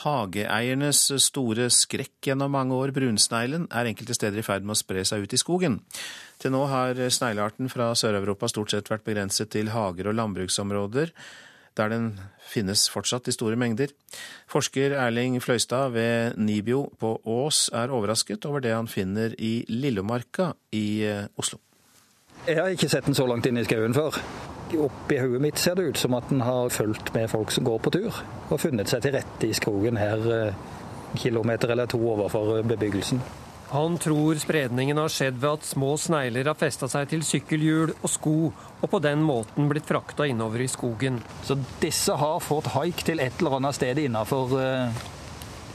[0.01, 5.05] Hageeiernes store skrekk gjennom mange år, brunsneglen, er enkelte steder i ferd med å spre
[5.05, 5.77] seg ut i skogen.
[6.41, 11.13] Til nå har sneglearten fra Sør-Europa stort sett vært begrenset til hager og landbruksområder,
[11.77, 12.07] der den
[12.51, 13.91] finnes fortsatt i store mengder.
[14.51, 20.51] Forsker Erling Fløystad ved Nibio på Ås er overrasket over det han finner i Lillomarka
[20.71, 21.61] i eh, Oslo.
[22.47, 24.17] Jeg har ikke sett den så langt inn i skauen før.
[24.81, 27.79] Oppi hodet mitt ser det ut som at den har fulgt med folk som går
[27.83, 30.67] på tur, og funnet seg til rette i skogen her eh,
[31.19, 33.21] kilometer eller to overfor bebyggelsen.
[33.71, 38.09] Han tror spredningen har skjedd ved at små snegler har festa seg til sykkelhjul og
[38.11, 41.21] sko, og på den måten blitt frakta innover i skogen.
[41.47, 45.19] Så disse har fått haik til et eller annet sted innafor Innafor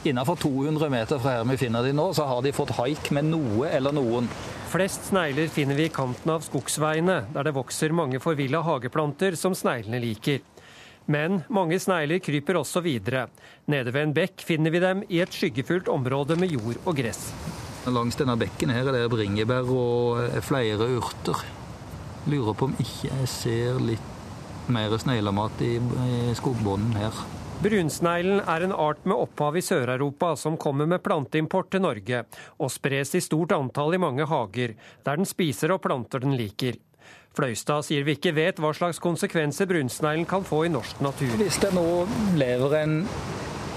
[0.07, 3.31] Innenfor 200 meter fra her vi finner de nå, så har de fått haik med
[3.31, 4.29] noe eller noen.
[4.69, 9.57] Flest snegler finner vi i kanten av skogsveiene, der det vokser mange forvilla hageplanter som
[9.57, 10.45] sneglene liker.
[11.09, 13.25] Men mange snegler kryper også videre.
[13.65, 17.31] Nede ved en bekk finner vi dem i et skyggefullt område med jord og gress.
[17.87, 21.39] Langs denne bekken her er det bringebær og flere urter.
[22.27, 25.77] Lurer på om ikke jeg ser litt mer sneglemat i
[26.35, 27.15] skogbunnen her.
[27.63, 32.25] Brunsneglen er en art med opphav i Sør-Europa som kommer med planteimport til Norge,
[32.59, 34.75] og spres i stort antall i mange hager,
[35.07, 36.75] der den spiser og planter den liker.
[37.37, 41.33] Fløystad sier vi ikke vet hva slags konsekvenser brunsneglen kan få i norsk natur.
[41.39, 41.87] Hvis det nå
[42.37, 42.99] lever en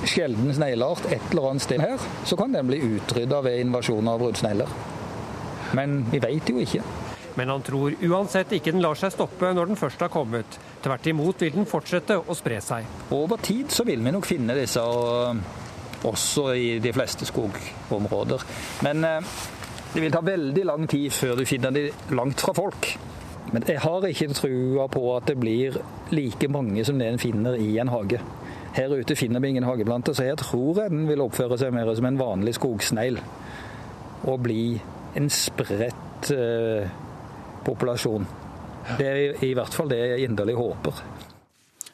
[0.08, 4.20] sjelden snegleart et eller annet sted her, så kan den bli utrydda ved invasjon av
[4.22, 4.74] brunsnegler.
[5.76, 6.82] Men vi vet jo ikke.
[7.38, 10.58] Men han tror uansett ikke den lar seg stoppe når den først har kommet.
[10.82, 12.88] Tvert imot vil den fortsette å spre seg.
[13.14, 14.82] Over tid så vil vi nok finne disse
[16.08, 18.44] også i de fleste skogområder.
[18.86, 19.32] Men eh,
[19.90, 22.92] Det vil ta veldig lang tid før du finner de langt fra folk.
[23.50, 25.80] Men jeg har ikke trua på at det blir
[26.14, 28.20] like mange som det en finner i en hage.
[28.76, 32.06] Her ute finner vi ingen hageplanter, så jeg tror den vil oppføre seg mer som
[32.06, 33.18] en vanlig skogsnegl.
[34.30, 34.62] Og bli
[35.18, 36.90] en spredt eh,
[37.66, 38.28] populasjon.
[38.98, 41.02] Det er i hvert fall det jeg inderlig håper.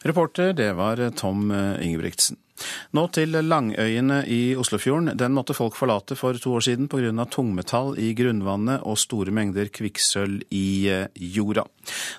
[0.07, 2.39] Reporter, det var Tom Ingebrigtsen.
[2.97, 5.13] Nå til Langøyene i Oslofjorden.
[5.19, 7.13] Den måtte folk forlate for to år siden pga.
[7.31, 11.67] tungmetall i grunnvannet og store mengder kvikksølv i eh, jorda.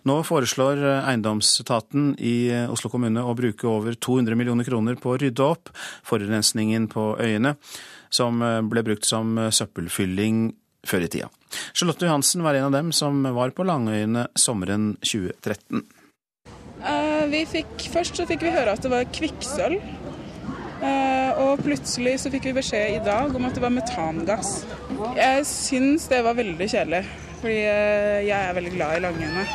[0.06, 5.20] Nå foreslår eiendomsetaten i eh, Oslo kommune å bruke over 200 millioner kroner på å
[5.22, 5.74] rydde opp
[6.08, 7.56] forurensningen på øyene,
[8.10, 10.52] som eh, ble brukt som søppelfylling
[10.88, 11.30] før i tida.
[11.74, 15.86] Charlotte Johansen var en av dem som var på Langøyene sommeren 2013.
[17.28, 20.07] Vi fikk, først så fikk vi høre at det var kvikksølv Eh,
[21.42, 24.60] og plutselig så fikk vi beskjed i dag om at det var metangass.
[25.18, 27.02] Jeg syns det var veldig kjedelig,
[27.42, 29.48] fordi eh, jeg er veldig glad i langøyene.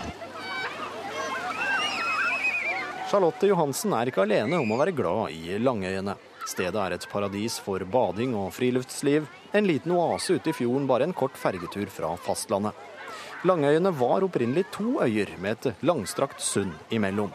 [3.12, 6.14] Charlotte Johansen er ikke alene om å være glad i Langøyene.
[6.48, 9.26] Stedet er et paradis for bading og friluftsliv.
[9.52, 12.72] En liten oase ute i fjorden, bare en kort fergetur fra fastlandet.
[13.44, 17.30] Langøyene var opprinnelig to øyer med et langstrakt sund imellom.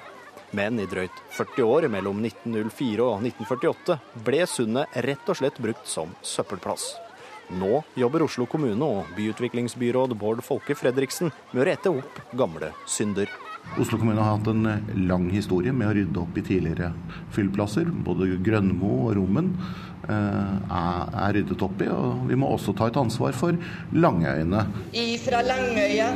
[0.55, 5.89] Men i drøyt 40 år, mellom 1904 og 1948, ble sundet rett og slett brukt
[5.91, 6.93] som søppelplass.
[7.57, 13.31] Nå jobber Oslo kommune og byutviklingsbyråd Bård Folke Fredriksen med å rette opp gamle synder.
[13.79, 14.67] Oslo kommune har hatt en
[15.07, 16.91] lang historie med å rydde opp i tidligere
[17.35, 17.87] fyllplasser.
[18.03, 19.53] Både Grønmo og Rommen
[20.07, 23.55] eh, er ryddet opp i, og vi må også ta et ansvar for
[23.95, 24.65] Langøyene.
[24.95, 26.11] Ifra Langøya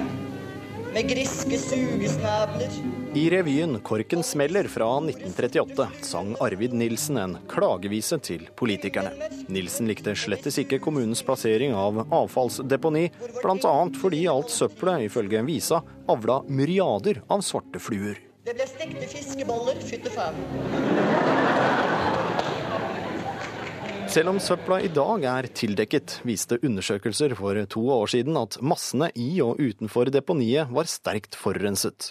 [0.93, 2.81] med griske sugesnabler
[3.13, 9.11] i revyen 'Korken smeller' fra 1938 sang Arvid Nilsen en klagevise til politikerne.
[9.51, 13.09] Nilsen likte slettes ikke kommunens plassering av avfallsdeponi,
[13.41, 13.75] bl.a.
[14.01, 18.15] fordi alt søppelet ifølge visa avla myriader av svarte fluer.
[18.47, 20.39] Det ble stekte fiskeboller, fytte faen.
[24.11, 29.07] Selv om søpla i dag er tildekket, viste undersøkelser for to år siden at massene
[29.15, 32.09] i og utenfor deponiet var sterkt forurenset.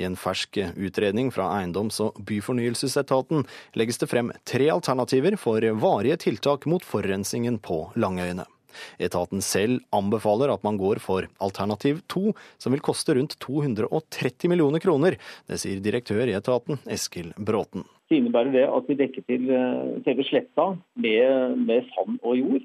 [0.00, 3.44] I en fersk utredning fra Eiendoms- og byfornyelsesetaten
[3.76, 8.48] legges det frem tre alternativer for varige tiltak mot forurensningen på Langøyene.
[8.96, 14.80] Etaten selv anbefaler at man går for alternativ to, som vil koste rundt 230 millioner
[14.80, 15.20] kroner.
[15.44, 19.92] Det sier direktør i etaten, Eskil Bråten så innebærer det at vi dekker til eh,
[20.04, 20.66] selve sletta
[21.00, 22.64] med, med, sand og jord.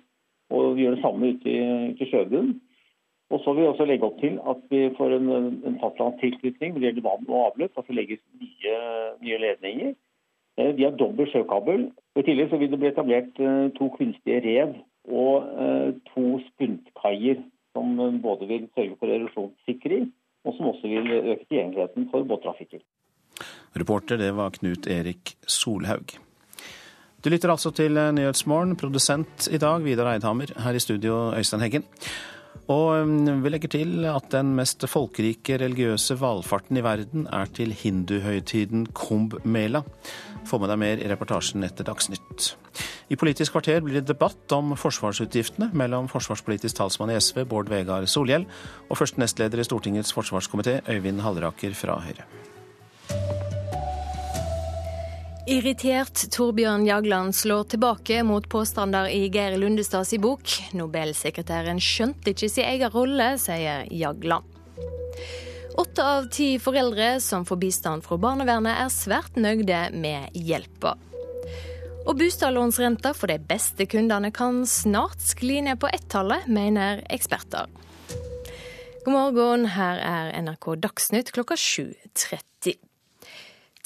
[0.52, 1.62] Og vi gjør det samme ute i,
[1.95, 2.58] i sjøbunnen.
[3.32, 5.32] Og så vil vi også legge opp til at vi får en,
[5.68, 7.80] en fastlandstilknytning når det gjelder vann og avløp.
[7.80, 8.76] At det legges nye,
[9.24, 9.95] nye ledninger.
[10.60, 11.88] Eh, vi har dobbel sjøkabel.
[12.16, 14.76] og I tillegg så vil det bli etablert eh, to kunstige rev
[15.08, 15.45] og
[16.10, 17.38] to spuntkaier
[17.72, 20.10] som både vil sørge for erosjonssikring,
[20.43, 22.82] og som også vil øke tilgjengeligheten for båttrafikken.
[23.80, 26.17] Reporter det var Knut Erik Solhaug.
[27.23, 28.78] Du lytter altså til Nyhetsmorgen.
[28.80, 30.53] Produsent i dag Vidar Eidhammer.
[30.63, 31.88] Her i studio Øystein Heggen.
[32.67, 37.71] Og um, vi legger til at den mest folkerike religiøse valfarten i verden er til
[37.71, 39.84] hinduhøytiden Kumbh Mela.
[40.47, 42.49] Få med deg mer i reportasjen etter Dagsnytt.
[43.07, 48.03] I Politisk kvarter blir det debatt om forsvarsutgiftene mellom forsvarspolitisk talsmann i SV, Bård Vegar
[48.11, 48.43] Solhjell,
[48.89, 52.28] og første nestleder i Stortingets forsvarskomité, Øyvind Halleraker fra Høyre.
[55.48, 60.52] Irritert Torbjørn Jagland slår tilbake mot påstander i Geir Lundestads bok.
[60.76, 64.43] Nobelsekretæren skjønte ikke sin egen rolle, sier Jagland.
[65.80, 70.98] Åtte av ti foreldre som får bistand fra barnevernet, er svært nøyde med hjelpa.
[72.04, 77.72] Og bostadlånsrenta for de beste kundene kan snart skli ned på ett-tallet, mener eksperter.
[79.06, 82.47] God morgen, her er NRK Dagsnytt klokka 7.30.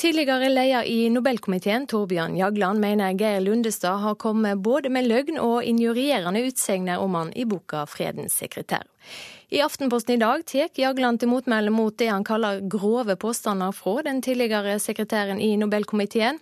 [0.01, 5.59] Tidligere leder i Nobelkomiteen, Torbjørn Jagland, mener Geir Lundestad har kommet både med løgn og
[5.61, 8.87] injurierende utsegner om han i boka 'Fredens sekretær'.
[9.53, 14.01] I Aftenposten i dag tar Jagland til motmæle mot det han kaller grove påstander fra
[14.01, 16.39] den tidligere sekretæren i Nobelkomiteen.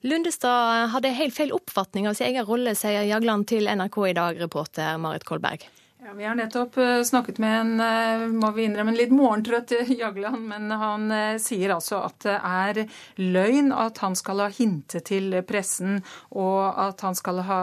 [0.00, 4.40] Lundestad hadde helt feil oppfatning av sin egen rolle, sier Jagland til NRK i dag,
[4.40, 5.68] reporter Marit Kolberg.
[6.06, 9.72] Ja, vi har nettopp eh, snakket med en eh, må vi innrømme, en litt morgentrøtt
[9.90, 12.78] Jagland, men han eh, sier altså at det er
[13.18, 15.98] løgn at han skal ha hintet til pressen,
[16.30, 17.58] og at han skal ha,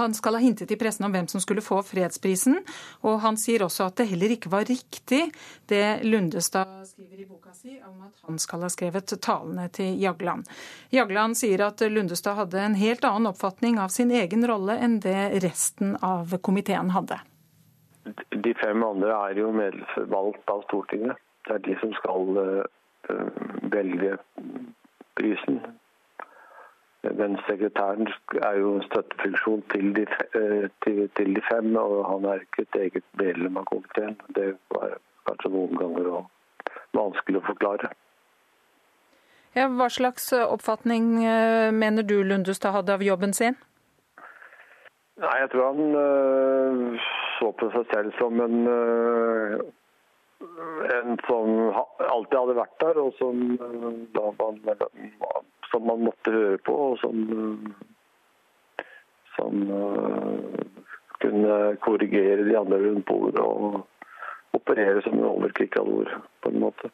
[0.00, 2.58] han skal ha hintet til pressen om hvem som skulle få fredsprisen.
[3.06, 5.28] Og han sier også at det heller ikke var riktig
[5.70, 10.50] det Lundestad skriver i boka si om at han skal ha skrevet talene til Jagland.
[10.90, 15.44] Jagland sier at Lundestad hadde en helt annen oppfatning av sin egen rolle enn det
[15.46, 17.20] resten av komiteen hadde hadde.
[18.44, 19.52] De fem andre er jo
[20.12, 21.16] valgt av Stortinget.
[21.46, 22.66] Det er de som skal
[23.72, 24.18] velge
[25.16, 25.60] prisen.
[27.04, 28.08] Men sekretæren
[28.42, 30.06] er jo en støttefunksjon til de,
[30.84, 34.16] til, til de, fem, og han er ikke et eget medlem av komiteen.
[34.36, 34.96] Det var
[35.28, 36.08] kanskje noen ganger
[36.96, 37.92] vanskelig å forklare.
[39.54, 41.12] Ja, hva slags oppfatning
[41.76, 43.60] mener du Lundestad hadde av jobben sin?
[45.22, 47.00] Nei, Jeg tror han øh,
[47.38, 49.60] så på seg selv som en, øh,
[50.96, 51.50] en som
[52.02, 53.44] alltid hadde vært der, og som,
[54.16, 54.58] da man,
[55.70, 57.22] som man måtte høre på, og som,
[59.36, 60.66] som øh,
[61.22, 63.86] kunne korrigere de andre rundt bordet og
[64.58, 66.10] operere som en overkrigsallord,
[66.42, 66.90] på en måte.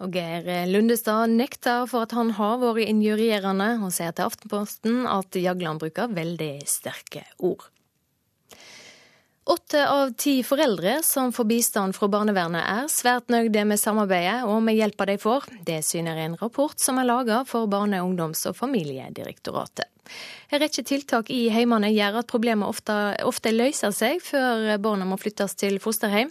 [0.00, 5.36] Og Geir Lundestad nekter for at han har vært injurierende, og sier til Aftenposten at
[5.36, 7.68] Jagland bruker veldig sterke ord.
[9.50, 14.60] Åtte av ti foreldre som får bistand fra barnevernet er svært nøyde med samarbeidet og
[14.62, 15.48] med hjelpa de får.
[15.66, 19.88] Det syner en rapport som er laga for Barne-, ungdoms- og familiedirektoratet.
[20.54, 22.94] En rekke tiltak i heimene gjør at problemet ofte,
[23.26, 26.30] ofte løser seg før barna må flyttes til fosterhjem.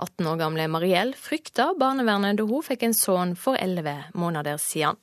[0.00, 4.96] 18 år gamle Mariell frykta barnevernet da hun fikk en sønn for 11 måneder siden.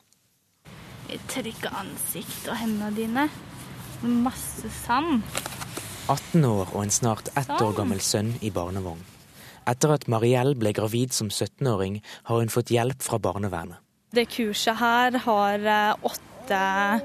[1.08, 3.28] Jeg trykker ansikt og hendene dine
[4.02, 5.22] med masse sand.
[6.08, 9.00] 18 år og en snart ett år gammel sønn i barnevogn.
[9.68, 13.76] Etter at Mariell ble gravid som 17-åring, har hun fått hjelp fra barnevernet.
[14.16, 16.06] Det kurset her har eh,
[16.48, 17.00] åtte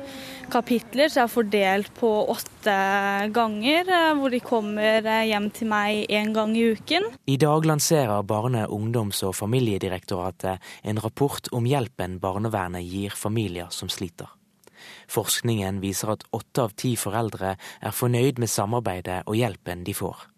[0.52, 2.76] kapitler, så jeg er fordelt på åtte
[3.34, 7.04] ganger, eh, hvor de kommer eh, hjem til meg én gang i uken.
[7.28, 13.90] I dag lanserer Barne-, ungdoms- og familiedirektoratet en rapport om hjelpen barnevernet gir familier som
[13.90, 14.30] sliter.
[15.08, 20.33] Forskningen viser at åtte av ti foreldre er fornøyd med samarbeidet og hjelpen de får.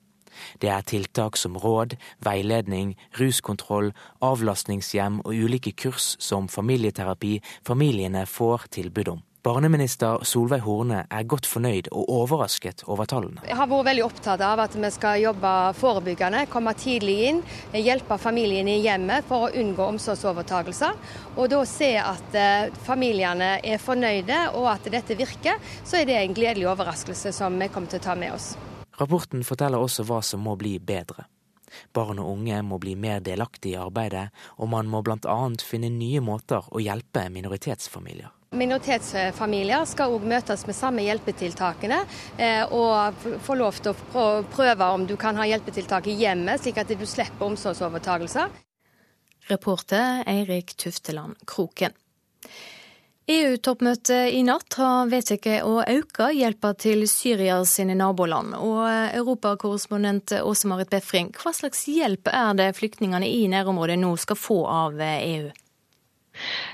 [0.61, 3.93] Det er tiltak som råd, veiledning, ruskontroll,
[4.25, 9.23] avlastningshjem og ulike kurs som familieterapi familiene får tilbud om.
[9.45, 13.43] Barneminister Solveig Horne er godt fornøyd og overrasket over tallene.
[13.45, 17.43] Jeg har vært veldig opptatt av at vi skal jobbe forebyggende, komme tidlig inn,
[17.77, 20.97] hjelpe familiene i hjemmet for å unngå omsorgsovertagelser.
[21.36, 26.23] Og da se at eh, familiene er fornøyde og at dette virker, så er det
[26.23, 28.55] en gledelig overraskelse som vi kommer til å ta med oss.
[28.99, 31.27] Rapporten forteller også hva som må bli bedre.
[31.93, 34.29] Barn og unge må bli mer delaktige i arbeidet,
[34.61, 35.37] og man må bl.a.
[35.65, 38.31] finne nye måter å hjelpe minoritetsfamilier.
[38.55, 41.97] Minoritetsfamilier skal òg møtes med samme hjelpetiltakene,
[42.37, 46.79] eh, og få lov til å prøve om du kan ha hjelpetiltak i hjemmet, slik
[46.79, 48.53] at du slipper omsorgsovertagelser.
[49.49, 51.93] Reporter Eirik Tufteland Kroken.
[53.26, 58.53] EU-toppmøtet i natt har vedtatt å øke hjelpa til Syria sine naboland.
[58.53, 58.84] Og
[59.17, 64.59] europakorrespondent Åse Marit Befring, hva slags hjelp er det flyktningene i nærområdet nå skal få
[64.69, 65.49] av EU?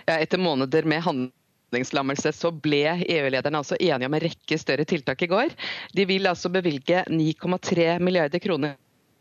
[0.10, 5.24] Ja, etter måneder med handlingslammelse så ble EU-lederne altså enige om en rekke større tiltak
[5.24, 5.56] i går.
[5.96, 8.76] De vil altså bevilge 9,3 milliarder kroner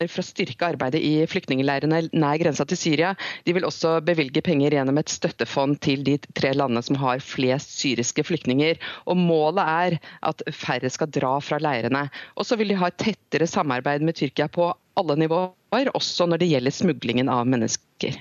[0.09, 3.11] for å styrke arbeidet i flyktningleirene nær grensa til Syria.
[3.45, 7.75] De vil også bevilge penger gjennom et støttefond til de tre landene som har flest
[7.83, 8.81] syriske flyktninger.
[9.11, 9.99] Og Målet er
[10.31, 12.07] at færre skal dra fra leirene.
[12.41, 14.71] Og så vil de ha et tettere samarbeid med Tyrkia på
[15.01, 18.17] alle nivåer, også når det gjelder smuglingen av mennesker.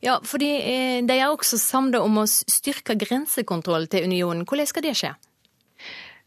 [0.00, 0.54] Ja, fordi
[1.04, 4.46] De er også samlet om å styrke grensekontroll til unionen.
[4.48, 5.12] Hvordan skal det skje?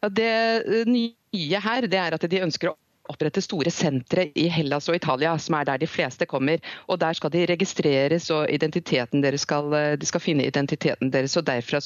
[0.04, 2.78] Ja, det nye her det er at de ønsker å
[3.12, 6.60] opprette store sentre i Hellas og Italia, som er der de fleste kommer.
[6.88, 11.38] og Der skal de registreres, og identiteten deres skal, de skal finne identiteten deres.
[11.38, 11.82] og derfra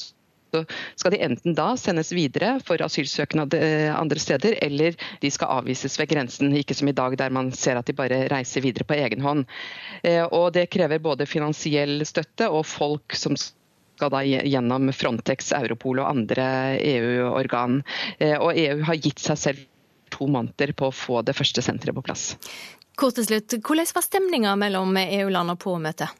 [0.48, 0.62] så
[0.96, 3.54] skal de enten da sendes videre for asylsøknad
[3.92, 6.54] andre steder, eller de skal avvises ved grensen.
[6.56, 9.44] Ikke som i dag, der man ser at de bare reiser videre på egen hånd.
[10.32, 16.08] Og Det krever både finansiell støtte og folk som skal da gjennom Frontex, Europol og
[16.08, 17.82] andre EU-organ.
[18.40, 19.66] Og EU har gitt seg selv
[20.18, 22.32] to måneder på å få det første senteret på plass.
[22.98, 26.10] Kort til slutt, Hvordan var stemninga mellom EU-landene på møtet?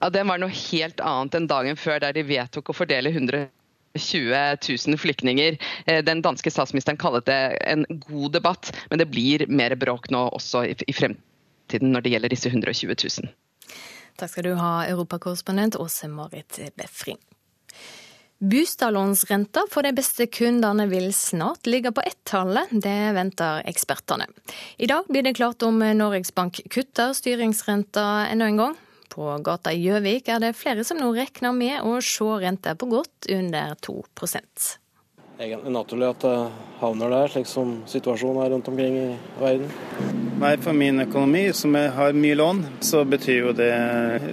[0.00, 3.48] Ja, Den var noe helt annet enn dagen før, der de vedtok å fordele 120
[3.96, 5.58] 000 flyktninger.
[6.06, 10.66] Den danske statsministeren kallet det en god debatt, men det blir mer bråk nå også
[10.68, 13.32] i fremtiden når det gjelder disse 120 000.
[14.14, 17.18] Takk skal du ha, europakorrespondent Åse Marit Befring.
[18.44, 24.26] Bostadlånsrenta for de beste kundene vil snart ligge på ett-tallet, det venter ekspertene.
[24.76, 28.76] I dag blir det klart om Norges Bank kutter styringsrenta enda en gang.
[29.08, 32.90] På gata i Gjøvik er det flere som nå regner med å se renta på
[32.92, 34.02] godt under 2
[35.40, 36.36] egentlig naturlig at det
[36.82, 39.08] havner der, slik som situasjonen er rundt omkring i
[39.40, 39.72] verden.
[40.38, 43.72] Nei, For min økonomi, som har mye lån, så betyr jo det,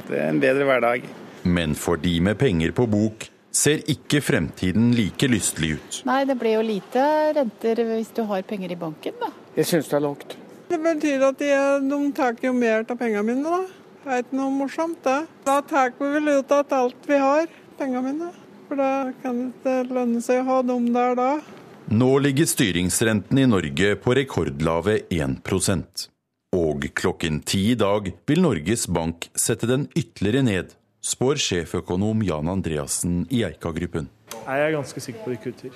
[0.10, 1.08] det er en bedre hverdag.
[1.44, 6.00] Men for de med penger på bok ser ikke fremtiden like lystelig ut.
[6.08, 7.04] Nei, det blir jo lite
[7.38, 9.32] renter hvis du har penger i banken, da.
[9.58, 10.38] Jeg syns det er lågt.
[10.72, 11.52] Det betyr at de,
[11.84, 13.82] de tar jo mer av pengene mine, da.
[14.02, 15.18] Det er ikke noe morsomt, det.
[15.46, 18.30] Da tar vi vel ut av alt vi har, pengene mine.
[18.70, 18.92] For da
[19.22, 21.32] kan det ikke lønne seg å ha dem der da.
[21.92, 26.06] Nå ligger styringsrenten i Norge på rekordlave 1%
[26.56, 30.72] Og klokken ti i dag vil Norges Bank sette den ytterligere ned,
[31.02, 34.10] spår sjeføkonom Jan Andreassen i Eika-gruppen.
[34.42, 35.74] Jeg er ganske sikker på de kutter.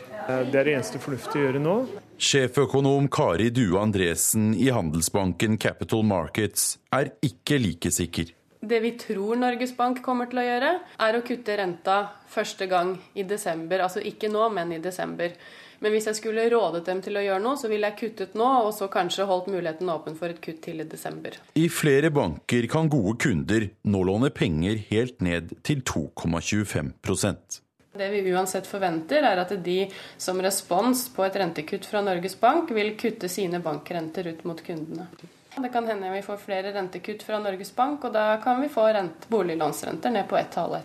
[0.51, 1.75] Det er det eneste fornuftige å gjøre nå.
[2.21, 8.31] Sjeføkonom Kari Due Andresen i Handelsbanken Capital Markets er ikke like sikker.
[8.65, 10.71] Det vi tror Norges Bank kommer til å gjøre,
[11.05, 11.97] er å kutte renta
[12.31, 13.83] første gang i desember.
[13.85, 15.35] Altså ikke nå, men i desember.
[15.79, 18.47] Men hvis jeg skulle rådet dem til å gjøre noe, så ville jeg kuttet nå,
[18.67, 21.37] og så kanskje holdt muligheten åpen for et kutt til i desember.
[21.59, 27.61] I flere banker kan gode kunder nå låne penger helt ned til 2,25%
[27.97, 29.77] det vi uansett forventer, er at de
[30.17, 35.07] som respons på et rentekutt fra Norges Bank, vil kutte sine bankrenter ut mot kundene.
[35.55, 38.89] Det kan hende vi får flere rentekutt fra Norges Bank, og da kan vi få
[39.31, 40.83] boliglånsrenter ned på ett halvår.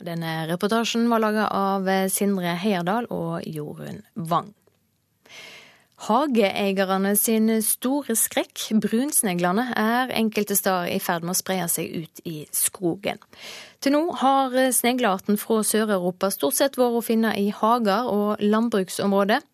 [0.00, 4.54] Denne reportasjen var laga av Sindre Heierdal og Jorunn Wang.
[6.00, 12.22] Hageeierne sin store skrekk, brunsneglene, er enkelte steder i ferd med å spre seg ut
[12.24, 13.20] i skogen.
[13.84, 19.44] Til nå har sneglearten fra Sør-Europa stort sett vært å finne i hager og landbruksområder.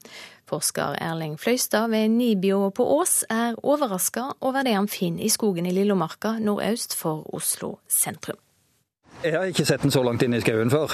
[0.47, 5.67] Forsker Erling Fløystad ved Nibio på Ås er overraska over det han finner i skogen
[5.67, 8.39] i Lillomarka nordøst for Oslo sentrum.
[9.25, 10.93] Jeg har ikke sett den så langt inn i skauen før.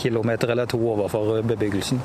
[0.00, 2.00] Kilometer eller to overfor bebyggelsen.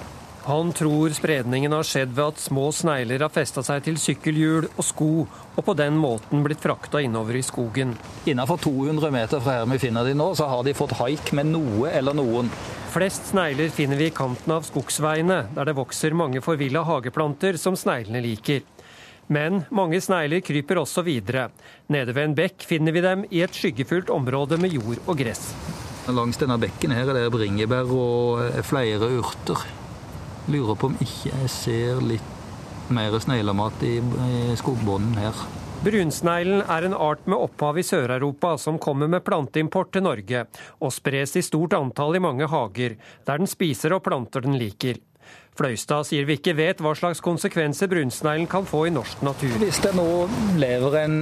[0.46, 4.84] Han tror spredningen har skjedd ved at små snegler har festa seg til sykkelhjul og
[4.86, 7.96] sko, og på den måten blitt frakta innover i skogen.
[8.30, 11.50] Innenfor 200 meter fra her vi finner de nå, så har de fått haik med
[11.50, 12.52] noe eller noen.
[12.94, 17.80] Flest snegler finner vi i kanten av skogsveiene, der det vokser mange forvilla hageplanter som
[17.80, 18.62] sneglene liker.
[19.28, 21.48] Men mange snegler kryper også videre.
[21.90, 25.50] Nede ved en bekk finner vi dem i et skyggefullt område med jord og gress.
[26.06, 29.66] Langs denne bekken her er det bringebær og flere urter.
[30.54, 35.46] Lurer på om ikke jeg ser litt mer sneglemat i, i skogbunnen her.
[35.86, 40.46] Brunsneglen er en art med opphav i Sør-Europa som kommer med planteimport til Norge,
[40.82, 42.96] og spres i stort antall i mange hager,
[43.26, 45.02] der den spiser og planter den liker.
[45.56, 49.54] Fløystad sier vi ikke vet hva slags konsekvenser brunsneglen kan få i norsk natur.
[49.62, 50.08] Hvis det nå
[50.60, 51.22] lever en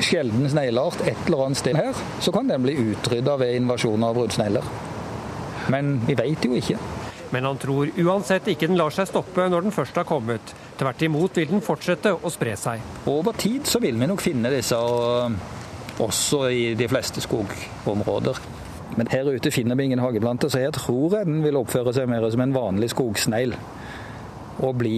[0.00, 4.16] sjelden snegleart et eller annet sted her, så kan den bli utrydda ved invasjon av
[4.16, 4.70] brunsnegler.
[5.72, 6.78] Men vi veit jo ikke.
[7.32, 10.54] Men han tror uansett ikke den lar seg stoppe når den først har kommet.
[10.80, 12.80] Tvert imot vil den fortsette å spre seg.
[13.08, 14.80] Over tid så vil vi nok finne disse
[16.00, 18.40] også i de fleste skogområder.
[18.96, 22.10] Men her ute finner vi ingen hageplanter, så jeg tror jeg den vil oppføre seg
[22.10, 23.54] mer som en vanlig skogsnegl.
[24.62, 24.96] Og bli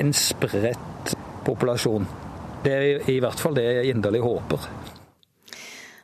[0.00, 1.14] en spredt
[1.46, 2.08] populasjon.
[2.64, 4.68] Det er i hvert fall det jeg inderlig håper.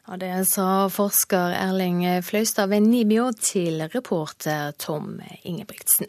[0.07, 6.07] Ja, Det sa forsker Erling Fløystad ved Nibio til reporter Tom Ingebrigtsen.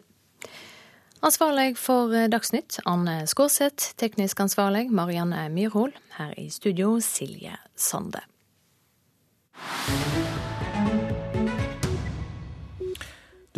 [1.22, 3.96] Ansvarlig for Dagsnytt, Anne Skårseth.
[3.98, 5.92] Teknisk ansvarlig, Marianne Myrhol.
[6.16, 8.22] Her i studio, Silje Sande.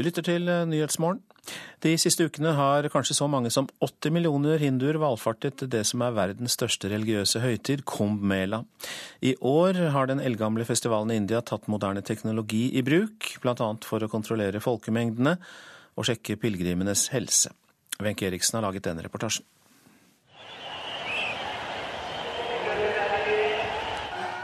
[0.00, 1.18] Du lytter til Nyhetsmorgen.
[1.84, 6.14] De siste ukene har kanskje så mange som 80 millioner hinduer valfartet det som er
[6.16, 8.62] verdens største religiøse høytid, Kumbh Mela.
[9.20, 13.68] I år har den eldgamle festivalen i India tatt moderne teknologi i bruk, bl.a.
[13.84, 15.36] for å kontrollere folkemengdene
[16.00, 17.52] og sjekke pilegrimenes helse.
[18.00, 19.44] Wenche Eriksen har laget denne reportasjen.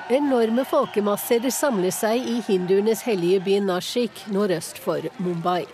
[0.06, 5.64] Enorme folkemasser samler seg i hinduenes hellige by Nashik nordøst for Mumbai.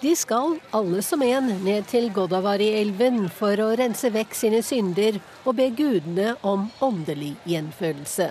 [0.00, 5.54] De skal, alle som en, ned til Godavari-elven for å rense vekk sine synder og
[5.60, 8.26] be gudene om åndelig gjenfølelse.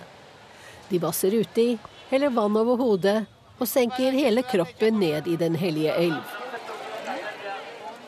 [0.89, 1.77] De vasser uti,
[2.09, 3.21] heller vann over hodet
[3.55, 6.35] og senker hele kroppen ned i Den hellige elv.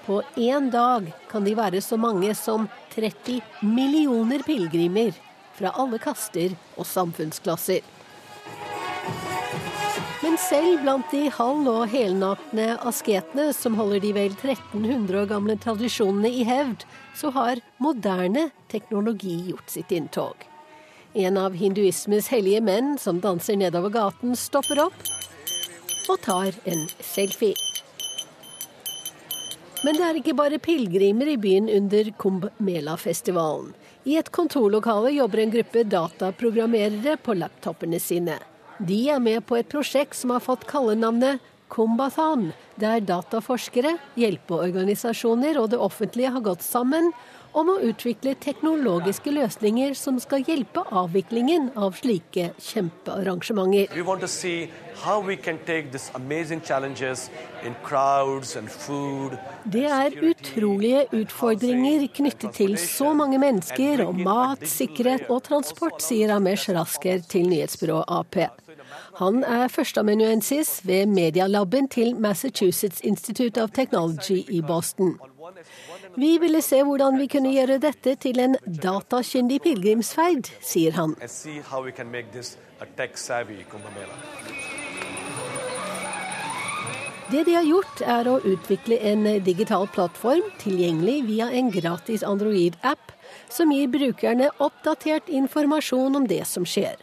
[0.04, 5.16] På én dag kan de være så mange som 30 millioner pilegrimer
[5.58, 7.82] fra alle kaster og samfunnsklasser.
[10.24, 15.56] Men selv blant de halv- og helnakne asketene som holder de vel 1300 år gamle
[15.62, 16.86] tradisjonene i hevd,
[17.16, 20.48] så har moderne teknologi gjort sitt inntog.
[21.18, 25.08] En av hinduismes hellige menn som danser nedover gaten, stopper opp
[26.10, 27.56] og tar en selfie.
[29.86, 33.76] Men det er ikke bare pilegrimer i byen under Kumbh Mela-festivalen.
[34.08, 38.38] I et kontorlokale jobber en gruppe dataprogrammerere på laptopene sine.
[38.80, 45.74] De er med på et prosjekt som har fått kallenavnet Kumbathan, der dataforskere, hjelpeorganisasjoner og
[45.74, 47.12] det offentlige har gått sammen
[47.54, 53.94] om å utvikle teknologiske løsninger som skal hjelpe avviklingen av slike kjempearrangementer.
[59.78, 66.34] Det er utrolige utfordringer knyttet til så mange mennesker og mat, sikkerhet og transport, sier
[66.36, 68.42] Amesh Rasker til nyhetsbyrået Ap.
[69.18, 75.18] Han er førsteamanuensis ved medialaben til Massachusetts Institute of Technology i Boston.
[76.16, 81.16] Vi ville se hvordan vi kunne gjøre dette til en datakyndig pilegrimsferd, sier han.
[87.28, 93.12] Det de har gjort, er å utvikle en digital plattform tilgjengelig via en gratis Android-app
[93.52, 96.96] som gir brukerne oppdatert informasjon om det som skjer.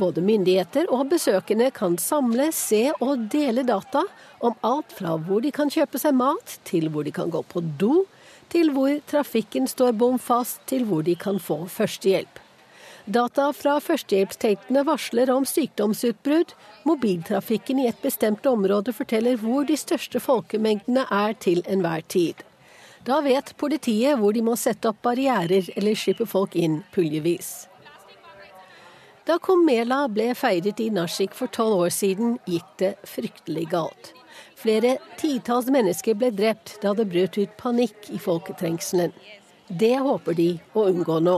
[0.00, 4.04] Både myndigheter og besøkende kan samle, se og dele data
[4.40, 7.62] om alt fra hvor de kan kjøpe seg mat, til hvor de kan gå på
[7.80, 8.04] do,
[8.52, 12.42] til hvor trafikken står bom fast, til hvor de kan få førstehjelp.
[13.06, 16.56] Data fra førstehjelpstatene varsler om sykdomsutbrudd.
[16.88, 22.42] Mobiltrafikken i et bestemt område forteller hvor de største folkemengdene er til enhver tid.
[23.06, 27.68] Da vet politiet hvor de må sette opp barrierer eller slippe folk inn puljevis.
[29.26, 34.15] Da Komela ble feiret i Nashik for tolv år siden, gikk det fryktelig galt.
[34.66, 39.12] Flere titalls mennesker ble drept da det brøt ut panikk i folketrengselen.
[39.70, 41.36] Det håper de å unngå nå.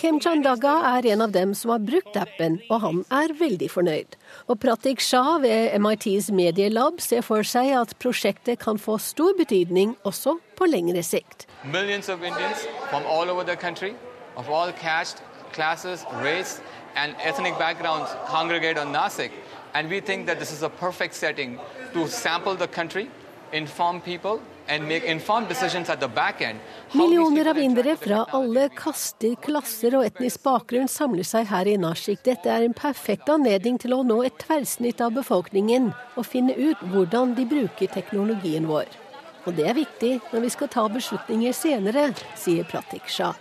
[0.00, 4.16] Kem Chandaga er en av dem som har brukt appen, og han er veldig fornøyd.
[4.48, 9.98] Og Pratik Shah ved MITs Medielab ser for seg at prosjektet kan få stor betydning
[10.08, 11.44] også på lengre sikt.
[11.68, 13.92] Millions of Indians from all over the country,
[14.40, 15.20] of all caste,
[15.54, 16.60] classes, race,
[16.96, 19.30] and ethnic backgrounds congregate on Nasik.
[19.74, 21.58] And we think that this is a perfect setting
[21.92, 23.08] to sample the country,
[23.52, 24.40] inform people,
[26.92, 32.22] Millioner av indere fra alle kaster, klasser og etnisk bakgrunn samler seg her i Nashik.
[32.24, 36.80] Dette er en perfekt anledning til å nå et tverrsnitt av befolkningen og finne ut
[36.94, 38.88] hvordan de bruker teknologien vår.
[39.44, 42.08] Og det er viktig når vi skal ta beslutninger senere,
[42.40, 43.36] sier Pratik Shah.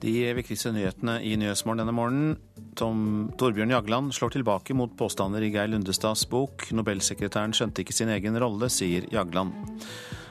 [0.00, 2.36] De viktigste nyhetene i Nyhetsmorgen denne morgenen.
[2.78, 6.68] Tom Torbjørn Jagland slår tilbake mot påstander i Geir Lundestads bok.
[6.70, 9.56] Nobelsekretæren skjønte ikke sin egen rolle, sier Jagland.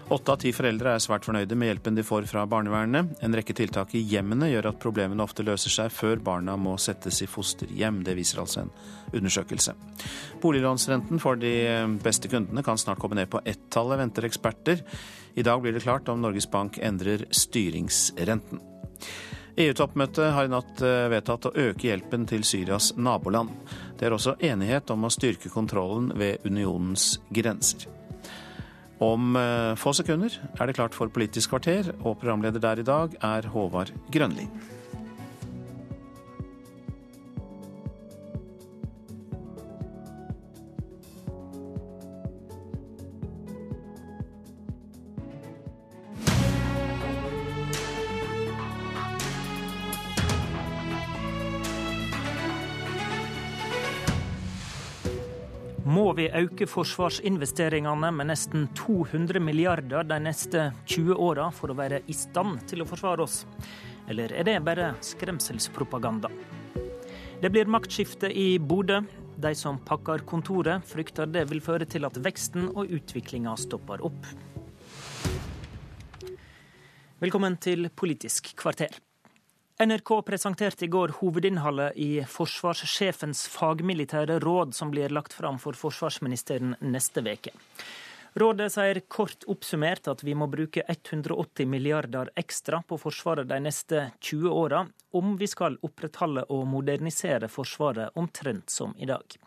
[0.08, 3.18] Åtte av ti foreldre er svært fornøyde med hjelpen de får fra barnevernet.
[3.28, 7.20] En rekke tiltak i hjemmene gjør at problemene ofte løser seg før barna må settes
[7.26, 8.00] i fosterhjem.
[8.08, 8.72] Det viser altså en
[9.12, 9.76] undersøkelse.
[10.40, 11.52] Boliglånsrenten for de
[12.06, 14.86] beste kundene kan snart komme ned på ett-tallet, venter eksperter.
[15.38, 18.60] I dag blir det klart om Norges Bank endrer styringsrenten.
[19.58, 23.52] EU-toppmøtet har i natt eh, vedtatt å øke hjelpen til Syrias naboland.
[24.00, 27.86] Det er også enighet om å styrke kontrollen ved unionens grenser.
[28.98, 33.14] Om eh, få sekunder er det klart for Politisk kvarter, og programleder der i dag
[33.22, 34.50] er Håvard Grønli.
[56.28, 62.02] Må vi øke forsvarsinvesteringene med nesten 200 milliarder de neste 20 åra for å være
[62.08, 63.46] i stand til å forsvare oss?
[64.10, 66.28] Eller er det bare skremselspropaganda?
[67.40, 69.06] Det blir maktskifte i Bodø.
[69.38, 74.32] De som pakker kontoret, frykter det vil føre til at veksten og utviklinga stopper opp.
[77.22, 79.07] Velkommen til Politisk kvarter.
[79.80, 86.74] NRK presenterte i går hovedinnholdet i forsvarssjefens fagmilitære råd, som blir lagt fram for forsvarsministeren
[86.82, 87.54] neste uke.
[88.42, 94.02] Rådet sier kort oppsummert at vi må bruke 180 milliarder ekstra på Forsvaret de neste
[94.18, 94.82] 20 åra,
[95.14, 99.38] om vi skal opprettholde og modernisere Forsvaret omtrent som i dag.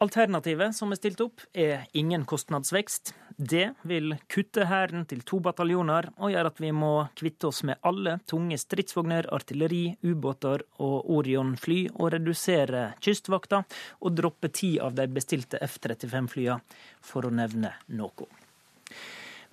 [0.00, 3.10] Alternativet som er stilt opp, er ingen kostnadsvekst.
[3.36, 7.76] Det vil kutte Hæren til to bataljoner og gjøre at vi må kvitte oss med
[7.84, 13.60] alle tunge stridsvogner, artilleri, ubåter og Orion-fly, og redusere Kystvakta
[14.00, 16.56] og droppe ti av de bestilte F-35-flyene,
[17.04, 18.32] for å nevne noe.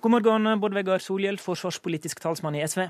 [0.00, 2.86] God morgen, Bård Vegar Solhjell, forsvarspolitisk talsmann i SV.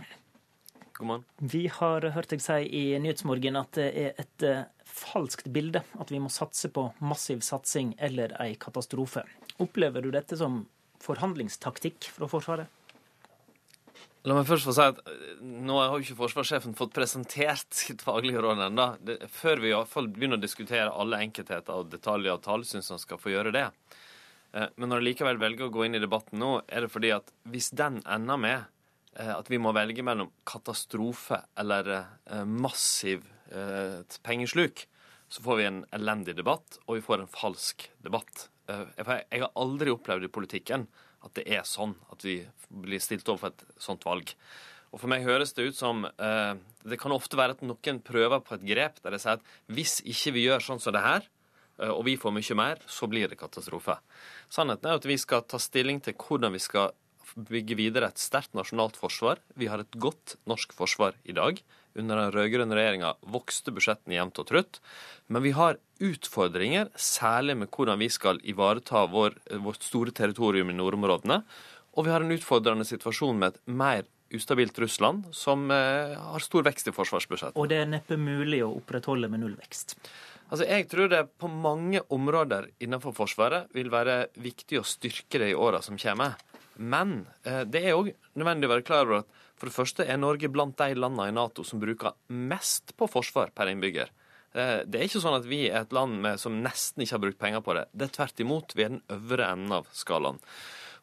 [0.95, 1.29] God morgen.
[1.43, 4.51] Vi har hørt deg si i Nyhetsmorgen at det er et
[4.99, 9.25] falskt bilde at vi må satse på massiv satsing eller ei katastrofe.
[9.63, 10.65] Opplever du dette som
[11.05, 12.75] forhandlingstaktikk fra Forsvaret?
[14.27, 18.03] La meg først få si at eh, nå har jo ikke forsvarssjefen fått presentert sitt
[18.05, 18.89] faglige råd ennå.
[19.33, 22.91] Før vi i hvert fall begynner å diskutere alle enkeltheter og detaljer og tall, syns
[22.93, 23.69] han skal få gjøre det.
[24.53, 27.15] Eh, men når jeg likevel velger å gå inn i debatten nå, er det fordi
[27.15, 28.59] at hvis den ender med
[29.15, 31.95] eh, at vi må velge mellom katastrofe eller
[32.45, 33.25] massiv
[34.25, 34.87] pengesluk,
[35.29, 38.49] så får vi en elendig debatt, og vi får en falsk debatt.
[38.69, 40.87] Jeg har aldri opplevd i politikken
[41.25, 44.35] at det er sånn at vi blir stilt overfor et sånt valg.
[44.89, 46.55] Og For meg høres det ut som eh,
[46.89, 49.99] Det kan ofte være at noen prøver på et grep der de sier at hvis
[50.01, 51.27] ikke vi gjør sånn som det her,
[51.83, 53.99] eh, og vi får mye mer, så blir det katastrofe.
[54.49, 56.95] Sannheten er at vi skal ta stilling til hvordan vi skal
[57.37, 59.43] bygge videre et sterkt nasjonalt forsvar.
[59.59, 61.61] Vi har et godt norsk forsvar i dag.
[61.99, 64.79] Under den rød-grønne regjeringa vokste budsjettene jevnt og trutt.
[65.27, 69.35] Men vi har utfordringer, særlig med hvordan vi skal ivareta vår,
[69.65, 71.43] vårt store territorium i nordområdene.
[71.99, 76.67] Og vi har en utfordrende situasjon med et mer ustabilt Russland, som eh, har stor
[76.67, 77.57] vekst i forsvarsbudsjettet.
[77.59, 79.97] Og det er neppe mulig å opprettholde med nullvekst?
[80.49, 85.53] Altså, Jeg tror det på mange områder innenfor Forsvaret vil være viktig å styrke det
[85.53, 86.37] i åra som kommer.
[86.79, 90.21] Men eh, det er òg nødvendig å være klar over at for det første er
[90.21, 94.13] Norge blant de landene i Nato som bruker mest på forsvar per innbygger.
[94.55, 97.25] Eh, det er ikke sånn at vi er et land med, som nesten ikke har
[97.27, 97.89] brukt penger på det.
[97.93, 98.77] Det er tvert imot.
[98.79, 100.39] Vi er den øvre enden av skalaen.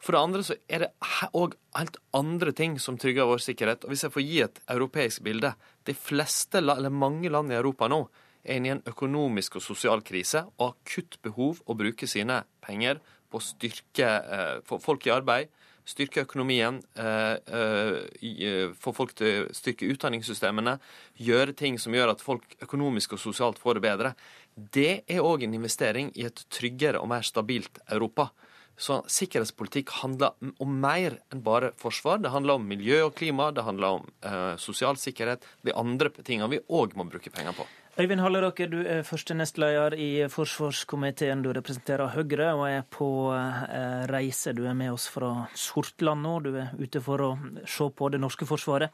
[0.00, 0.90] For det andre så er det
[1.36, 3.84] òg helt andre ting som trygger vår sikkerhet.
[3.84, 5.54] Og Hvis jeg får gi et europeisk bilde
[5.86, 8.08] De fleste, eller mange land i Europa nå
[8.42, 12.40] er inne i en økonomisk og sosial krise og har akutt behov å bruke sine
[12.62, 12.98] penger
[13.30, 15.50] på å styrke eh, folk i arbeid,
[15.86, 20.78] styrke økonomien, eh, eh, få folk til å styrke utdanningssystemene,
[21.18, 24.14] gjøre ting som gjør at folk økonomisk og sosialt får det bedre.
[24.56, 28.30] Det er òg en investering i et tryggere og mer stabilt Europa.
[28.76, 32.20] Så sikkerhetspolitikk handler om mer enn bare forsvar.
[32.20, 36.50] Det handler om miljø og klima, det handler om eh, sosial sikkerhet, de andre tingene
[36.50, 37.64] vi òg må bruke penger på.
[37.96, 41.40] Øyvind Halleraker, du er første nestleder i forsvarskomiteen.
[41.40, 44.52] Du representerer Høyre og er på eh, reise.
[44.52, 46.34] Du er med oss fra Sortland nå.
[46.44, 47.30] Du er ute for å
[47.64, 48.92] se på det norske forsvaret.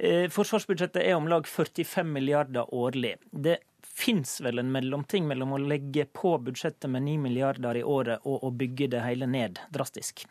[0.00, 3.18] Eh, forsvarsbudsjettet er om lag 45 milliarder årlig.
[3.28, 8.24] Det fins vel en mellomting mellom å legge på budsjettet med 9 milliarder i året
[8.24, 10.24] og å bygge det hele ned drastisk?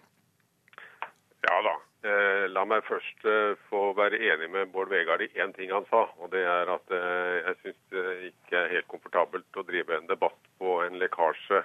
[2.01, 5.85] Eh, la meg først eh, få være enig med Bård Vegar i én ting han
[5.89, 6.07] sa.
[6.17, 10.09] og det er at eh, Jeg syns det ikke er helt komfortabelt å drive en
[10.09, 11.61] debatt på en lekkasje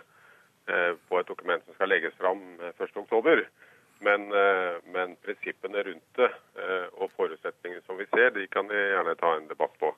[0.67, 3.45] på et dokument som skal legges fram 1.10.
[4.03, 4.25] Men,
[4.91, 6.27] men prinsippene rundt det
[6.99, 9.93] og forutsetningene som vi ser, de kan vi gjerne ta en debatt på.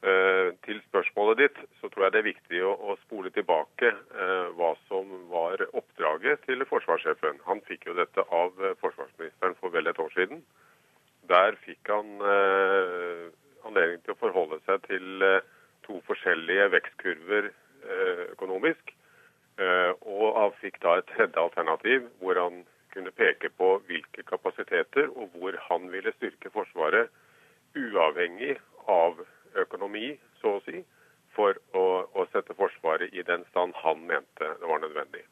[0.00, 4.46] Eh, til spørsmålet ditt, så tror jeg det er viktig å, å spole tilbake eh,
[4.56, 7.42] hva som var oppdraget til forsvarssjefen.
[7.44, 10.40] Han fikk jo dette av eh, forsvarsministeren for vel et år siden.
[11.28, 13.26] Der fikk han eh,
[13.68, 15.44] anledning til å forholde seg til eh,
[15.84, 18.96] to forskjellige vekstkurver eh, økonomisk.
[19.60, 22.62] og han fikk da et tredje alternativ hvor han
[22.94, 27.10] kunne peke på hvilke kapasiteter og hvor han ville styrke Forsvaret,
[27.76, 28.54] uavhengig
[28.88, 29.20] av
[29.58, 30.82] økonomi, så å si,
[31.36, 35.22] for å, å sette Forsvaret i den stand han mente det var nødvendig.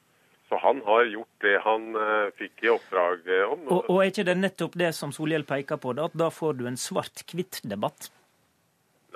[0.48, 3.66] Så han har gjort det han uh, fikk i oppdrag om.
[3.66, 6.58] Og, og, er ikke det nettopp det som Solhjell peker på, da, at da får
[6.58, 8.10] du en svart-hvitt-debatt?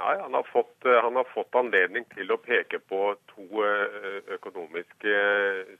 [0.01, 4.21] Nei, han har, fått, uh, han har, fått, anledning til å peke på to uh,
[4.35, 5.17] økonomiske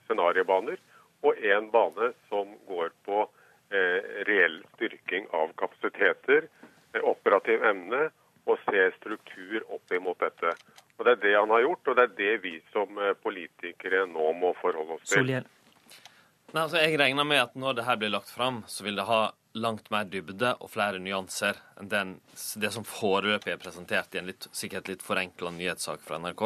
[0.05, 0.77] scenariobaner
[1.23, 3.25] og én bane som går på
[3.73, 6.45] reell styrking av kapasiteter,
[7.09, 8.03] operativ emne
[8.45, 10.51] og se struktur opp imot dette.
[10.97, 14.05] Og Det er det han har gjort, og det er det vi som eh, politikere
[14.07, 15.23] nå må forholde oss til.
[15.23, 15.47] Solhjell.
[16.53, 19.07] Nei, altså jeg regner med at når det her blir lagt fram, så vil det
[19.09, 19.23] ha
[19.57, 22.15] langt mer dybde og flere nyanser enn den,
[22.61, 26.43] det som foreløpig er presentert i en litt, sikkert litt forenkla nyhetssak fra NRK.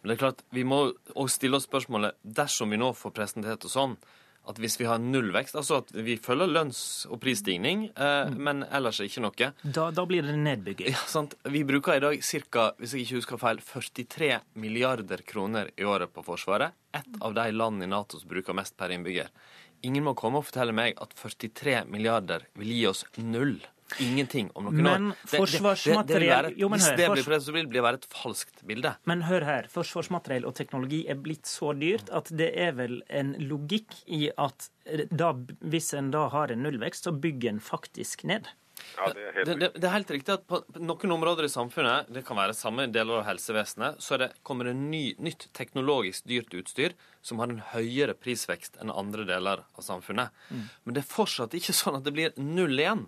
[0.00, 0.80] Men det er klart, vi må
[1.14, 3.96] også stille oss spørsmålet dersom vi nå får presentert det sånn,
[4.48, 8.38] at hvis vi har nullvekst, altså at vi følger lønns- og prisstigning, eh, mm.
[8.40, 10.92] men ellers ikke noe Da, da blir det nedbygging.
[10.96, 11.36] Ja, sant?
[11.44, 12.16] Vi bruker i dag
[12.48, 12.70] ca.
[12.80, 16.76] hvis jeg ikke husker feil, 43 milliarder kroner i året på Forsvaret.
[16.96, 19.30] Et av de landene i Nato som bruker mest per innbygger.
[19.86, 23.58] Ingen må komme og fortelle meg at 43 milliarder vil gi oss null
[23.98, 25.22] ingenting om noen men år.
[25.32, 28.92] Forsvarsmateriell jo, Hvis det blir prøvd, så vil det være et falskt bilde.
[29.10, 29.70] Men hør her.
[29.72, 34.70] Forsvarsmateriell og teknologi er blitt så dyrt at det er vel en logikk i at
[35.10, 38.50] da, hvis en da har en nullvekst, så bygger en faktisk ned.
[38.96, 42.10] Ja, det, er det, det, det, er helt riktig at på noen områder i samfunnet,
[42.12, 46.54] det kan være samme deler av helsevesenet, så det, kommer det ny, nytt teknologisk dyrt
[46.56, 50.34] utstyr som har en høyere prisvekst enn andre deler av samfunnet.
[50.50, 50.66] Mm.
[50.84, 53.06] Men det er fortsatt ikke sånn at det blir null igjen.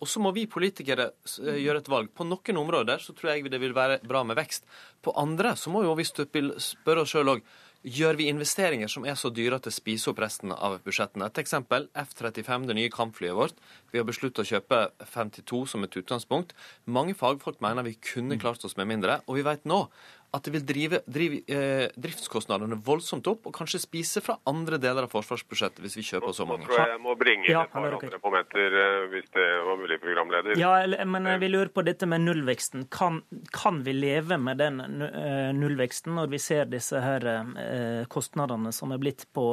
[0.00, 2.12] Og så må vi politikere eh, gjøre et valg.
[2.16, 4.64] På noen områder så tror jeg det vil være bra med vekst.
[5.04, 7.44] På andre så må jo vi spørre oss sjøl òg
[7.80, 11.30] Gjør vi investeringer som er så dyre at det spiser opp resten av budsjettene?
[11.30, 13.62] Et eksempel F-35, det nye kampflyet vårt.
[13.88, 14.80] Vi har besluttet å kjøpe
[15.14, 16.52] 52 som et utgangspunkt.
[16.84, 19.22] Mange fagfolk mener vi kunne klart oss med mindre.
[19.24, 19.86] Og vi vet nå
[20.30, 25.08] at det vil drive, drive eh, driftskostnadene voldsomt opp, og kanskje spise fra andre deler
[25.08, 26.68] av forsvarsbudsjettet hvis vi kjøper så mange.
[26.68, 29.46] Nå tror jeg jeg må bringe inn ja, et par andre momenter, eh, hvis det
[29.66, 30.60] var mulig, programleder.
[30.60, 30.72] Ja,
[31.10, 32.86] men vi lurer på dette med nullveksten.
[32.94, 38.70] Kan, kan vi leve med den eh, nullveksten når vi ser disse her eh, kostnadene
[38.76, 39.46] som er blitt på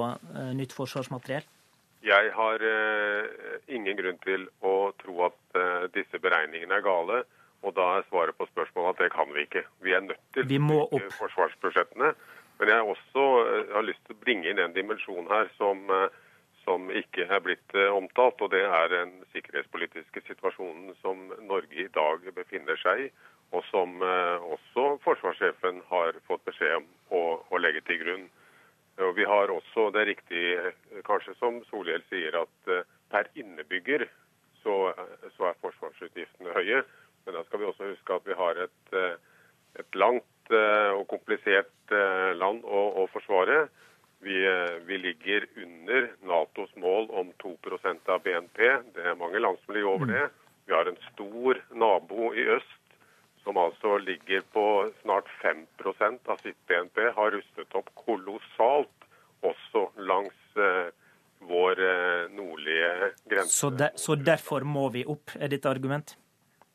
[0.54, 1.48] nytt forsvarsmateriell?
[2.06, 2.62] Jeg har
[3.74, 7.24] ingen grunn til å tro at disse beregningene er gale.
[7.66, 9.64] Og da er svaret på spørsmålet at det kan vi ikke.
[9.82, 11.08] Vi er nødt til vi må opp.
[11.18, 12.14] forsvarsbudsjettene.
[12.60, 16.16] Men jeg også eh, har lyst til å bringe inn en dimensjon her som, eh,
[16.66, 18.42] som ikke er blitt eh, omtalt.
[18.42, 23.10] Og det er den sikkerhetspolitiske situasjonen som Norge i dag befinner seg i.
[23.56, 28.26] Og som også forsvarssjefen har fått beskjed om å, å legge til grunn.
[29.00, 30.42] Og vi har også, Det er riktig
[31.08, 34.04] kanskje som Solhjell sier, at per innebygger
[34.66, 34.92] så,
[35.38, 36.82] så er forsvarsutgiftene høye.
[37.28, 39.16] Men da skal vi også huske at vi har et, eh,
[39.84, 43.66] et langt eh, og komplisert eh, land å, å forsvare.
[44.24, 44.38] Vi,
[44.88, 48.62] vi, ligger under Natos mål om 2% av BNP.
[48.96, 50.24] Det er mange land som ligger over det.
[50.66, 52.96] Vi har en stor nabo i øst
[53.44, 54.64] som altså ligger på
[55.04, 57.12] snart 5% av sitt BNP.
[57.20, 59.10] Har rustet opp kolossalt,
[59.46, 60.90] også langs eh,
[61.52, 61.84] vår
[62.34, 63.54] nordlige grense.
[63.54, 66.16] Så, de, så derfor må vi opp, er ditt argument?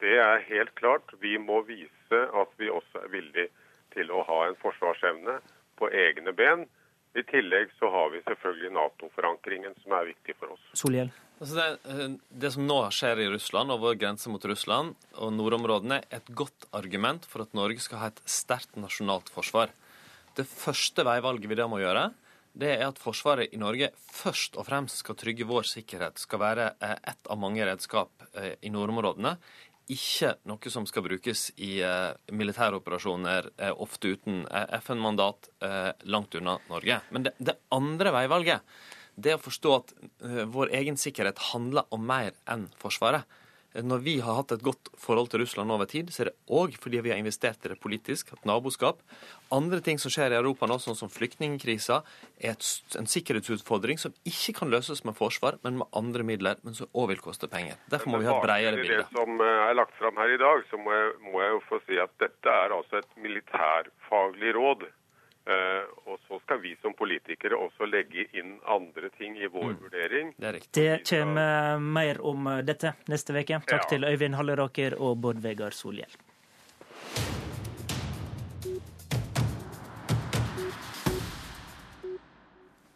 [0.03, 1.15] Det er helt klart.
[1.23, 3.49] Vi må vise at vi også er villige
[3.95, 5.39] til å ha en forsvarsevne
[5.79, 6.65] på egne ben.
[7.15, 10.65] I tillegg så har vi selvfølgelig Nato-forankringen, som er viktig for oss.
[10.81, 11.13] Solhjell.
[11.43, 15.33] Altså det, eh, det, som nå skjer i Russland, og vår grense mot Russland og
[15.37, 19.75] nordområdene, er et godt argument for at Norge skal ha et sterkt nasjonalt forsvar.
[20.39, 22.09] Det første veivalget vi da må gjøre,
[22.53, 26.73] det er at Forsvaret i Norge først og fremst skal trygge vår sikkerhet, skal være
[26.85, 29.37] eh, ett av mange redskap eh, i nordområdene
[29.91, 35.49] ikke noe som skal brukes i militære militæroperasjoner, eh, ofte uten uh, FN-mandat,
[36.05, 37.01] langt unna Norge.
[37.11, 38.63] Men det, det, andre veivalget
[39.15, 39.91] det å forstå at
[40.49, 43.27] vår egen sikkerhet handler om mer enn Forsvaret.
[43.73, 46.75] Når vi har hatt et godt forhold til Russland over tid, så er det òg
[46.81, 49.01] fordi vi har investert i det politisk, hatt naboskap.
[49.53, 52.03] Andre ting som skjer i Europa nå, sånn som flyktningkrisa,
[52.41, 52.69] er et,
[53.01, 57.15] en sikkerhetsutfordring som ikke kan løses med forsvar, men med andre midler, men som òg
[57.15, 57.81] vil koste penger.
[57.93, 59.05] Derfor må vi ha et bredere bilde.
[59.09, 61.63] Det som eh, er lagt fram her i dag, så må jeg, må jeg jo
[61.71, 64.91] få si at dette er altså et militærfaglig råd.
[65.43, 69.81] Uh, og så skal vi som politikere også legge inn andre ting i vår mm.
[69.83, 70.35] vurdering.
[70.39, 73.63] Det, det kommer mer om dette neste uke.
[73.67, 73.89] Takk ja.
[73.95, 76.15] til Øyvind Halleraker og Bård Vegar Solhjell.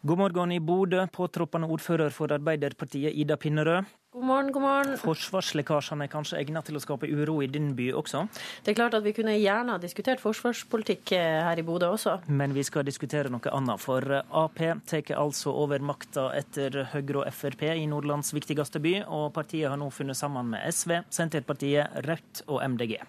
[0.07, 3.89] God morgen i Bodø, påtroppende ordfører for Arbeiderpartiet Ida Pinnerød.
[4.15, 4.93] God morgen, god morgen.
[5.01, 8.21] Forsvarslekkasjene er kanskje egnet til å skape uro i din by også?
[8.63, 12.15] Det er klart at vi kunne gjerne ha diskutert forsvarspolitikk eh, her i Bodø også.
[12.31, 17.25] Men vi skal diskutere noe annet, for eh, Ap tar altså over makta etter Høyre
[17.25, 21.99] og Frp i Nordlands viktigste by, og partiet har nå funnet sammen med SV, Senterpartiet,
[22.07, 23.01] Rødt og MDG.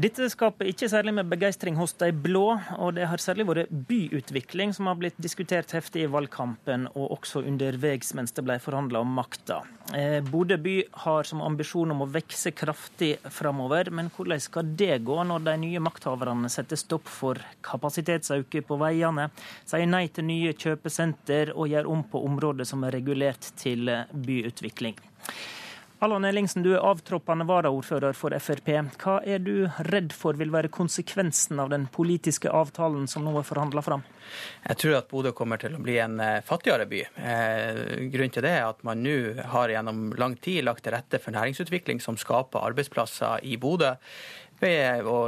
[0.00, 4.70] Dette skaper ikke særlig med begeistring hos de blå, og det har særlig vært byutvikling
[4.72, 9.12] som har blitt diskutert heftig i valgkampen, og også underveis mens det ble forhandla om
[9.18, 9.58] makta.
[9.92, 15.02] Eh, Bodø by har som ambisjon om å vokse kraftig framover, men hvordan skal det
[15.04, 19.28] gå når de nye makthaverne setter stopp for kapasitetsøkning på veiene,
[19.68, 24.96] sier nei til nye kjøpesenter og gjør om på områder som er regulert til byutvikling?
[26.02, 28.70] Allan Ellingsen, du er avtroppende varaordfører for Frp.
[29.02, 33.44] Hva er du redd for vil være konsekvensen av den politiske avtalen som nå er
[33.44, 34.06] forhandla fram?
[34.64, 37.02] Jeg tror at Bodø kommer til å bli en eh, fattigere by.
[37.04, 37.80] Eh,
[38.14, 41.36] grunnen til det er at man nå har gjennom lang tid lagt til rette for
[41.36, 43.92] næringsutvikling som skaper arbeidsplasser i Bodø
[44.60, 45.18] ved å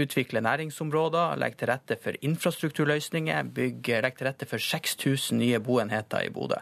[0.00, 6.24] utvikle næringsområder, legge til rette for infrastrukturløsninger, bygge, legge til rette for 6000 nye boenheter
[6.24, 6.60] i Bodø.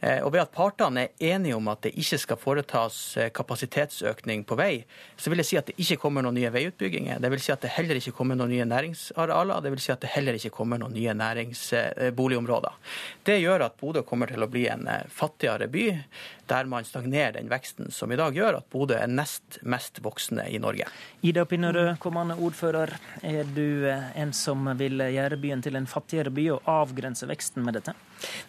[0.00, 4.46] Eh, og ved at partene er enige om at det ikke skal foretas eh, kapasitetsøkning
[4.48, 4.84] på vei,
[5.20, 7.20] så vil jeg si at det ikke kommer noen nye veiutbygginger.
[7.20, 9.60] Det vil si at det heller ikke kommer noen nye næringsarealer.
[9.60, 12.80] Det vil si at det heller ikke kommer noen nye næringsboligområder.
[13.28, 15.86] Det gjør at Bodø kommer til å bli en fattigere by
[16.50, 20.48] der man stagnerer den veksten som i dag gjør at Bodø er nest mest voksende
[20.50, 20.88] i Norge.
[21.22, 22.96] Ida Pinnerød, kommende ordfører.
[23.22, 27.78] Er du en som vil gjøre byen til en fattigere by og avgrense veksten med
[27.78, 27.94] dette?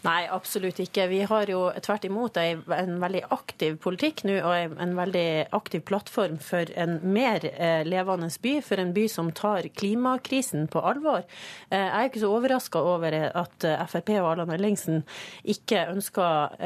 [0.06, 1.08] Nei, absolutt ikke.
[1.12, 6.38] Vi har jo tvert imot en veldig aktiv politikk nå, og en veldig aktiv plattform
[6.42, 8.56] for en mer eh, levende by.
[8.66, 11.26] For en by som tar klimakrisen på alvor.
[11.70, 15.02] Eh, jeg er ikke så overraska over at eh, Frp og Allan Ellingsen
[15.44, 16.58] ikke ønsker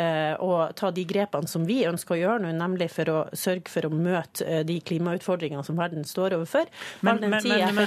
[0.42, 3.88] å ta de grepene som vi ønsker å gjøre nå, nemlig for å sørge for
[3.88, 6.68] å møte de klimautfordringene som verden står overfor.
[7.06, 7.80] Men, men, men,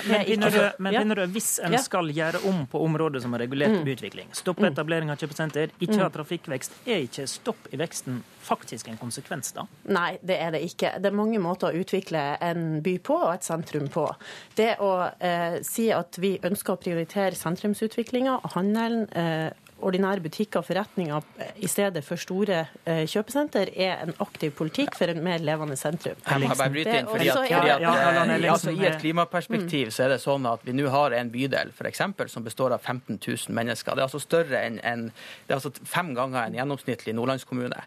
[0.78, 3.84] men, men, hvis en skal gjøre om på områder som er regulert mm.
[3.86, 4.70] byutvikling, stoppe mm.
[4.72, 6.14] etablering av kjøpesenter, ikke ha mm.
[6.16, 9.66] trafikkvekst, er ikke stopp i veksten faktisk en konsekvens, da?
[9.92, 10.94] Nei, det er det ikke.
[11.02, 14.06] Det er mange måter å utvikle en by på og et sentrum på.
[14.58, 19.48] Det å eh, si at vi ønsker å prioritere sentrumsutviklinga, handelen, eh,
[19.84, 21.20] ordinære butikker og forretninger
[21.62, 26.18] i stedet for store eh, kjøpesenter, er en aktiv politikk for en mer levende sentrum.
[26.24, 30.06] Jeg må bare bryte inn, fordi at, fordi at eh, altså, I et klimaperspektiv så
[30.06, 33.20] er det sånn at vi nå har en bydel for eksempel, som består av 15
[33.20, 33.94] 000 mennesker.
[33.94, 35.08] Det er altså større enn en,
[35.46, 37.84] det er altså fem ganger en gjennomsnittlig nordlandskommune.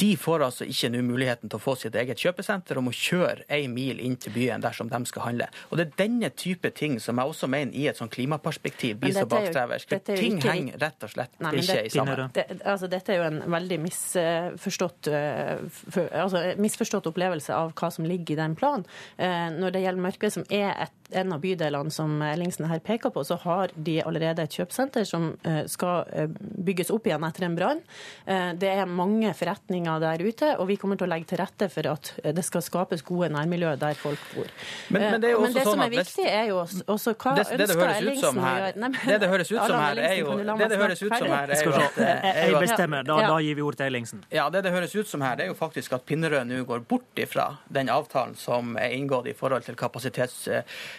[0.00, 3.46] De får altså ikke nå muligheten til å få sitt eget kjøpesenter og må kjøre
[3.52, 5.48] ei mil inn til byen dersom de skal handle.
[5.70, 9.14] Og Det er denne type ting som jeg også mener i et sånn klimaperspektiv blir
[9.16, 9.94] så bakstreversk.
[10.08, 10.50] Ting ikke...
[10.50, 12.24] henger rett og slett Nei, ikke det, sammen.
[12.34, 17.92] Det, altså, dette er jo en veldig misforstått, uh, for, altså, misforstått opplevelse av hva
[17.94, 18.88] som ligger i den planen.
[19.20, 23.12] Uh, når det gjelder Mørkved, som er et en av bydelene som Ellingsen her peker
[23.14, 26.28] på, så har de allerede et kjøpesenter som eh, skal eh,
[26.66, 27.82] bygges opp igjen etter en brann.
[28.26, 31.68] Eh, det er mange forretninger der ute, og vi kommer til å legge til rette
[31.72, 34.50] for at det skal skapes gode nærmiljø der folk bor.
[34.88, 37.46] Men, men det, er men det sånn som er viktig, er jo også hva det,
[37.50, 38.72] det ønsker Ellingsen å gjøre.
[38.82, 41.54] Nei, det det høres ut som her, er jo det det høres ut som her
[41.56, 44.24] er jo at Jeg bestemmer, da, da gir vi ord til Ellingsen.
[44.32, 46.84] Ja, det det høres ut som her, det er jo faktisk at Pinnerød nå går
[46.88, 50.44] bort ifra den avtalen som er inngått i forhold til kapasitets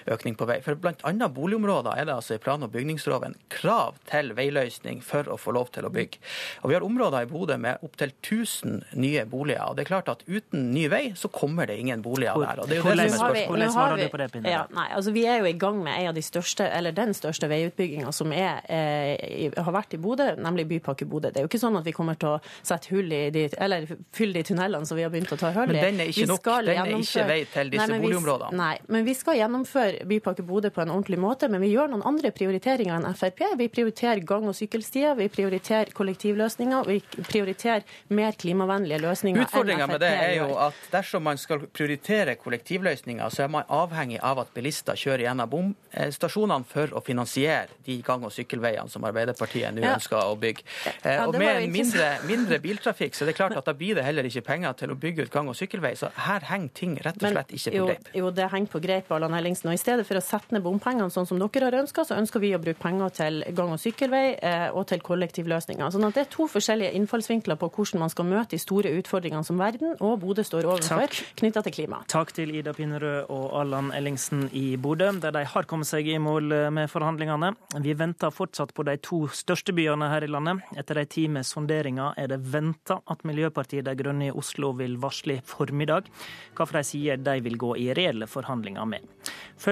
[0.08, 0.60] økning på vei.
[0.66, 1.28] For bl.a.
[1.30, 5.72] boligområder er det altså i plan- og bygningsloven krav til veiløsning for å få lov
[5.76, 6.20] til å bygge.
[6.64, 9.64] Og Vi har områder i Bodø med opptil 1000 nye boliger.
[9.70, 12.60] og det er klart at Uten ny vei så kommer det ingen boliger der.
[12.62, 13.48] og det er jo det som er spørsmålet.
[13.48, 14.50] Hvordan svarer du på det, Pinne?
[14.50, 17.14] Ja, nei, altså Vi er jo i gang med en av de største, eller den
[17.14, 21.30] største veiutbygginga som er, eh, har vært i Bodø, nemlig Bypakke Bodø.
[21.30, 23.88] Det er jo ikke sånn at vi kommer til å sette hull i de, eller
[24.12, 25.74] fylle de tunnelene som vi har begynt å ta hull i.
[25.74, 26.44] Men den er ikke nok.
[26.44, 28.58] Den er ikke vei til disse nei, boligområdene.
[28.58, 32.06] Nei, men vi skal gjennomføre Bypakke Bodø på en ordentlig måte, men vi gjør noen
[32.08, 33.44] andre prioriteringer enn Frp.
[33.60, 37.84] Vi prioriterer gang- og sykkelstier, vi prioriterer kollektivløsninger, vi prioriterer
[38.14, 43.46] mer klimavennlige løsninger Utfordringa med det er jo at dersom man skal prioritere kollektivløsninger, så
[43.46, 48.34] er man avhengig av at bilister kjører gjennom bomstasjonene for å finansiere de gang- og
[48.34, 49.96] sykkelveiene som Arbeiderpartiet nå ja.
[49.98, 50.66] ønsker å bygge.
[51.04, 54.28] Ja, og med mindre, mindre, biltrafikk, så er det klart at da blir det heller
[54.28, 55.94] ikke penger til å bygge ut gang- og sykkelvei.
[56.00, 58.12] Så her henger ting rett og slett ikke på greip.
[58.18, 59.72] Jo, det henger på greip, Allan Ellingsen.
[59.72, 62.42] Og i stedet for å sette ned bompengene sånn som dere har ønska, så ønsker
[62.44, 65.92] vi å bruke penger til gang- og sykkelvei eh, og til kollektivløsninger.
[65.94, 69.48] Sånn at det er to forskjellige innfallsvinkler på hvordan man skal møte de store utfordringene
[69.48, 72.02] som verden og Bodø står overfor knytta til klima.
[72.12, 76.20] Takk til Ida Pinnerød og Allan Ellingsen i Bodø, der de har kommet seg i
[76.22, 77.54] mål eh, med forhandlingene.
[77.84, 80.64] Vi venter fortsatt på de to største byene her i landet.
[80.80, 84.98] Etter en tid med sonderinger er det venta at Miljøpartiet De Grønne i Oslo vil
[85.02, 86.10] varsle i formiddag
[86.54, 89.08] hva for de sier de vil gå i reelle forhandlinger med.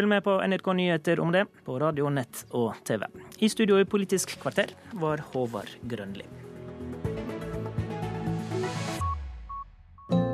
[0.01, 3.03] Følg med på NRK nyheter om det på radio, nett og TV.
[3.37, 6.25] I studio i Politisk kvarter var Håvard Grønli.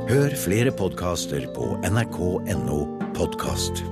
[0.07, 2.79] Hør flere podkaster på nrk.no
[3.19, 3.83] podkast.